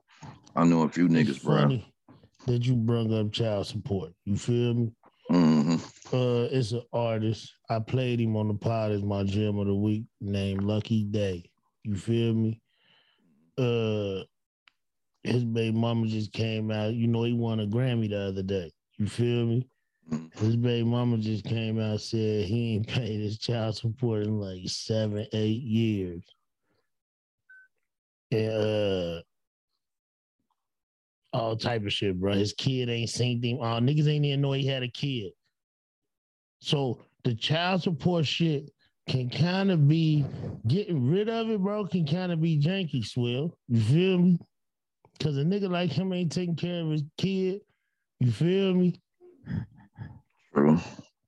I 0.57 0.65
know 0.65 0.83
a 0.83 0.89
few 0.89 1.09
niggas, 1.09 1.43
bro. 1.43 1.81
that 2.47 2.65
you 2.65 2.75
brought 2.75 3.13
up 3.13 3.33
child 3.33 3.67
support. 3.67 4.13
You 4.25 4.37
feel 4.37 4.75
me? 4.75 4.93
Mm-hmm. 5.31 6.17
Uh, 6.17 6.49
it's 6.51 6.73
an 6.73 6.83
artist. 6.93 7.53
I 7.69 7.79
played 7.79 8.21
him 8.21 8.37
on 8.37 8.49
the 8.49 8.55
pod 8.55 8.91
as 8.91 9.03
my 9.03 9.23
gym 9.23 9.59
of 9.59 9.67
the 9.67 9.75
week 9.75 10.05
named 10.21 10.63
Lucky 10.63 11.05
Daye. 11.05 11.51
You 11.85 11.95
feel 11.95 12.35
me? 12.35 12.61
Uh, 13.57 14.25
his 15.23 15.45
baby 15.45 15.77
mama 15.77 16.07
just 16.07 16.33
came 16.33 16.71
out. 16.71 16.95
You 16.95 17.07
know, 17.07 17.25
he 17.25 17.33
won 17.33 17.61
a 17.61 17.67
Grammy 17.67 18.09
the 18.09 18.19
other 18.21 18.43
day. 18.43 18.73
You 18.97 19.07
feel 19.07 19.47
me? 19.47 19.69
His 20.35 20.57
baby 20.57 20.83
mama 20.83 21.19
just 21.19 21.45
came 21.45 21.79
out 21.79 22.01
said 22.01 22.47
he 22.47 22.75
ain't 22.75 22.87
paid 22.89 23.21
his 23.21 23.39
child 23.39 23.77
support 23.77 24.25
in 24.25 24.41
like 24.41 24.61
seven, 24.67 25.27
eight 25.33 25.63
years. 25.63 26.23
And 28.31 28.53
uh 28.53 29.21
all 31.33 31.57
type 31.57 31.85
of 31.85 31.93
shit, 31.93 32.21
bro. 32.21 32.35
His 32.35 32.53
kid 32.53 32.89
ain't 32.89 33.11
seen 33.11 33.43
him. 33.43 33.59
Oh, 33.61 33.79
niggas 33.81 34.09
ain't 34.09 34.25
even 34.25 34.41
know 34.41 34.53
he 34.53 34.67
had 34.67 34.83
a 34.83 34.89
kid. 34.89 35.31
So 36.61 37.03
the 37.25 37.35
child 37.35 37.83
support 37.83 38.27
shit 38.27 38.71
can 39.09 39.31
kind 39.31 39.71
of 39.71 39.87
be 39.89 40.25
getting 40.67 41.09
rid 41.09 41.29
of 41.29 41.49
it, 41.51 41.61
bro. 41.61 41.87
Can 41.87 42.05
kind 42.07 42.33
of 42.33 42.41
be 42.41 42.59
janky, 42.59 43.05
swill. 43.05 43.57
You 43.69 43.81
feel 43.81 44.19
me? 44.19 44.39
Cause 45.21 45.37
a 45.37 45.43
nigga 45.45 45.71
like 45.71 45.91
him 45.93 46.13
ain't 46.13 46.33
taking 46.33 46.57
care 46.57 46.81
of 46.83 46.91
his 46.91 47.03
kid. 47.19 47.61
You 48.21 48.33
feel 48.33 48.75
me? 48.75 49.01
True. 50.55 50.79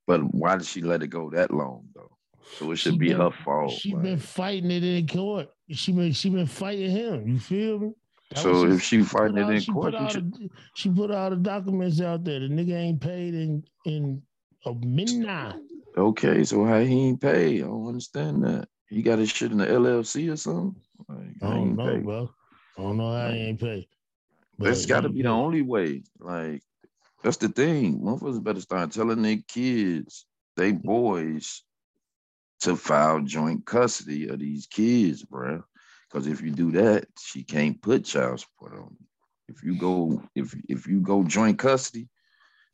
But 0.07 0.23
why 0.35 0.57
did 0.57 0.67
she 0.67 0.83
let 0.83 1.03
it 1.03 1.09
go 1.09 1.31
that 1.31 1.51
long 1.53 1.87
though? 1.95 2.11
So 2.59 2.73
it 2.73 2.77
should 2.77 2.95
She 2.95 2.99
be 2.99 3.09
been- 3.09 3.19
her 3.21 3.31
fault. 3.31 3.73
She 3.73 3.93
like- 3.95 4.03
been 4.03 4.19
fighting 4.19 4.71
it 4.71 4.83
in 4.83 5.07
court. 5.07 5.49
She 5.73 5.93
been 5.93 6.13
she 6.13 6.31
been 6.31 6.47
fighting 6.47 6.91
him. 6.91 7.27
You 7.29 7.39
feel 7.39 7.79
me? 7.79 7.93
That 8.31 8.39
so 8.41 8.67
if 8.67 8.83
she 8.83 9.03
fighting 9.03 9.39
it 9.39 9.43
all- 9.43 9.51
in 9.51 9.65
court, 9.65 9.93
put 9.93 9.99
she 9.99 10.05
all 10.05 10.09
should, 10.09 10.35
the, 10.35 10.51
she 10.75 10.91
put 10.91 11.11
all 11.11 11.31
the 11.31 11.37
documents 11.37 12.01
out 12.01 12.25
there. 12.25 12.41
The 12.41 12.49
nigga 12.49 12.75
ain't 12.75 13.01
paid 13.01 13.35
in 13.35 13.65
in 13.85 14.23
a 14.67 14.75
midnight. 14.75 15.57
okay. 15.97 16.45
So 16.45 16.65
how 16.65 16.81
he 16.81 17.09
ain't 17.09 17.21
pay? 17.21 17.57
I 17.63 17.67
don't 17.67 17.89
understand 17.89 18.45
that. 18.45 18.69
He 18.89 19.03
got 19.03 19.19
his 19.19 19.31
shit 19.31 19.53
in 19.53 19.59
the 19.59 19.67
LLC 19.67 20.31
or 20.33 20.37
something. 20.37 20.81
Like, 21.09 21.37
I 21.43 21.47
don't 21.55 21.77
know, 21.77 21.87
pay? 21.87 21.99
bro. 21.99 22.31
I 22.79 22.83
don't 22.83 22.97
know 22.99 23.13
how 23.13 23.31
he 23.31 23.39
ain't 23.39 23.61
paid. 23.61 23.87
That's 24.59 24.83
But 24.83 24.89
got 24.89 25.01
to 25.03 25.09
be 25.09 25.23
the 25.23 25.29
only 25.29 25.63
way. 25.63 26.03
Like, 26.21 26.63
that's 27.23 27.39
the 27.39 27.49
thing. 27.49 28.01
Motherfuckers 28.01 28.43
better 28.43 28.61
start 28.61 28.93
telling 28.93 29.23
their 29.23 29.39
kids, 29.49 30.27
they 30.57 30.73
boys, 30.73 31.63
to 32.63 32.77
file 32.77 33.21
joint 33.21 33.65
custody 33.67 34.29
of 34.29 34.39
these 34.39 34.67
kids, 34.67 35.25
bruh. 35.25 35.63
Because 36.11 36.27
if 36.27 36.41
you 36.43 36.51
do 36.51 36.71
that, 36.73 37.07
she 37.19 37.43
can't 37.43 37.81
put 37.81 38.05
child 38.05 38.41
support 38.41 38.75
on 38.75 38.97
you. 39.01 39.07
If 39.49 39.63
you 39.63 39.77
go, 39.77 40.23
if 40.35 40.55
if 40.69 40.87
you 40.87 41.01
go 41.01 41.25
joint 41.25 41.59
custody, 41.59 42.09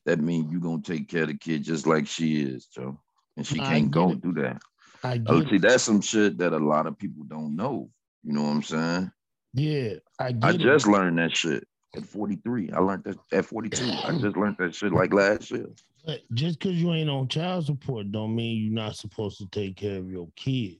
that 0.07 0.20
means 0.20 0.51
you're 0.51 0.61
gonna 0.61 0.82
take 0.82 1.09
care 1.09 1.22
of 1.22 1.28
the 1.28 1.34
kid 1.39 1.62
just 1.64 1.86
like 1.86 2.07
she 2.07 2.41
is, 2.43 2.66
Joe. 2.66 3.01
And 3.36 3.47
she 3.47 3.59
can't 3.59 3.91
go 3.91 4.11
it. 4.11 4.20
do 4.20 4.32
that. 4.34 4.61
I 5.05 5.20
Oh, 5.26 5.41
get 5.41 5.51
see, 5.51 5.57
it. 5.57 5.62
that's 5.62 5.84
some 5.84 6.01
shit 6.01 6.39
that 6.39 6.53
a 6.53 6.59
lot 6.59 6.86
of 6.86 6.99
people 6.99 7.24
don't 7.24 7.55
know. 7.57 7.91
You 8.24 8.32
know 8.32 8.43
what 8.43 8.51
I'm 8.51 8.62
saying? 8.62 9.12
Yeah, 9.55 9.95
I 10.18 10.32
get 10.32 10.45
I 10.45 10.51
it. 10.51 10.59
just 10.59 10.86
learned 10.86 11.18
that 11.18 11.34
shit 11.36 11.66
at 11.97 12.05
43. 12.05 12.72
I 12.72 12.78
learned 12.80 13.05
that 13.05 13.16
at 13.32 13.45
42. 13.47 13.91
I 14.05 14.12
just 14.12 14.36
learned 14.36 14.57
that 14.59 14.74
shit 14.74 14.93
like 14.93 15.12
last 15.14 15.51
year. 15.51 15.68
But 16.05 16.20
just 16.32 16.59
because 16.59 16.80
you 16.80 16.92
ain't 16.94 17.11
on 17.11 17.28
child 17.28 17.66
support 17.66 18.11
don't 18.12 18.34
mean 18.34 18.62
you're 18.62 18.72
not 18.72 18.96
supposed 18.96 19.38
to 19.38 19.46
take 19.46 19.76
care 19.76 19.99
of 19.99 20.11
your 20.11 20.28
kid. 20.36 20.76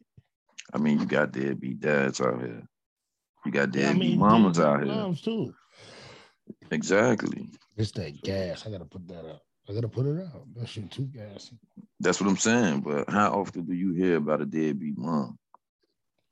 I 0.73 0.79
mean, 0.79 0.99
you 1.01 1.07
got 1.07 1.33
deadbeat 1.33 1.81
dads 1.81 2.21
out 2.21 2.41
here. 2.41 2.63
You 3.45 3.53
got 3.53 3.75
Yeah, 3.75 3.91
I 3.91 3.93
deadbeat 3.93 3.99
mean, 3.99 4.19
mamas 4.19 4.57
deadbeat 4.59 4.73
out 4.73 4.85
here. 4.85 4.95
moms 4.95 5.21
too. 5.23 5.55
Exactly. 6.71 7.49
It's 7.77 7.93
that 7.93 8.21
gas. 8.23 8.67
I 8.67 8.71
gotta 8.71 8.85
put 8.85 9.07
that 9.09 9.25
up. 9.27 9.43
I 9.69 9.75
gotta 9.75 9.89
put 9.89 10.07
it 10.07 10.21
out. 10.21 10.47
That 10.55 10.69
shit 10.69 10.91
too 10.91 11.05
gassy. 11.15 11.59
That's 12.01 12.21
what 12.21 12.29
I'm 12.31 12.37
saying. 12.37 12.81
But 12.81 13.09
how 13.11 13.33
often 13.33 13.65
do 13.65 13.75
you 13.75 13.93
hear 13.93 14.17
about 14.17 14.41
a 14.41 14.47
deadbeat 14.47 14.97
mom? 14.97 15.39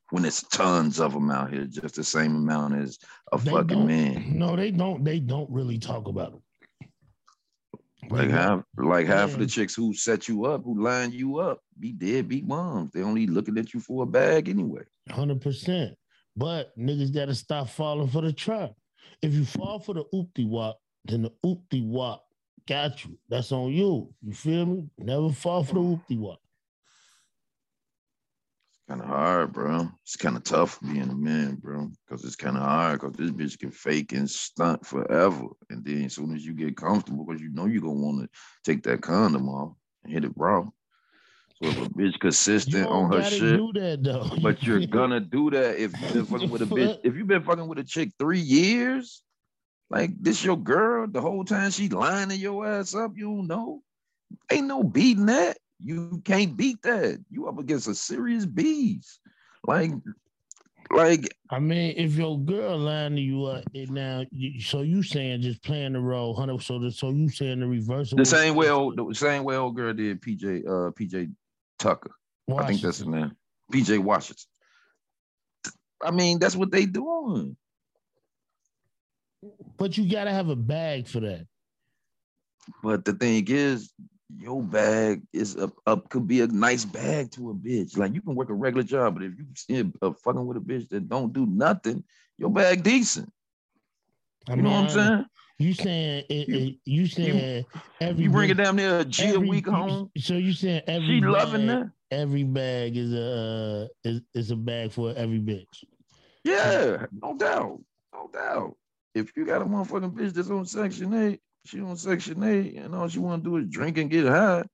When 0.09 0.23
it's 0.23 0.41
tons 0.43 0.99
of 0.99 1.13
them 1.13 1.29
out 1.29 1.51
here, 1.51 1.65
just 1.65 1.95
the 1.95 2.03
same 2.03 2.35
amount 2.35 2.75
as 2.75 2.97
a 3.33 3.37
They 3.37 3.51
fucking 3.51 3.85
man. 3.85 4.37
No, 4.37 4.55
they 4.55 4.71
don't. 4.71 5.03
They 5.03 5.19
don't 5.19 5.49
really 5.49 5.77
talk 5.77 6.07
about 6.07 6.33
it. 6.33 6.39
Like 8.09 8.27
mm-hmm. 8.27 8.37
half, 8.37 8.63
like 8.77 9.07
half 9.07 9.33
of 9.33 9.39
the 9.39 9.45
chicks 9.45 9.75
who 9.75 9.93
set 9.93 10.27
you 10.27 10.45
up, 10.45 10.63
who 10.63 10.81
line 10.81 11.11
you 11.11 11.39
up, 11.39 11.59
be 11.79 11.91
deadbeat 11.91 12.45
moms. 12.45 12.91
They 12.91 13.01
only 13.01 13.27
looking 13.27 13.57
at 13.57 13.73
you 13.73 13.79
for 13.79 14.03
a 14.03 14.05
bag 14.05 14.47
anyway. 14.47 14.83
Hundred 15.09 15.41
percent. 15.41 15.95
But 16.35 16.77
niggas 16.77 17.13
gotta 17.13 17.35
stop 17.35 17.69
falling 17.69 18.07
for 18.07 18.21
the 18.21 18.31
trap. 18.31 18.71
If 19.21 19.33
you 19.33 19.43
fall 19.43 19.79
for 19.79 19.93
the 19.93 20.05
oopty 20.13 20.47
wop, 20.47 20.79
then 21.05 21.23
the 21.23 21.31
oopty 21.45 21.85
wop 21.85 22.23
got 22.67 23.03
you. 23.03 23.17
That's 23.29 23.51
on 23.51 23.71
you. 23.71 24.13
You 24.21 24.33
feel 24.33 24.65
me? 24.65 24.89
Never 24.97 25.31
fall 25.31 25.63
for 25.63 25.73
the 25.73 25.79
oopty 25.79 26.17
wop. 26.17 26.39
Kind 28.87 29.01
of 29.01 29.07
hard, 29.07 29.51
bro. 29.51 29.89
It's 30.03 30.15
kind 30.15 30.37
of 30.37 30.45
tough 30.45 30.79
being 30.81 31.09
a 31.09 31.15
man, 31.15 31.55
bro, 31.55 31.91
because 32.05 32.23
it's 32.23 32.37
kind 32.37 32.55
of 32.55 32.63
hard 32.63 33.01
because 33.01 33.17
this 33.17 33.31
bitch 33.31 33.59
can 33.59 33.71
fake 33.71 34.13
and 34.13 34.29
stunt 34.29 34.85
forever. 34.85 35.47
And 35.69 35.83
then 35.83 36.05
as 36.05 36.13
soon 36.13 36.33
as 36.33 36.45
you 36.45 36.53
get 36.53 36.77
comfortable, 36.77 37.25
because 37.25 37.41
you 37.41 37.49
know 37.49 37.65
you're 37.65 37.81
going 37.81 37.97
to 37.97 38.01
want 38.01 38.21
to 38.21 38.29
take 38.63 38.83
that 38.83 39.01
condom 39.01 39.49
off 39.49 39.73
and 40.05 40.13
hit 40.13 40.23
it 40.23 40.31
raw. 40.37 40.65
So 41.59 41.69
if 41.69 41.77
a 41.79 41.89
bitch 41.89 42.19
consistent 42.19 42.87
on 42.87 43.11
her 43.11 43.23
shit, 43.23 43.59
that 43.73 44.37
but 44.41 44.63
you're 44.65 44.79
gonna 44.87 45.19
do 45.19 45.49
that 45.49 45.77
if 45.77 45.91
you've 45.99 46.13
been 46.13 46.25
fucking 46.25 46.49
with 46.49 46.61
a 46.61 46.65
bitch. 46.65 46.99
If 47.03 47.15
you've 47.15 47.27
been 47.27 47.43
fucking 47.43 47.67
with 47.67 47.79
a 47.79 47.83
chick 47.83 48.11
three 48.19 48.39
years, 48.39 49.23
like 49.89 50.11
this 50.21 50.43
your 50.43 50.57
girl, 50.57 51.07
the 51.07 51.19
whole 51.19 51.43
time 51.43 51.71
she 51.71 51.89
lining 51.89 52.39
your 52.39 52.65
ass 52.67 52.93
up, 52.93 53.13
you 53.15 53.25
don't 53.25 53.47
know. 53.47 53.81
Ain't 54.51 54.67
no 54.67 54.83
beating 54.83 55.27
that. 55.27 55.57
You 55.83 56.21
can't 56.25 56.57
beat 56.57 56.81
that. 56.83 57.23
You 57.29 57.47
up 57.47 57.59
against 57.59 57.87
a 57.87 57.95
serious 57.95 58.45
beast. 58.45 59.19
Like, 59.65 59.91
like 60.91 61.35
I 61.49 61.59
mean, 61.59 61.93
if 61.97 62.15
your 62.15 62.39
girl 62.39 62.77
lying 62.77 63.15
to 63.15 63.21
you, 63.21 63.45
uh, 63.45 63.61
it 63.73 63.89
now, 63.89 64.23
so 64.59 64.81
you 64.81 65.03
saying 65.03 65.41
just 65.41 65.63
playing 65.63 65.93
the 65.93 65.99
role, 65.99 66.33
hundred. 66.33 66.61
So, 66.61 66.79
the, 66.79 66.91
so 66.91 67.09
you 67.09 67.29
saying 67.29 67.59
the 67.59 67.67
reverse 67.67 68.13
the 68.15 68.25
same 68.25 68.55
way 68.55 68.69
old, 68.69 68.97
the 68.97 69.13
same 69.13 69.43
way 69.43 69.55
old 69.55 69.75
girl 69.75 69.93
did 69.93 70.21
PJ, 70.21 70.65
uh, 70.65 70.91
PJ 70.91 71.31
Tucker. 71.77 72.11
I 72.49 72.65
think 72.65 72.81
that's 72.81 73.01
Washington. 73.01 73.11
name. 73.11 73.31
PJ 73.71 73.99
Washington. 73.99 74.45
I 76.01 76.11
mean, 76.11 76.39
that's 76.39 76.55
what 76.55 76.71
they 76.71 76.85
doing. 76.85 77.57
But 79.77 79.97
you 79.97 80.09
gotta 80.09 80.31
have 80.31 80.49
a 80.49 80.55
bag 80.55 81.07
for 81.07 81.19
that. 81.19 81.45
But 82.83 83.05
the 83.05 83.13
thing 83.13 83.45
is, 83.47 83.91
your 84.35 84.61
bag 84.61 85.21
is 85.33 85.55
up, 85.55 85.73
up 85.85 86.09
could 86.09 86.27
be 86.27 86.41
a 86.41 86.47
nice 86.47 86.83
bag 86.85 87.31
to 87.31 87.49
a 87.51 87.53
bitch. 87.53 87.97
Like 87.97 88.13
you 88.13 88.21
can 88.21 88.35
work 88.35 88.49
a 88.49 88.53
regular 88.53 88.83
job, 88.83 89.13
but 89.15 89.23
if 89.23 89.33
you 89.37 89.45
see 89.55 89.89
a, 90.01 90.13
fucking 90.13 90.45
with 90.45 90.57
a 90.57 90.59
bitch 90.59 90.89
that 90.89 91.07
don't 91.07 91.31
do 91.31 91.45
nothing, 91.45 92.03
your 92.37 92.49
bag 92.49 92.83
decent. 92.83 93.31
I 94.49 94.55
You 94.55 94.61
know 94.63 94.71
what 94.71 94.83
I'm 94.83 94.89
saying? 94.89 95.25
You 95.59 95.73
saying 95.73 96.23
it, 96.29 96.47
You- 96.47 96.57
it, 96.57 96.75
you 96.85 97.07
saying 97.07 97.65
every 98.01 98.23
You 98.25 98.29
bring 98.29 98.49
it 98.49 98.55
down 98.55 98.75
there 98.75 98.99
a 98.99 99.05
G 99.05 99.23
a 99.23 99.35
every- 99.35 99.49
week 99.49 99.67
home. 99.67 100.11
So 100.17 100.33
you 100.35 100.53
saying 100.53 100.81
every 100.87 101.19
She 101.19 101.21
loving 101.21 101.67
bag, 101.67 101.79
that. 101.79 101.91
every 102.11 102.43
bag 102.43 102.97
is 102.97 103.13
a 103.13 103.87
uh, 104.05 104.09
is, 104.09 104.21
is 104.35 104.51
a 104.51 104.55
bag 104.55 104.91
for 104.91 105.13
every 105.15 105.39
bitch. 105.39 105.83
Yeah, 106.43 107.05
no 107.21 107.35
doubt, 107.37 107.81
no 108.13 108.29
doubt. 108.31 108.75
If 109.15 109.35
you 109.35 109.45
got 109.45 109.61
a 109.63 109.65
motherfucking 109.65 110.11
bitch 110.13 110.33
that's 110.33 110.49
on 110.51 110.65
Section 110.65 111.13
Eight, 111.13 111.41
she 111.67 111.81
on 111.81 111.97
Section 111.97 112.43
Eight, 112.43 112.75
and 112.75 112.95
all 112.95 113.07
she 113.07 113.19
want 113.19 113.43
to 113.43 113.49
do 113.49 113.57
is 113.57 113.67
drink 113.67 113.97
and 113.97 114.09
get 114.09 114.25
high. 114.25 114.65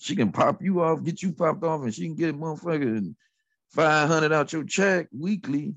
She 0.00 0.16
can 0.16 0.32
pop 0.32 0.62
you 0.62 0.82
off, 0.82 1.02
get 1.02 1.22
you 1.22 1.32
popped 1.32 1.64
off, 1.64 1.82
and 1.82 1.94
she 1.94 2.06
can 2.06 2.16
get 2.16 2.30
a 2.30 2.32
motherfucking 2.32 3.14
five 3.70 4.08
hundred 4.08 4.32
out 4.32 4.52
your 4.52 4.64
check 4.64 5.08
weekly, 5.16 5.74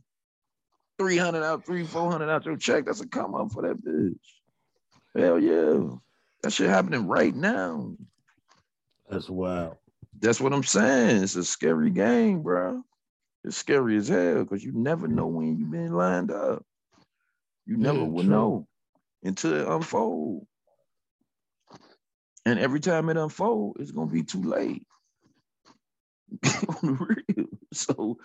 three 0.98 1.18
hundred 1.18 1.44
out, 1.44 1.66
three 1.66 1.86
four 1.86 2.12
hundred 2.12 2.30
out 2.30 2.46
your 2.46 2.58
check. 2.58 2.86
That's 2.86 3.02
a 3.02 3.08
come 3.08 3.36
up 3.36 3.52
for 3.52 3.64
that 3.64 3.84
bitch. 3.84 4.16
Hell 5.16 5.40
yeah, 5.40 5.98
that 6.44 6.54
shit 6.54 6.70
happening 6.70 7.08
right 7.08 7.36
now. 7.36 7.96
That's 9.10 9.30
wild. 9.30 9.78
That's 10.20 10.40
what 10.40 10.54
I'm 10.54 10.64
saying. 10.64 11.24
It's 11.24 11.36
a 11.36 11.44
scary 11.44 11.90
game, 11.90 12.44
bro. 12.44 12.84
It's 13.44 13.58
scary 13.58 13.98
as 13.98 14.08
hell 14.08 14.44
because 14.44 14.64
you 14.64 14.72
never 14.72 15.08
know 15.08 15.28
when 15.28 15.58
you've 15.58 15.72
been 15.72 15.94
lined 15.94 16.32
up. 16.32 16.64
You 17.66 17.78
never 17.78 18.00
Yeah, 18.00 18.06
will 18.06 18.24
true. 18.24 18.30
know 18.30 18.68
until 19.24 19.54
it 19.54 19.68
unfold. 19.68 20.46
And 22.46 22.60
every 22.60 22.80
time 22.80 23.10
it 23.10 23.18
unfold, 23.18 23.78
it's 23.80 23.92
gonna 23.92 24.12
be 24.12 24.24
too 24.24 24.42
late. 24.42 24.84
On 26.46 26.98
the 26.98 27.16
real. 27.38 27.48
So 27.74 28.18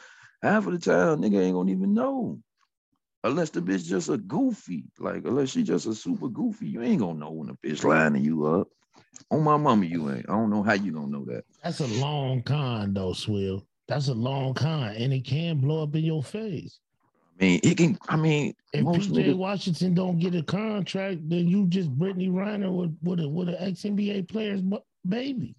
half 0.42 0.66
of 0.66 0.72
the 0.72 0.78
time, 0.78 1.20
nigga 1.20 1.40
ain't 1.40 1.54
gonna 1.54 1.70
even 1.70 1.94
know. 1.94 2.40
Unless 3.24 3.50
the 3.50 3.60
bitch 3.60 3.84
just 3.84 4.08
a 4.08 4.16
goofy. 4.16 4.84
Like 4.98 5.24
unless 5.24 5.50
she 5.50 5.62
just 5.62 5.86
a 5.86 5.94
super 5.94 6.28
goofy, 6.28 6.68
you 6.68 6.82
ain't 6.82 7.00
gonna 7.00 7.18
know 7.18 7.30
when 7.30 7.50
a 7.50 7.54
bitch 7.54 7.84
lining 7.84 8.24
you 8.24 8.46
up. 8.46 8.68
On 9.30 9.42
my 9.42 9.56
mama, 9.56 9.84
you 9.84 10.10
ain't. 10.10 10.28
I 10.28 10.32
don't 10.32 10.50
know 10.50 10.62
how 10.62 10.74
you 10.74 10.92
gonna 10.92 11.08
know 11.08 11.24
that. 11.26 11.44
That's 11.62 11.80
a 11.80 11.86
long 11.86 12.42
con 12.42 12.94
though, 12.94 13.12
Swill. 13.12 13.66
That's 13.88 14.08
a 14.08 14.14
long 14.14 14.54
con, 14.54 14.90
and 14.90 15.12
it 15.12 15.24
can 15.24 15.58
blow 15.58 15.82
up 15.82 15.94
in 15.94 16.04
your 16.04 16.22
face. 16.22 16.80
I 17.38 17.44
mean, 17.44 17.60
it 17.62 17.76
can. 17.76 17.98
I 18.08 18.16
mean, 18.16 18.54
If 18.72 18.84
most 18.84 19.10
PJ 19.10 19.26
niggas. 19.26 19.36
Washington 19.36 19.94
don't 19.94 20.18
get 20.18 20.34
a 20.34 20.42
contract, 20.42 21.28
then 21.28 21.48
you 21.48 21.66
just 21.66 21.90
Brittany 21.90 22.28
Renner 22.30 22.70
with 22.72 22.96
with 23.02 23.20
a 23.20 23.28
with 23.28 23.48
an 23.48 23.56
ex 23.58 23.82
NBA 23.82 24.28
player's 24.28 24.62
baby. 25.06 25.54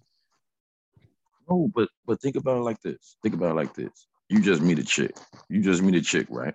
No, 1.48 1.70
but 1.74 1.88
but 2.04 2.20
think 2.20 2.36
about 2.36 2.58
it 2.58 2.62
like 2.62 2.80
this. 2.80 3.16
Think 3.22 3.34
about 3.34 3.52
it 3.52 3.56
like 3.56 3.74
this. 3.74 4.08
You 4.28 4.40
just 4.40 4.60
meet 4.60 4.78
a 4.78 4.84
chick. 4.84 5.16
You 5.48 5.62
just 5.62 5.82
meet 5.82 5.94
a 5.94 6.02
chick, 6.02 6.26
right? 6.30 6.54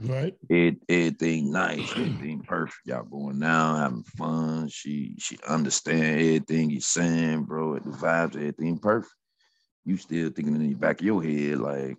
Right? 0.00 0.34
It 0.48 0.76
everything 0.88 1.52
nice, 1.52 1.90
everything 1.92 2.40
perfect. 2.40 2.78
Y'all 2.86 3.04
going 3.04 3.38
now, 3.38 3.76
having 3.76 4.04
fun. 4.04 4.68
She 4.68 5.16
she 5.18 5.36
understand 5.48 6.20
everything 6.20 6.70
you're 6.70 6.80
saying, 6.80 7.44
bro. 7.44 7.78
The 7.78 7.90
vibes, 7.90 8.36
everything 8.36 8.78
perfect. 8.78 9.12
You 9.84 9.96
still 9.96 10.30
thinking 10.30 10.54
in 10.54 10.62
the 10.62 10.74
back 10.74 11.00
of 11.00 11.06
your 11.06 11.22
head 11.22 11.58
like 11.58 11.98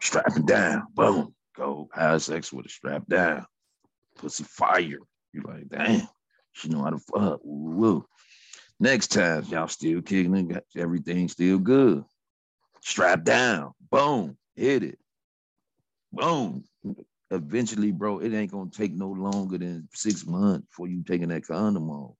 strapping 0.00 0.46
down, 0.46 0.84
boom, 0.94 1.34
go 1.56 1.88
have 1.92 2.22
sex 2.22 2.52
with 2.52 2.66
a 2.66 2.68
strap 2.68 3.06
down, 3.08 3.46
pussy 4.16 4.44
fire. 4.44 4.98
You 5.32 5.42
like, 5.44 5.68
damn, 5.68 6.08
she 6.52 6.68
know 6.68 6.82
how 6.82 6.90
to 6.90 6.98
fuck. 6.98 7.40
Woo. 7.42 8.06
Next 8.78 9.08
time, 9.08 9.44
y'all 9.44 9.68
still 9.68 10.02
kicking 10.02 10.36
it, 10.36 10.48
got 10.48 10.64
everything 10.76 11.28
still 11.28 11.58
good. 11.58 12.04
Strap 12.82 13.24
down, 13.24 13.72
boom, 13.90 14.36
hit 14.54 14.82
it, 14.82 14.98
boom. 16.12 16.64
Eventually, 17.30 17.90
bro, 17.90 18.20
it 18.20 18.32
ain't 18.32 18.52
gonna 18.52 18.70
take 18.70 18.94
no 18.94 19.08
longer 19.08 19.58
than 19.58 19.88
six 19.92 20.24
months 20.24 20.66
before 20.68 20.86
you 20.86 21.02
taking 21.02 21.28
that 21.28 21.46
condom 21.46 21.90
off. 21.90 22.14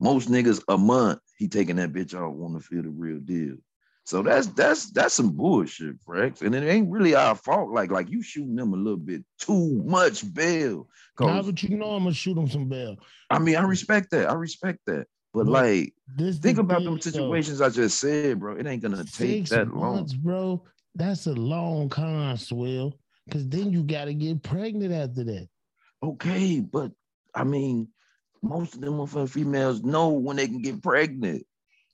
Most 0.00 0.30
niggas 0.30 0.62
a 0.68 0.78
month, 0.78 1.20
he 1.36 1.48
taking 1.48 1.76
that 1.76 1.92
bitch 1.92 2.14
off, 2.14 2.34
want 2.34 2.54
to 2.54 2.66
feel 2.66 2.82
the 2.82 2.88
real 2.88 3.18
deal. 3.18 3.56
So 4.06 4.22
that's 4.22 4.46
that's 4.46 4.92
that's 4.92 5.14
some 5.14 5.32
bullshit, 5.32 5.96
Frex. 6.04 6.40
And 6.40 6.54
it 6.54 6.62
ain't 6.62 6.88
really 6.88 7.16
our 7.16 7.34
fault. 7.34 7.70
Like 7.70 7.90
like 7.90 8.08
you 8.08 8.22
shooting 8.22 8.54
them 8.54 8.72
a 8.72 8.76
little 8.76 8.96
bit 8.96 9.24
too 9.40 9.82
much 9.84 10.32
bail. 10.32 10.88
Now, 11.18 11.26
'Cause, 11.42 11.46
but 11.46 11.62
you 11.64 11.76
know 11.76 11.90
I'm 11.90 12.04
gonna 12.04 12.14
shoot 12.14 12.34
them 12.34 12.48
some 12.48 12.68
bail. 12.68 12.96
I 13.30 13.40
mean, 13.40 13.56
I 13.56 13.62
respect 13.62 14.12
that. 14.12 14.30
I 14.30 14.34
respect 14.34 14.78
that. 14.86 15.08
But 15.34 15.46
But 15.46 15.48
like, 15.48 15.94
think 16.40 16.58
about 16.58 16.78
thing, 16.78 16.84
them 16.84 16.94
though. 16.94 17.00
situations 17.00 17.60
I 17.60 17.68
just 17.68 17.98
said, 17.98 18.38
bro. 18.38 18.54
It 18.54 18.64
ain't 18.64 18.80
gonna 18.80 18.98
take 19.02 19.48
Six 19.48 19.50
that 19.50 19.74
long. 19.74 20.08
bro. 20.22 20.64
That's 20.94 21.26
a 21.26 21.32
long 21.32 21.88
con, 21.88 22.36
Swill. 22.36 22.96
Cause 23.32 23.48
then 23.48 23.72
you 23.72 23.82
gotta 23.82 24.14
get 24.14 24.40
pregnant 24.44 24.94
after 24.94 25.24
that. 25.24 25.48
Okay, 26.00 26.60
but 26.60 26.92
I 27.34 27.42
mean, 27.42 27.88
most 28.40 28.76
of 28.76 28.80
them 28.82 29.26
females 29.26 29.82
know 29.82 30.10
when 30.10 30.36
they 30.36 30.46
can 30.46 30.62
get 30.62 30.80
pregnant. 30.80 31.44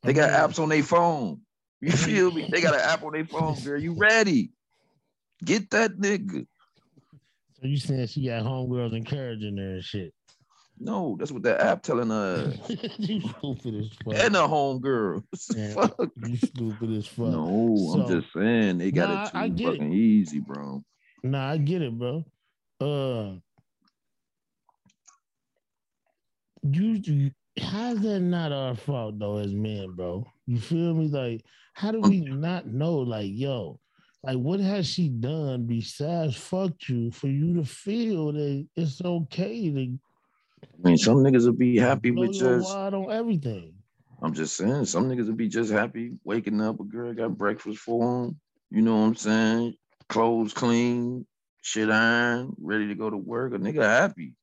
They 0.02 0.12
got 0.12 0.28
apps 0.28 0.62
on 0.62 0.68
their 0.68 0.82
phone. 0.82 1.40
You 1.82 1.90
feel 1.92 2.30
me? 2.30 2.46
They 2.48 2.60
got 2.60 2.74
an 2.74 2.80
app 2.80 3.02
on 3.02 3.12
their 3.12 3.26
phone, 3.26 3.58
girl. 3.60 3.80
You 3.80 3.92
ready? 3.94 4.50
Get 5.44 5.68
that 5.70 5.98
nigga. 5.98 6.46
So 7.60 7.66
you 7.66 7.76
saying 7.76 8.06
she 8.06 8.24
got 8.26 8.44
homegirls 8.44 8.96
encouraging 8.96 9.56
her 9.56 9.74
and 9.74 9.84
shit? 9.84 10.14
No, 10.78 11.16
that's 11.18 11.32
what 11.32 11.42
that 11.42 11.60
app 11.60 11.82
telling 11.82 12.08
her. 12.10 12.52
you 12.98 13.20
stupid 13.20 13.74
as 13.74 13.88
fuck. 14.04 14.14
and 14.14 14.34
a 14.36 14.40
homegirl. 14.40 15.22
Fuck. 15.74 16.10
You 16.24 16.36
stupid 16.36 16.90
as 16.96 17.06
fuck. 17.06 17.26
No, 17.28 17.76
I'm 17.92 18.08
just 18.08 18.32
saying 18.34 18.78
they 18.78 18.90
got 18.90 19.08
Nah, 19.08 19.24
it 19.26 19.30
too 19.32 19.38
I 19.38 19.48
get 19.48 19.68
it. 19.68 19.78
fucking 19.78 19.92
easy, 19.92 20.40
bro. 20.40 20.82
Nah, 21.22 21.50
I 21.50 21.56
get 21.58 21.82
it, 21.82 21.96
bro. 21.98 22.24
Uh, 22.80 23.34
you, 26.62 27.00
you 27.04 27.30
how's 27.60 28.00
that 28.00 28.20
not 28.20 28.52
our 28.52 28.74
fault 28.74 29.18
though, 29.18 29.38
as 29.38 29.54
men, 29.54 29.92
bro? 29.94 30.24
You 30.46 30.58
feel 30.58 30.94
me? 30.94 31.08
Like, 31.08 31.44
how 31.74 31.92
do 31.92 32.00
we 32.00 32.28
um, 32.30 32.40
not 32.40 32.66
know? 32.66 32.96
Like, 32.96 33.30
yo, 33.30 33.80
like, 34.22 34.36
what 34.36 34.60
has 34.60 34.86
she 34.86 35.08
done 35.08 35.66
besides 35.66 36.36
fuck 36.36 36.72
you 36.88 37.10
for 37.10 37.28
you 37.28 37.54
to 37.56 37.64
feel 37.64 38.32
that 38.32 38.66
it's 38.76 39.02
okay 39.02 39.70
to 39.70 39.98
I 40.62 40.88
mean, 40.88 40.96
some 40.96 41.16
niggas 41.18 41.44
will 41.44 41.52
be 41.52 41.76
happy 41.76 42.10
with 42.10 42.32
just. 42.34 42.70
on 42.70 43.10
everything? 43.10 43.74
I'm 44.22 44.32
just 44.32 44.56
saying, 44.56 44.84
some 44.84 45.08
niggas 45.08 45.26
will 45.26 45.34
be 45.34 45.48
just 45.48 45.72
happy 45.72 46.12
waking 46.24 46.60
up. 46.60 46.78
A 46.78 46.84
girl 46.84 47.12
got 47.12 47.36
breakfast 47.36 47.78
for 47.78 48.24
them. 48.24 48.40
You 48.70 48.82
know 48.82 48.96
what 48.96 49.06
I'm 49.06 49.16
saying? 49.16 49.74
Clothes 50.08 50.52
clean, 50.52 51.26
shit 51.62 51.90
iron, 51.90 52.54
ready 52.60 52.88
to 52.88 52.94
go 52.94 53.10
to 53.10 53.16
work. 53.16 53.54
A 53.54 53.58
nigga 53.58 53.82
happy. 53.82 54.34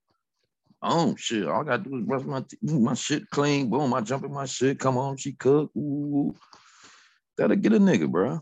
Oh 0.82 1.16
shit! 1.18 1.46
All 1.48 1.62
I 1.62 1.64
gotta 1.66 1.84
do 1.84 1.98
is 1.98 2.04
brush 2.06 2.24
my 2.24 2.42
teeth, 2.42 2.60
my 2.64 2.94
shit 2.94 3.30
clean. 3.32 3.70
Boom! 3.70 3.94
I 3.94 4.02
jump 4.02 4.24
in 4.24 4.34
my 4.34 4.46
shit. 4.46 4.80
Come 4.80 4.98
on, 4.98 5.18
she 5.18 5.34
cook. 5.34 5.72
Ooh, 5.76 6.34
that'll 7.38 7.58
get 7.58 7.74
a 7.74 7.80
nigga, 7.80 8.10
bro. 8.10 8.42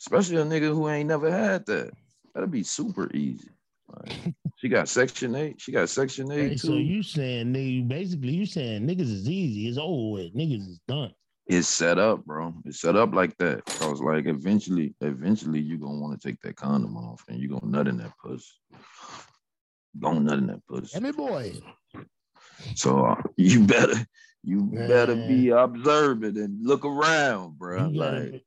Especially 0.00 0.36
a 0.36 0.44
nigga 0.44 0.74
who 0.74 0.88
ain't 0.88 1.08
never 1.08 1.30
had 1.30 1.64
that. 1.66 1.90
That'll 2.34 2.48
be 2.48 2.62
super 2.62 3.10
easy. 3.14 3.48
Like, 3.88 4.34
she 4.56 4.68
got 4.68 4.88
section 4.88 5.34
eight. 5.34 5.60
She 5.60 5.72
got 5.72 5.88
section 5.88 6.30
eight 6.32 6.38
Hey, 6.38 6.50
too. 6.50 6.56
so 6.58 6.76
you 6.76 7.02
saying 7.02 7.52
nigga, 7.52 7.88
basically 7.88 8.32
you 8.32 8.46
saying 8.46 8.86
niggas 8.86 9.00
is 9.10 9.28
easy, 9.28 9.68
it's 9.68 9.78
over 9.78 10.12
with, 10.12 10.34
niggas 10.34 10.68
is 10.68 10.80
done. 10.86 11.12
it's 11.46 11.66
set 11.66 11.98
up, 11.98 12.24
bro. 12.24 12.54
It's 12.64 12.80
set 12.80 12.94
up 12.96 13.12
like 13.14 13.36
that. 13.38 13.62
Cause 13.78 14.00
like 14.00 14.26
eventually, 14.26 14.94
eventually 15.00 15.60
you're 15.60 15.78
gonna 15.78 15.98
want 15.98 16.20
to 16.20 16.28
take 16.28 16.40
that 16.42 16.56
condom 16.56 16.96
off 16.96 17.24
and 17.28 17.40
you're 17.40 17.58
gonna 17.58 17.70
nut 17.72 17.88
in 17.88 17.96
that 17.98 18.12
puss. 18.22 18.58
Nut 19.94 20.38
in 20.38 20.46
that 20.48 20.66
puss. 20.66 20.92
Hey, 20.92 21.10
boy. 21.10 21.52
So 22.74 23.04
uh, 23.04 23.22
you 23.36 23.64
better, 23.64 24.06
you 24.42 24.62
better 24.62 25.16
be 25.16 25.50
observant 25.50 26.36
and 26.36 26.64
look 26.64 26.84
around, 26.84 27.58
bro. 27.58 27.90
Like 27.92 28.32
be- 28.32 28.44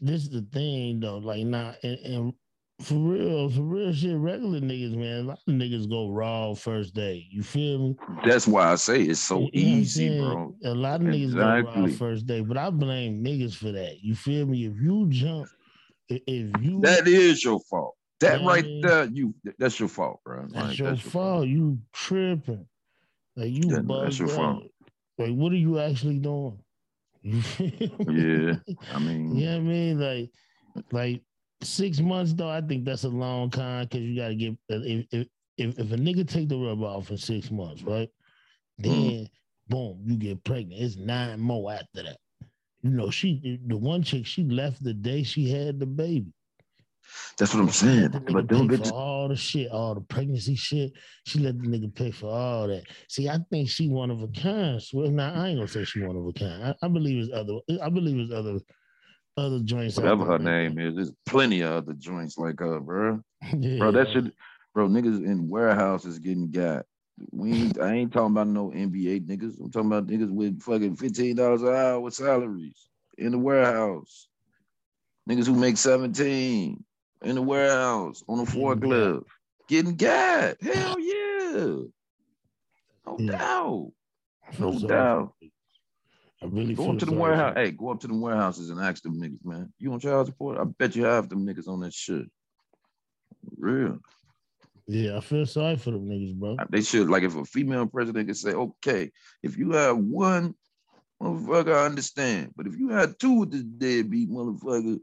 this 0.00 0.22
is 0.22 0.30
the 0.30 0.42
thing 0.42 1.00
though, 1.00 1.18
like 1.18 1.44
nah, 1.44 1.72
and, 1.82 1.98
and 1.98 2.34
for 2.80 2.94
real, 2.94 3.50
for 3.50 3.62
real 3.62 3.92
shit, 3.92 4.16
regular 4.16 4.60
niggas, 4.60 4.96
man, 4.96 5.20
a 5.20 5.22
lot 5.22 5.38
of 5.46 5.54
niggas 5.54 5.88
go 5.88 6.10
raw 6.10 6.54
first 6.54 6.94
day. 6.94 7.26
You 7.30 7.42
feel 7.42 7.78
me? 7.78 7.96
that's 8.24 8.46
why 8.46 8.72
I 8.72 8.74
say 8.76 9.02
it's 9.02 9.20
so 9.20 9.36
You 9.36 9.40
know 9.40 9.44
what 9.46 9.74
I'm 9.74 9.80
easy, 9.80 10.18
bro. 10.18 10.54
A 10.64 10.74
lot 10.74 11.00
of 11.00 11.06
niggas 11.06 11.34
go 11.36 11.68
raw 11.68 11.86
first 11.88 12.26
day, 12.26 12.40
but 12.40 12.56
I 12.56 12.70
blame 12.70 13.24
niggas 13.24 13.54
for 13.54 13.72
that. 13.72 14.00
You 14.00 14.14
feel 14.14 14.46
me? 14.46 14.66
If 14.66 14.80
you 14.80 15.06
jump, 15.08 15.48
if 16.08 16.62
you 16.62 16.80
That 16.80 17.06
is 17.06 17.44
your 17.44 17.60
fault. 17.70 17.96
That 18.20 18.42
Yeah, 18.42 18.44
right 18.44 18.68
there, 18.82 19.04
you 19.06 19.34
that's 19.58 19.78
your 19.80 19.88
fault, 19.88 20.20
bro. 20.24 20.46
that's 20.52 20.78
Like, 20.78 20.78
your 20.78 20.96
fault. 20.96 21.48
You 21.48 21.78
tripping. 21.92 22.66
Like 23.36 23.50
you 23.50 23.70
Yeah, 23.70 23.80
bugged 23.80 24.04
that's 24.04 24.18
your 24.18 24.28
out. 24.28 24.62
fault. 24.62 24.64
Like 25.18 25.32
what 25.32 25.52
are 25.52 25.56
you 25.56 25.78
actually 25.78 26.18
doing? 26.18 26.58
You? 27.22 27.42
Yeah, 28.06 28.56
I 28.90 28.98
mean, 28.98 29.42
You 29.42 29.46
know 29.46 29.56
I 29.56 29.60
mean? 29.60 30.00
Like, 30.00 30.30
like 30.92 31.22
six 31.62 32.00
months 32.00 32.32
though, 32.34 32.48
I 32.48 32.60
think 32.60 32.84
that's 32.84 33.04
a 33.04 33.08
long 33.08 33.50
time 33.50 33.84
because 33.84 34.00
you 34.02 34.16
gotta 34.16 34.34
get 34.34 34.56
if, 34.68 35.06
if 35.12 35.28
if 35.58 35.78
if 35.78 35.92
a 35.92 35.96
nigga 35.96 36.26
take 36.28 36.48
the 36.48 36.56
rubber 36.58 36.86
off 36.86 37.10
in 37.10 37.16
six 37.18 37.50
months, 37.50 37.82
right? 37.82 38.08
Then 38.78 39.28
Mm-hmm. 39.28 39.34
boom, 39.68 40.02
you 40.06 40.16
get 40.16 40.44
pregnant. 40.44 40.80
It's 40.82 40.96
nine 40.96 41.40
more 41.40 41.72
after 41.72 42.02
that. 42.04 42.18
You 42.82 42.90
know, 42.90 43.10
she 43.10 43.60
the 43.66 43.76
one 43.76 44.02
chick 44.02 44.26
she 44.26 44.44
left 44.44 44.82
the 44.82 44.94
day 44.94 45.22
she 45.22 45.50
had 45.50 45.78
the 45.80 45.86
baby. 45.86 46.32
That's 47.38 47.54
what 47.54 47.62
I'm 47.62 47.70
saying. 47.70 48.10
But 48.30 48.48
them 48.48 48.68
bitches, 48.68 48.92
all 48.92 49.28
the 49.28 49.36
shit, 49.36 49.70
all 49.70 49.94
the 49.94 50.00
pregnancy 50.00 50.54
shit. 50.54 50.92
She 51.26 51.38
let 51.38 51.60
the 51.60 51.68
nigga 51.68 51.94
pay 51.94 52.10
for 52.10 52.26
all 52.26 52.68
that. 52.68 52.84
See, 53.08 53.28
I 53.28 53.38
think 53.50 53.68
she 53.68 53.88
one 53.88 54.10
of 54.10 54.22
a 54.22 54.28
kind. 54.28 54.80
Well, 54.92 55.10
now 55.10 55.32
I 55.34 55.48
ain't 55.48 55.58
gonna 55.58 55.68
say 55.68 55.84
she 55.84 56.00
one 56.00 56.16
of 56.16 56.26
a 56.26 56.32
kind. 56.32 56.64
I, 56.64 56.86
I 56.86 56.88
believe 56.88 57.24
it's 57.24 57.32
other. 57.32 57.58
I 57.82 57.88
believe 57.88 58.18
it's 58.18 58.32
other 58.32 58.58
other 59.36 59.60
joints. 59.60 59.96
whatever 59.96 60.24
her 60.24 60.38
name 60.38 60.78
is, 60.78 60.94
there's 60.94 61.12
plenty 61.26 61.62
of 61.62 61.72
other 61.72 61.94
joints 61.94 62.36
like 62.38 62.60
her, 62.60 62.80
bro. 62.80 63.22
that. 63.52 63.78
Bro, 63.78 63.92
that 63.92 64.08
Yeah. 64.08 64.12
shit, 64.14 64.34
bro, 64.74 64.88
niggas 64.88 65.24
in 65.24 65.48
warehouses 65.48 66.18
getting 66.18 66.50
got. 66.50 66.84
We 67.32 67.52
ain't, 67.52 67.80
I 67.80 67.92
ain't 67.94 68.12
talking 68.12 68.32
about 68.32 68.46
no 68.48 68.70
NBA 68.70 69.26
niggas. 69.26 69.60
I'm 69.60 69.70
talking 69.70 69.90
about 69.90 70.06
niggas 70.06 70.30
with 70.30 70.62
fucking 70.62 70.96
fifteen 70.96 71.36
dollars 71.36 71.62
an 71.62 71.68
hour 71.68 72.00
with 72.00 72.14
salaries 72.14 72.88
in 73.18 73.32
the 73.32 73.38
warehouse. 73.38 74.28
Niggas 75.28 75.46
who 75.46 75.54
make 75.54 75.76
seventeen 75.76 76.84
in 77.22 77.34
the 77.34 77.42
warehouse 77.42 78.22
on 78.28 78.40
a 78.40 78.44
forklift, 78.44 79.24
getting 79.68 79.96
got. 79.96 80.56
Hell 80.62 80.98
yeah, 81.00 81.76
no 83.06 83.16
Yeah. 83.18 83.32
doubt, 83.32 83.92
no 84.58 84.78
So, 84.78 84.86
doubt. 84.88 85.34
I 86.42 86.46
really 86.46 86.74
Go 86.74 86.92
up 86.92 86.98
to 86.98 87.04
the 87.04 87.10
sorry 87.10 87.20
warehouse. 87.20 87.52
Hey, 87.54 87.70
go 87.70 87.90
up 87.90 88.00
to 88.00 88.06
the 88.08 88.14
warehouses 88.14 88.70
and 88.70 88.80
ask 88.80 89.02
them 89.02 89.20
niggas, 89.20 89.44
man. 89.44 89.72
You 89.78 89.92
on 89.92 90.00
child 90.00 90.26
support? 90.26 90.58
I 90.58 90.64
bet 90.64 90.96
you 90.96 91.04
half 91.04 91.28
them 91.28 91.46
niggas 91.46 91.68
on 91.68 91.80
that 91.80 91.92
shit. 91.92 92.30
Real. 93.58 93.98
Yeah, 94.86 95.18
I 95.18 95.20
feel 95.20 95.44
sorry 95.44 95.76
for 95.76 95.90
them 95.90 96.08
niggas, 96.08 96.34
bro. 96.34 96.56
Uh, 96.58 96.64
they 96.70 96.80
should 96.80 97.10
like 97.10 97.24
if 97.24 97.36
a 97.36 97.44
female 97.44 97.86
president 97.86 98.26
could 98.26 98.36
say, 98.38 98.52
okay, 98.52 99.10
if 99.42 99.58
you 99.58 99.72
have 99.72 99.98
one 99.98 100.54
motherfucker, 101.22 101.74
I 101.74 101.84
understand. 101.84 102.52
But 102.56 102.66
if 102.66 102.76
you 102.78 102.88
had 102.88 103.18
two 103.18 103.32
with 103.40 103.50
this 103.52 103.62
deadbeat 103.62 104.30
motherfucker, 104.30 104.98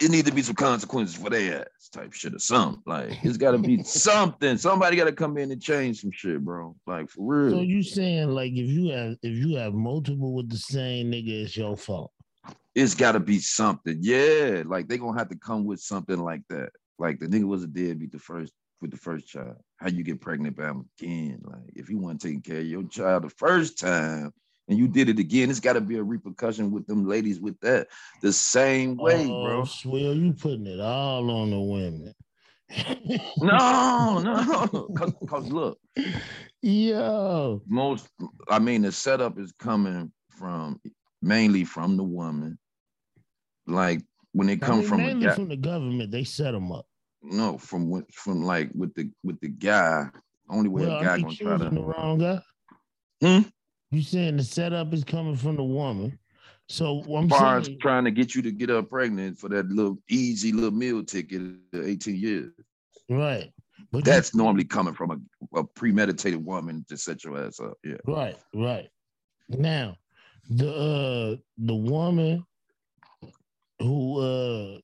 it 0.00 0.10
need 0.10 0.26
to 0.26 0.32
be 0.32 0.42
some 0.42 0.54
consequences 0.54 1.16
for 1.16 1.30
their 1.30 1.60
ass 1.60 1.88
type 1.90 2.12
shit 2.12 2.34
or 2.34 2.38
something. 2.38 2.82
Like 2.86 3.24
it's 3.24 3.36
gotta 3.36 3.58
be 3.58 3.82
something. 3.84 4.56
Somebody 4.56 4.96
gotta 4.96 5.12
come 5.12 5.36
in 5.38 5.50
and 5.50 5.62
change 5.62 6.00
some 6.00 6.10
shit, 6.12 6.44
bro. 6.44 6.76
Like 6.86 7.10
for 7.10 7.22
real. 7.22 7.50
So 7.58 7.62
you 7.62 7.82
saying 7.82 8.30
like 8.30 8.52
if 8.52 8.68
you 8.68 8.90
have 8.90 9.16
if 9.22 9.36
you 9.36 9.56
have 9.56 9.74
multiple 9.74 10.34
with 10.34 10.50
the 10.50 10.58
same 10.58 11.12
nigga, 11.12 11.44
it's 11.44 11.56
your 11.56 11.76
fault. 11.76 12.12
it's 12.74 12.94
gotta 12.94 13.20
be 13.20 13.38
something. 13.38 13.98
Yeah, 14.00 14.62
like 14.66 14.88
they 14.88 14.98
gonna 14.98 15.18
have 15.18 15.30
to 15.30 15.38
come 15.38 15.64
with 15.64 15.80
something 15.80 16.18
like 16.18 16.42
that. 16.50 16.70
Like 16.98 17.18
the 17.18 17.26
nigga 17.26 17.44
was 17.44 17.64
a 17.64 17.68
deadbeat 17.68 18.12
the 18.12 18.18
first 18.18 18.52
with 18.80 18.90
the 18.90 18.96
first 18.96 19.26
child. 19.28 19.56
How 19.78 19.88
you 19.88 20.02
get 20.02 20.20
pregnant 20.20 20.56
by 20.56 20.68
him 20.68 20.88
again? 20.98 21.40
Like 21.42 21.70
if 21.74 21.88
you 21.88 21.98
want 21.98 22.20
to 22.20 22.28
take 22.28 22.44
care 22.44 22.58
of 22.58 22.66
your 22.66 22.84
child 22.84 23.24
the 23.24 23.30
first 23.30 23.78
time 23.78 24.32
and 24.68 24.78
you 24.78 24.88
did 24.88 25.08
it 25.08 25.18
again, 25.18 25.50
it's 25.50 25.60
gotta 25.60 25.80
be 25.80 25.96
a 25.96 26.02
repercussion 26.02 26.70
with 26.70 26.86
them 26.86 27.06
ladies 27.06 27.40
with 27.40 27.58
that 27.60 27.88
the 28.22 28.32
same 28.32 28.96
way, 28.96 29.26
oh, 29.30 29.44
bro. 29.44 29.64
Swill, 29.64 30.14
you 30.14 30.32
putting 30.32 30.66
it 30.66 30.80
all 30.80 31.30
on 31.30 31.50
the 31.50 31.60
women. 31.60 32.14
No, 33.38 34.18
no, 34.24 34.88
cause, 34.96 35.12
cause 35.28 35.46
look, 35.52 35.78
Yo, 36.62 37.62
most 37.68 38.08
I 38.48 38.58
mean 38.58 38.82
the 38.82 38.92
setup 38.92 39.38
is 39.38 39.52
coming 39.52 40.10
from 40.30 40.80
mainly 41.20 41.64
from 41.64 41.96
the 41.96 42.02
woman. 42.02 42.58
Like 43.66 44.00
when 44.32 44.48
it 44.48 44.62
I 44.62 44.66
come 44.66 44.78
mean, 44.78 44.88
from 44.88 45.20
guy, 45.20 45.34
from 45.34 45.48
the 45.48 45.56
government, 45.56 46.10
they 46.10 46.24
set 46.24 46.52
them 46.52 46.72
up. 46.72 46.86
no, 47.22 47.58
from 47.58 48.04
from 48.12 48.42
like 48.44 48.70
with 48.74 48.94
the 48.94 49.10
with 49.22 49.38
the 49.40 49.48
guy. 49.48 50.08
Only 50.48 50.68
way 50.68 50.86
Well, 50.86 50.98
a 50.98 51.04
guy 51.04 51.20
gonna 51.20 51.34
try 51.34 51.54
in 51.54 51.58
the 51.60 51.70
to 51.70 51.82
wrong 51.82 52.18
guy. 52.18 52.40
Hmm? 53.22 53.48
You 53.94 54.02
saying 54.02 54.36
the 54.38 54.42
setup 54.44 54.92
is 54.92 55.04
coming 55.04 55.36
from 55.36 55.54
the 55.56 55.62
woman. 55.62 56.18
So 56.68 57.04
I'm 57.16 57.30
as 57.32 57.66
saying, 57.66 57.78
trying 57.80 58.04
to 58.04 58.10
get 58.10 58.34
you 58.34 58.42
to 58.42 58.50
get 58.50 58.70
her 58.70 58.82
pregnant 58.82 59.38
for 59.38 59.48
that 59.50 59.68
little 59.68 59.98
easy 60.10 60.50
little 60.50 60.72
meal 60.72 61.04
ticket 61.04 61.42
at 61.72 61.84
18 61.84 62.16
years. 62.16 62.50
right? 63.08 63.52
But 63.92 63.98
you- 63.98 64.04
That's 64.04 64.34
normally 64.34 64.64
coming 64.64 64.94
from 64.94 65.10
a, 65.54 65.58
a 65.60 65.64
premeditated 65.64 66.44
woman 66.44 66.84
to 66.88 66.96
set 66.96 67.22
your 67.22 67.38
ass 67.38 67.60
up. 67.60 67.74
Yeah. 67.84 67.98
Right, 68.06 68.36
right. 68.52 68.88
Now, 69.48 69.96
the 70.50 70.70
uh 70.74 71.36
the 71.58 71.74
woman 71.74 72.44
who 73.78 74.18
uh 74.20 74.78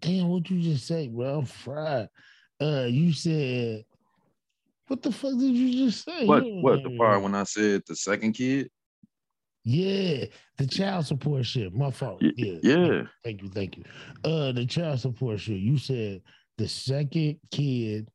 damn 0.00 0.28
what 0.28 0.48
you 0.50 0.60
just 0.62 0.86
say, 0.86 1.08
bro? 1.08 1.40
I'm 1.40 1.44
fried. 1.46 2.08
Uh 2.60 2.86
you 2.88 3.12
said 3.12 3.84
what 4.88 5.02
the 5.02 5.12
fuck 5.12 5.32
did 5.32 5.54
you 5.54 5.86
just 5.86 6.04
say? 6.04 6.26
What 6.26 6.44
what 6.46 6.82
the 6.82 6.96
part 6.96 7.22
when 7.22 7.34
I 7.34 7.44
said 7.44 7.82
the 7.86 7.96
second 7.96 8.32
kid? 8.32 8.70
Yeah, 9.64 10.26
the 10.58 10.66
child 10.66 11.06
support 11.06 11.44
shit. 11.44 11.74
My 11.74 11.90
fault. 11.90 12.22
Yeah. 12.22 12.58
Yeah. 12.62 13.02
Thank 13.24 13.42
you, 13.42 13.48
thank 13.48 13.76
you. 13.76 13.84
Uh 14.24 14.52
the 14.52 14.64
child 14.64 15.00
support 15.00 15.40
shit. 15.40 15.58
You 15.58 15.76
said 15.78 16.22
the 16.56 16.68
second 16.68 17.40
kid, 17.50 18.08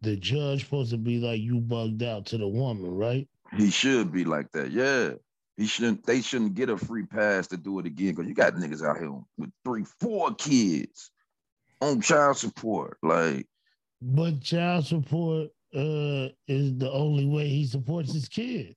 the 0.00 0.16
judge 0.16 0.64
supposed 0.64 0.90
to 0.92 0.96
be 0.96 1.18
like 1.18 1.40
you 1.40 1.60
bugged 1.60 2.02
out 2.02 2.26
to 2.26 2.38
the 2.38 2.48
woman, 2.48 2.96
right? 2.96 3.28
He 3.56 3.70
should 3.70 4.10
be 4.10 4.24
like 4.24 4.50
that. 4.52 4.70
Yeah. 4.70 5.10
He 5.56 5.66
shouldn't 5.66 6.06
they 6.06 6.22
shouldn't 6.22 6.54
get 6.54 6.70
a 6.70 6.78
free 6.78 7.04
pass 7.04 7.46
to 7.48 7.56
do 7.58 7.78
it 7.78 7.86
again 7.86 8.14
because 8.14 8.26
you 8.26 8.34
got 8.34 8.54
niggas 8.54 8.82
out 8.82 8.98
here 8.98 9.12
with 9.36 9.50
three, 9.64 9.84
four 10.00 10.34
kids 10.34 11.10
on 11.80 12.00
child 12.00 12.38
support. 12.38 12.96
Like, 13.02 13.46
But 14.00 14.40
child 14.40 14.86
support 14.86 15.50
uh 15.74 16.28
is 16.46 16.76
the 16.78 16.90
only 16.92 17.26
way 17.26 17.48
he 17.48 17.66
supports 17.66 18.12
his 18.12 18.28
kid. 18.28 18.74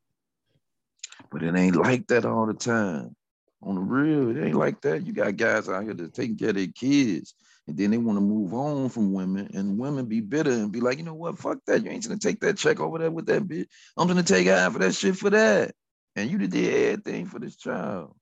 but 1.32 1.43
it 1.43 1.56
ain't 1.56 1.76
like 1.76 2.08
that 2.08 2.26
all 2.26 2.45
the 2.45 2.54
time. 2.54 3.16
On 3.64 3.76
the 3.76 3.82
real, 3.82 4.36
it 4.36 4.43
ain't 4.45 4.56
like 4.56 4.82
that. 4.82 5.06
You 5.06 5.14
got 5.14 5.36
guys 5.36 5.68
out 5.68 5.84
here 5.84 5.93
that 5.95 6.14
taking 6.14 6.38
care 6.38 6.50
of 6.50 6.56
their 6.56 6.68
kids, 6.68 7.34
and 7.68 7.76
then 7.76 7.89
they 7.91 7.98
want 7.98 8.18
to 8.18 8.22
move 8.22 8.54
on 8.54 8.89
from 8.89 9.14
women, 9.14 9.50
and 9.54 9.80
women 9.80 10.06
be 10.06 10.22
bitter 10.22 10.52
and 10.52 10.72
be 10.72 10.80
like, 10.80 11.00
you 11.00 11.04
know 11.04 11.16
what, 11.16 11.39
fuck 11.39 11.58
that. 11.66 11.84
You 11.84 11.89
ain't 11.89 12.04
gonna 12.08 12.20
take 12.20 12.39
that 12.41 12.58
check 12.58 12.80
over 12.80 13.00
there 13.00 13.12
with 13.12 13.26
that 13.28 13.48
bitch. 13.48 13.66
I'm 13.98 14.08
gonna 14.08 14.24
take 14.24 14.48
half 14.48 14.76
of 14.76 14.82
that 14.82 14.93
shit 14.93 15.18
for 15.18 15.32
that. 15.32 15.74
And 16.16 16.30
you 16.30 16.38
did 16.38 16.56
everything 16.56 17.26
for 17.26 17.39
this 17.39 17.56
child. 17.56 18.16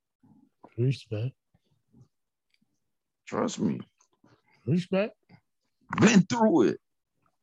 Respect. 0.77 1.33
Trust 3.27 3.59
me. 3.59 3.81
Respect. 4.65 5.15
Been 5.99 6.21
through 6.21 6.63
it. 6.63 6.79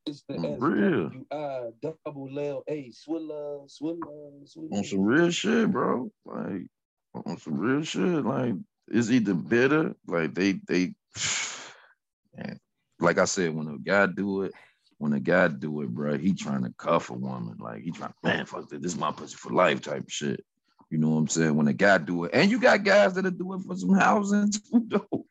It's 0.06 0.22
the 0.28 0.34
On 0.34 0.58
real. 0.60 1.10
SWI 1.10 1.24
uh, 1.30 1.70
double 1.80 2.38
L 2.38 2.64
A 2.68 2.90
Swilla, 2.90 3.70
Swilla, 3.70 4.44
Swilla. 4.56 4.72
on 4.72 4.84
some 4.84 5.02
real 5.02 5.30
shit, 5.30 5.70
bro. 5.70 6.10
Like 6.24 6.66
on 7.14 7.38
some 7.38 7.58
real 7.58 7.82
shit. 7.82 8.24
Like 8.24 8.54
it's 8.88 9.10
either 9.10 9.34
bitter, 9.34 9.94
like 10.06 10.34
they 10.34 10.60
they 10.66 10.94
man, 12.36 12.58
like 13.00 13.18
I 13.18 13.26
said, 13.26 13.54
when 13.54 13.68
a 13.68 13.78
guy 13.78 14.06
do 14.06 14.42
it, 14.42 14.52
when 14.98 15.12
a 15.12 15.20
guy 15.20 15.48
do 15.48 15.82
it, 15.82 15.88
bro, 15.88 16.18
he 16.18 16.32
trying 16.34 16.64
to 16.64 16.74
cuff 16.78 17.10
a 17.10 17.14
woman. 17.14 17.56
Like 17.58 17.82
he 17.82 17.90
trying, 17.92 18.12
man, 18.22 18.46
fuck 18.46 18.68
this, 18.68 18.80
this 18.80 18.92
is 18.92 18.98
my 18.98 19.12
pussy 19.12 19.36
for 19.36 19.50
life 19.52 19.82
type 19.82 20.08
shit. 20.08 20.44
You 20.90 20.98
know 20.98 21.10
what 21.10 21.18
I'm 21.18 21.28
saying? 21.28 21.56
When 21.56 21.68
a 21.68 21.72
guy 21.72 21.98
do 21.98 22.24
it, 22.24 22.32
and 22.34 22.50
you 22.50 22.58
got 22.60 22.84
guys 22.84 23.14
that'll 23.14 23.30
do 23.30 23.54
it 23.54 23.62
for 23.66 23.76
some 23.76 23.94
housing 23.94 24.50
too, 24.72 24.86
though. 24.88 25.26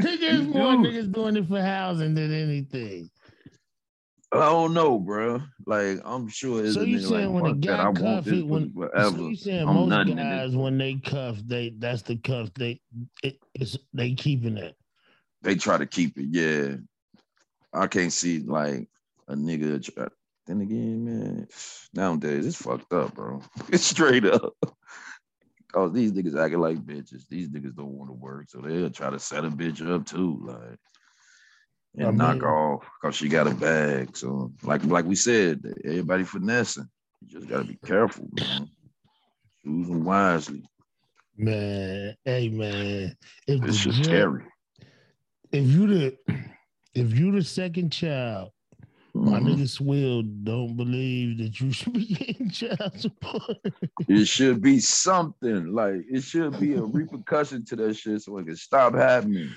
Niggas 0.00 0.46
more 0.48 0.76
niggas 0.76 1.12
doing 1.12 1.36
it 1.36 1.46
for 1.48 1.60
housing 1.60 2.14
than 2.14 2.32
anything. 2.32 3.10
I 4.32 4.40
don't 4.40 4.74
know, 4.74 4.98
bro. 4.98 5.40
Like 5.66 6.00
I'm 6.04 6.28
sure. 6.28 6.64
it's 6.64 6.74
So 6.74 6.82
you 6.82 6.98
saying 6.98 7.32
like, 7.32 7.42
when 7.42 7.52
a 7.52 7.54
guy 7.54 7.92
cuff 7.92 8.26
it, 8.26 8.46
when 8.46 8.74
so 8.98 9.28
you 9.28 9.36
saying 9.36 9.68
I'm 9.68 9.74
most 9.74 9.88
nothing 9.88 10.10
in 10.10 10.16
this 10.16 10.50
guys 10.50 10.56
when 10.56 10.78
they 10.78 10.94
cuff, 10.94 11.38
they 11.46 11.74
that's 11.78 12.02
the 12.02 12.16
cuff 12.16 12.52
they 12.54 12.80
it, 13.22 13.38
it's 13.54 13.78
they 13.94 14.14
keeping 14.14 14.56
it. 14.56 14.76
they 15.42 15.54
try 15.54 15.78
to 15.78 15.86
keep 15.86 16.18
it. 16.18 16.26
Yeah, 16.30 16.76
I 17.72 17.86
can't 17.86 18.12
see 18.12 18.40
like 18.40 18.88
a 19.28 19.34
nigga. 19.34 19.82
Try, 19.84 20.08
then 20.46 20.60
again, 20.60 21.04
man, 21.04 21.48
nowadays 21.94 22.46
it's 22.46 22.56
fucked 22.56 22.92
up, 22.92 23.14
bro. 23.14 23.42
It's 23.68 23.84
straight 23.84 24.24
up. 24.24 24.54
Cause 25.76 25.92
these 25.92 26.10
niggas 26.10 26.42
acting 26.42 26.60
like 26.60 26.78
bitches. 26.86 27.28
These 27.28 27.50
niggas 27.50 27.76
don't 27.76 27.90
want 27.98 28.08
to 28.08 28.14
work, 28.14 28.46
so 28.48 28.62
they'll 28.62 28.88
try 28.88 29.10
to 29.10 29.18
set 29.18 29.44
a 29.44 29.50
bitch 29.50 29.86
up 29.86 30.06
too, 30.06 30.40
like 30.42 30.78
and 31.98 32.06
I 32.06 32.10
knock 32.12 32.42
off 32.44 32.88
because 33.02 33.14
she 33.14 33.28
got 33.28 33.46
a 33.46 33.54
bag. 33.54 34.16
So, 34.16 34.52
like 34.62 34.82
like 34.86 35.04
we 35.04 35.14
said, 35.14 35.60
everybody 35.84 36.24
finessing. 36.24 36.88
You 37.20 37.28
just 37.28 37.46
gotta 37.50 37.64
be 37.64 37.78
careful, 37.84 38.26
man. 38.32 38.70
Choose 39.62 39.88
them 39.88 40.02
wisely. 40.02 40.62
Man, 41.36 42.14
hey 42.24 42.48
man, 42.48 43.14
if 43.46 43.60
This 43.60 43.76
judge- 43.84 44.02
scary. 44.06 44.44
if 45.52 45.66
you 45.66 45.86
the 45.88 46.16
if 46.94 47.18
you 47.18 47.32
the 47.32 47.44
second 47.44 47.90
child, 47.90 48.48
my 49.24 49.40
Mhm. 49.40 49.46
nigga 49.56 49.68
Swill 49.68 50.22
don't 50.22 50.76
believe 50.76 51.38
that 51.38 51.60
you 51.60 51.70
should 51.72 51.92
be 51.92 52.06
getting 52.06 52.50
child 52.50 52.92
support. 52.98 53.58
It 54.08 54.26
should 54.26 54.60
be 54.62 54.78
something 54.80 55.72
like 55.72 56.04
it 56.10 56.22
should 56.22 56.58
be 56.60 56.74
a 56.74 56.82
repercussion 56.82 57.64
to 57.66 57.76
that 57.76 57.94
shit 57.94 58.22
so 58.22 58.38
it 58.38 58.46
can 58.46 58.56
stop 58.56 58.94
happening. 58.94 59.50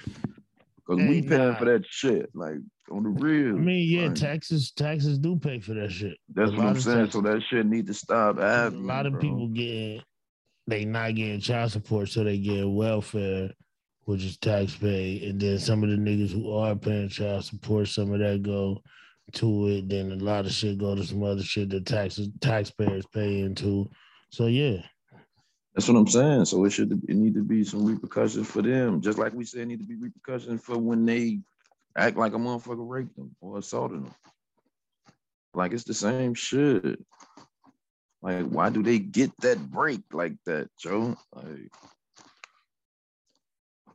Cause 0.88 0.97
we 0.97 1.22
paying 1.22 1.49
nah. 1.51 1.55
for 1.55 1.66
that 1.66 1.84
shit, 1.88 2.30
like 2.34 2.55
on 2.89 3.03
the 3.03 3.10
real. 3.10 3.55
I 3.55 3.60
mean, 3.60 3.88
yeah, 3.88 4.07
like, 4.07 4.16
taxes 4.16 4.72
taxes 4.72 5.20
do 5.20 5.36
pay 5.38 5.60
for 5.60 5.76
that 5.76 5.91
shit. 5.91 6.18
that's 6.34 6.51
a 6.51 6.55
what 6.55 6.66
I'm 6.66 6.76
of 6.76 6.82
saying. 6.82 7.12
So 7.12 7.22
that 7.22 7.43
shit 7.49 7.66
need 7.68 7.86
to 7.88 7.93
stop 7.93 8.39
happening. 8.39 8.84
a 8.84 8.88
lot 8.88 9.05
of 9.05 9.14
bro. 9.14 9.22
people 9.22 9.47
getting 9.49 10.01
they 10.68 10.86
not 10.86 11.16
getting 11.16 11.39
child 11.41 11.72
support, 11.72 12.10
so 12.10 12.24
they 12.24 12.38
get 12.38 12.68
welfare, 12.70 13.51
which 14.05 14.24
is 14.24 14.38
tax 14.38 14.76
pay, 14.76 15.28
and 15.28 15.39
then 15.39 15.60
some 15.60 15.84
of 15.84 15.89
the 15.89 15.95
niggas 15.95 16.32
who 16.32 16.51
are 16.51 16.76
paying 16.76 17.10
child 17.10 17.45
support, 17.45 17.88
some 17.88 18.12
of 18.14 18.20
that 18.20 18.41
go 18.41 18.82
to 19.34 19.67
it. 19.67 19.89
Then 19.89 20.11
a 20.11 20.15
lot 20.15 20.45
of 20.45 20.51
shit 20.51 20.77
go 20.77 20.95
to 20.95 21.03
some 21.03 21.23
other 21.23 21.43
shit 21.43 21.69
that 21.71 21.86
taxes 21.86 22.30
taxpayers 22.41 23.05
pay 23.07 23.41
into. 23.41 23.89
So 24.32 24.47
yeah, 24.47 24.82
That's 25.73 25.88
what 25.88 25.97
I'm 25.97 26.07
saying. 26.07 26.45
So 26.45 26.65
it 26.65 26.71
should 26.71 26.91
it 26.91 27.15
need 27.15 27.36
to 27.36 27.43
be 27.43 27.63
some 27.63 27.86
repercussions 27.86 28.47
for 28.47 28.61
them. 28.61 29.01
Just 29.01 29.17
like 29.17 29.34
we 29.34 29.45
said, 29.45 29.67
need 29.67 29.80
to 29.80 29.86
be 29.86 29.95
repercussions 29.95 30.61
for 30.63 30.77
when 30.77 31.05
they 31.05 31.39
act 31.97 32.17
like 32.17 32.34
a 32.34 32.38
motherfucker 32.38 32.88
raped 32.88 33.15
them 33.15 33.36
or 33.41 33.57
assaulted 33.57 34.05
them. 34.05 34.13
Like 35.53 35.73
it's 35.73 35.84
the 35.86 35.93
same 35.93 36.34
shit. 36.34 36.99
Like, 38.21 38.45
why 38.45 38.69
do 38.69 38.84
they 38.84 38.99
get 38.99 39.32
that 39.41 39.59
break 39.71 40.01
like 40.11 40.34
that, 40.45 40.69
Joe? 40.77 41.15
Like, 41.34 41.71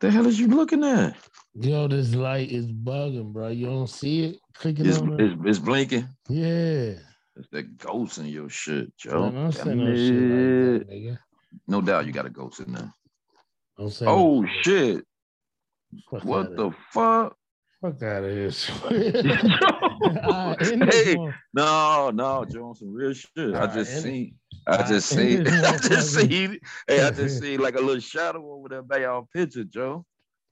the 0.01 0.11
hell 0.11 0.27
is 0.27 0.41
you 0.41 0.49
looking 0.49 0.83
at? 0.83 1.15
Yo, 1.55 1.89
this 1.89 2.15
light 2.15 2.51
is 2.51 2.67
bugging, 2.67 3.33
bro. 3.33 3.49
You 3.49 3.67
don't 3.67 3.89
see 3.89 4.25
it? 4.25 4.39
Clicking 4.55 4.87
It's, 4.87 4.99
on 4.99 5.15
it. 5.15 5.21
it's, 5.21 5.43
it's 5.45 5.59
blinking. 5.59 6.09
Yeah. 6.29 6.95
It's 7.37 7.49
that 7.53 7.77
ghost 7.79 8.19
in 8.19 8.27
your 8.27 8.49
shit, 8.49 8.97
Joe. 8.97 9.31
Man, 9.31 9.35
no 9.35 9.45
like 9.51 9.55
that. 10.87 11.19
No 11.67 11.81
doubt 11.81 12.07
you 12.07 12.13
got 12.13 12.27
a 12.27 12.31
ghost 12.31 12.61
in 12.61 12.73
there. 12.73 12.93
Don't 13.79 13.91
say 13.91 14.07
Oh 14.07 14.43
no 14.43 14.49
shit. 14.63 15.05
Fuck 16.11 16.25
What 16.25 16.57
the 16.57 16.71
fuck? 16.91 17.37
fuck 17.81 18.03
out 18.03 18.25
of 18.25 18.31
here. 18.31 18.51
Hey. 20.91 21.17
No, 21.53 22.11
no, 22.11 22.45
Joe, 22.45 22.75
some 22.79 22.93
real 22.93 23.13
shit. 23.13 23.55
I 23.55 23.67
just 23.67 24.03
seen, 24.03 24.35
I 24.67 24.83
just 24.87 25.09
seen, 25.09 25.47
I 25.49 25.79
just 25.79 26.15
seen, 26.15 26.59
hey, 26.87 27.05
I 27.05 27.11
just 27.11 27.41
seen 27.41 27.61
like 27.61 27.75
a 27.77 27.81
little 27.81 28.01
shadow 28.01 28.53
over 28.53 28.69
there 28.69 28.83
by 28.83 28.99
y'all 28.99 29.29
picture, 29.33 29.65
Joe. 29.65 30.05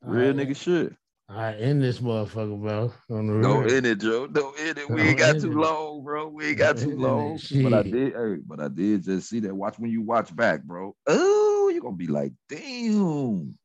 Real 0.04 0.30
Alright, 0.30 0.48
nigga 0.48 0.56
shit. 0.56 0.94
I 1.28 1.54
end 1.54 1.82
this 1.82 2.00
motherfucker, 2.00 2.60
bro. 2.60 2.92
On 3.16 3.26
the 3.26 3.40
Don't 3.42 3.70
end 3.70 3.86
it, 3.86 4.00
Joe. 4.00 4.26
Don't 4.26 4.58
end 4.60 4.76
it. 4.78 4.90
We 4.90 5.00
ain't 5.02 5.18
got 5.18 5.40
too 5.40 5.52
it. 5.52 5.56
long, 5.56 6.04
bro. 6.04 6.28
We 6.28 6.48
ain't 6.48 6.58
got 6.58 6.76
Don't 6.76 6.84
too 6.84 6.90
end 6.92 7.00
long. 7.00 7.40
But 7.62 7.72
I 7.74 7.82
did, 7.84 8.12
hey, 8.14 8.36
but 8.46 8.60
I 8.60 8.68
did 8.68 9.04
just 9.04 9.28
see 9.30 9.40
that. 9.40 9.54
Watch 9.54 9.78
when 9.78 9.90
you 9.90 10.02
watch 10.02 10.34
back, 10.34 10.62
bro. 10.62 10.94
Oh, 11.06 11.70
you're 11.72 11.80
gonna 11.82 11.96
be 11.96 12.08
like, 12.08 12.32
damn. 12.48 13.56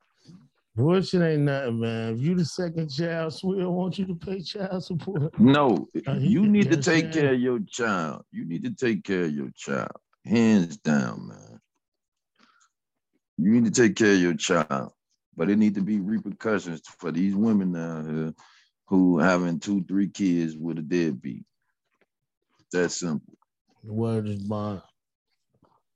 Bullshit 0.76 1.22
ain't 1.24 1.42
nothing, 1.42 1.80
man. 1.80 2.14
If 2.14 2.22
you 2.22 2.36
the 2.36 2.46
second 2.46 2.90
child, 2.90 3.34
Swill 3.34 3.74
want 3.74 3.98
you 3.98 4.06
to 4.06 4.16
pay 4.16 4.40
child 4.42 4.84
support. 4.86 5.38
No, 5.40 5.88
Uh, 6.08 6.14
you 6.14 6.46
need 6.48 6.66
to 6.66 6.70
know 6.70 6.76
what 6.78 6.78
I'm 6.78 6.82
take 6.84 7.14
saying? 7.14 7.14
care 7.14 7.34
of 7.34 7.40
your 7.42 7.60
child. 7.68 8.24
You 8.32 8.46
need 8.46 8.64
to 8.64 8.72
take 8.76 9.04
care 9.04 9.24
of 9.24 9.32
your 9.34 9.50
child. 9.56 9.92
Hands 10.24 10.78
down, 10.78 11.28
man. 11.30 11.60
You 13.40 13.52
need 13.60 13.66
to 13.74 13.82
take 13.82 13.96
care 13.96 14.14
of 14.14 14.20
your 14.22 14.36
child. 14.36 14.92
But 15.38 15.52
it 15.52 15.58
need 15.58 15.76
to 15.76 15.82
be 15.82 16.00
repercussions 16.00 16.82
for 16.98 17.12
these 17.12 17.36
women 17.36 17.72
now 17.72 18.04
here 18.04 18.34
who 18.88 19.20
having 19.20 19.60
two, 19.60 19.84
three 19.84 20.10
kids 20.10 20.58
with 20.58 20.80
a 20.80 20.82
deadbeat. 20.82 21.46
That's 22.74 22.96
simple. 22.96 23.38
The 23.84 23.94
word 23.94 24.28
is 24.28 24.42
bond. 24.44 24.82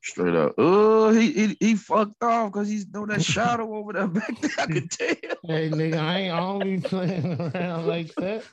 Straight 0.04 0.36
up. 0.36 0.54
Oh, 0.58 1.12
he 1.12 1.32
he, 1.32 1.58
he 1.60 1.76
fucked 1.76 2.24
off 2.24 2.52
because 2.52 2.70
he's 2.70 2.88
know 2.88 3.06
that 3.06 3.24
shadow 3.24 3.76
over 3.78 3.94
there 3.94 4.08
back 4.08 4.40
there. 4.40 4.52
I 4.60 4.66
could 4.68 4.92
tell. 4.92 5.16
Hey, 5.44 5.70
nigga, 5.70 5.98
I 5.98 6.20
ain't 6.20 6.34
only 6.34 6.80
playing 6.80 7.40
around 7.40 7.88
like 7.88 8.14
that. 8.16 8.44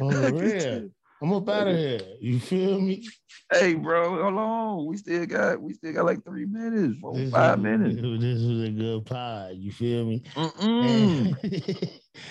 On 0.00 0.08
the 0.08 0.32
real. 0.32 0.90
I'm 1.20 1.32
up 1.32 1.48
out 1.48 1.66
of 1.66 1.76
here. 1.76 2.00
You 2.20 2.38
feel 2.38 2.80
me? 2.80 3.04
Hey, 3.50 3.74
bro, 3.74 4.22
hold 4.22 4.34
on. 4.34 4.86
We 4.86 4.96
still 4.98 5.26
got 5.26 5.60
we 5.60 5.72
still 5.74 5.92
got 5.92 6.04
like 6.04 6.24
three 6.24 6.44
minutes, 6.46 6.98
four, 7.00 7.14
This 7.16 7.30
five 7.32 7.58
was- 7.58 7.64
minutes. 7.64 7.96
This 8.20 8.42
was 8.42 8.62
a 8.68 8.70
good 8.70 9.06
pod. 9.06 9.52
You 9.56 9.72
feel 9.72 10.04
me? 10.04 10.22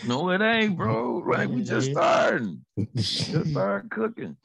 No, 0.06 0.30
it 0.32 0.42
ain't, 0.42 0.76
bro. 0.78 1.20
Like 1.26 1.50
we 1.50 1.64
just 1.64 1.92
starting. 1.92 2.64
Just 2.96 3.48
start 3.52 3.90
cooking. 3.90 4.36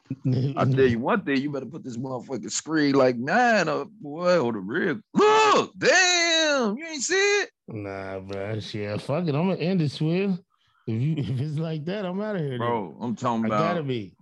I 0.57 0.65
tell 0.65 0.87
you 0.87 1.01
one 1.01 1.23
thing, 1.25 1.39
you 1.43 1.51
better 1.51 1.67
put 1.67 1.83
this 1.83 1.97
motherfucking 1.97 2.51
screen 2.51 2.95
like 2.95 3.17
mine 3.19 3.69
up, 3.69 3.89
boy, 4.01 4.41
on 4.45 4.55
the 4.55 4.61
real. 4.61 5.01
Look, 5.15 5.73
damn, 5.77 6.77
you 6.79 6.87
ain't 6.87 7.03
see 7.03 7.15
it? 7.43 7.51
Nah, 7.69 8.21
bro. 8.21 8.61
Shit, 8.61 9.01
fuck 9.03 9.25
it. 9.27 9.35
I'm 9.35 9.49
gonna 9.49 9.57
end 9.57 9.81
this 9.81 9.95
Swill. 9.95 10.39
If 10.87 11.01
you 11.03 11.15
if 11.17 11.41
it's 11.41 11.59
like 11.59 11.85
that, 11.87 12.05
I'm 12.05 12.21
out 12.21 12.37
of 12.37 12.43
here. 12.43 12.59
Bro, 12.59 12.97
I'm 13.01 13.17
talking 13.17 13.45
I 13.45 13.49
about 13.49 13.61
gotta 13.75 13.83
be. 13.83 14.15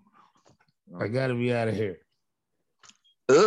I 0.99 1.09
gotta 1.09 1.34
be 1.34 1.53
out 1.53 1.68
of 1.68 1.74
here. 1.76 1.99
Uh, 3.28 3.34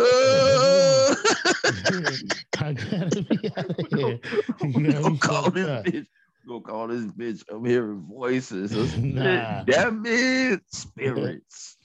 I 2.58 2.72
gotta 2.72 3.22
be 3.22 3.52
out 3.56 3.70
of 3.78 3.88
here. 3.90 4.20
You 4.62 4.92
got 4.92 5.02
Go 5.02 5.10
me 5.10 5.18
call 5.18 5.50
this 5.50 5.66
up. 5.68 5.84
bitch. 5.84 6.06
Go 6.46 6.60
call 6.60 6.88
this 6.88 7.04
bitch. 7.04 7.44
I'm 7.50 7.64
hearing 7.64 8.06
voices. 8.08 8.96
Nah. 8.96 9.64
Damn 9.64 10.02
it, 10.06 10.60
spirits. 10.70 11.76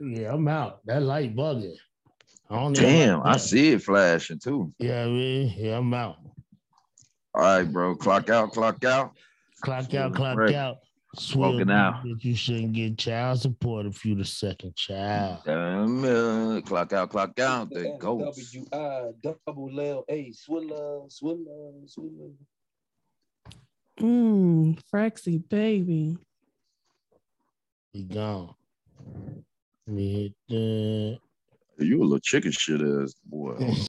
Yeah, 0.00 0.34
I'm 0.34 0.48
out. 0.48 0.84
That 0.86 1.02
light 1.02 1.34
bugging. 1.36 1.76
I 2.50 2.72
Damn, 2.72 3.22
I 3.22 3.36
see 3.36 3.72
it 3.72 3.82
flashing 3.82 4.38
too. 4.38 4.72
Yeah, 4.78 5.04
I 5.04 5.06
mean, 5.06 5.54
yeah, 5.56 5.78
I'm 5.78 5.92
out. 5.94 6.16
All 7.34 7.42
right, 7.42 7.64
bro. 7.64 7.94
Clock 7.96 8.30
out, 8.30 8.52
clock 8.52 8.84
out. 8.84 9.12
Clock 9.62 9.92
out, 9.94 10.14
clock 10.14 10.50
out. 10.52 10.76
Swear 11.16 11.50
Walking 11.50 11.70
out. 11.70 12.02
that 12.04 12.24
you 12.24 12.34
shouldn't 12.34 12.72
get 12.72 12.98
child 12.98 13.40
support 13.40 13.86
if 13.86 14.04
you 14.04 14.14
the 14.14 14.24
second 14.24 14.74
child. 14.76 15.38
Damn, 15.44 16.04
uh, 16.04 16.60
clock 16.62 16.92
out, 16.92 17.10
clock 17.10 17.38
out. 17.40 17.70
The 17.70 17.90
And 17.92 18.00
ghost. 18.00 18.52
W 18.54 18.66
I 18.72 19.10
double 19.22 19.80
L 19.80 20.04
A 20.08 20.32
Swilla, 20.32 21.08
Swilla, 21.12 21.88
Swilla. 21.88 22.32
Mmm, 24.00 24.78
Fraxy 24.92 25.48
baby. 25.48 26.18
Be 27.92 28.02
gone. 28.02 28.54
Let 29.86 29.94
me 29.96 30.12
hit 30.22 30.32
that. 30.48 31.18
You 31.78 32.00
a 32.00 32.04
little 32.04 32.18
chicken 32.20 32.52
shit 32.52 32.80
ass 32.80 33.14
boy. 33.24 33.56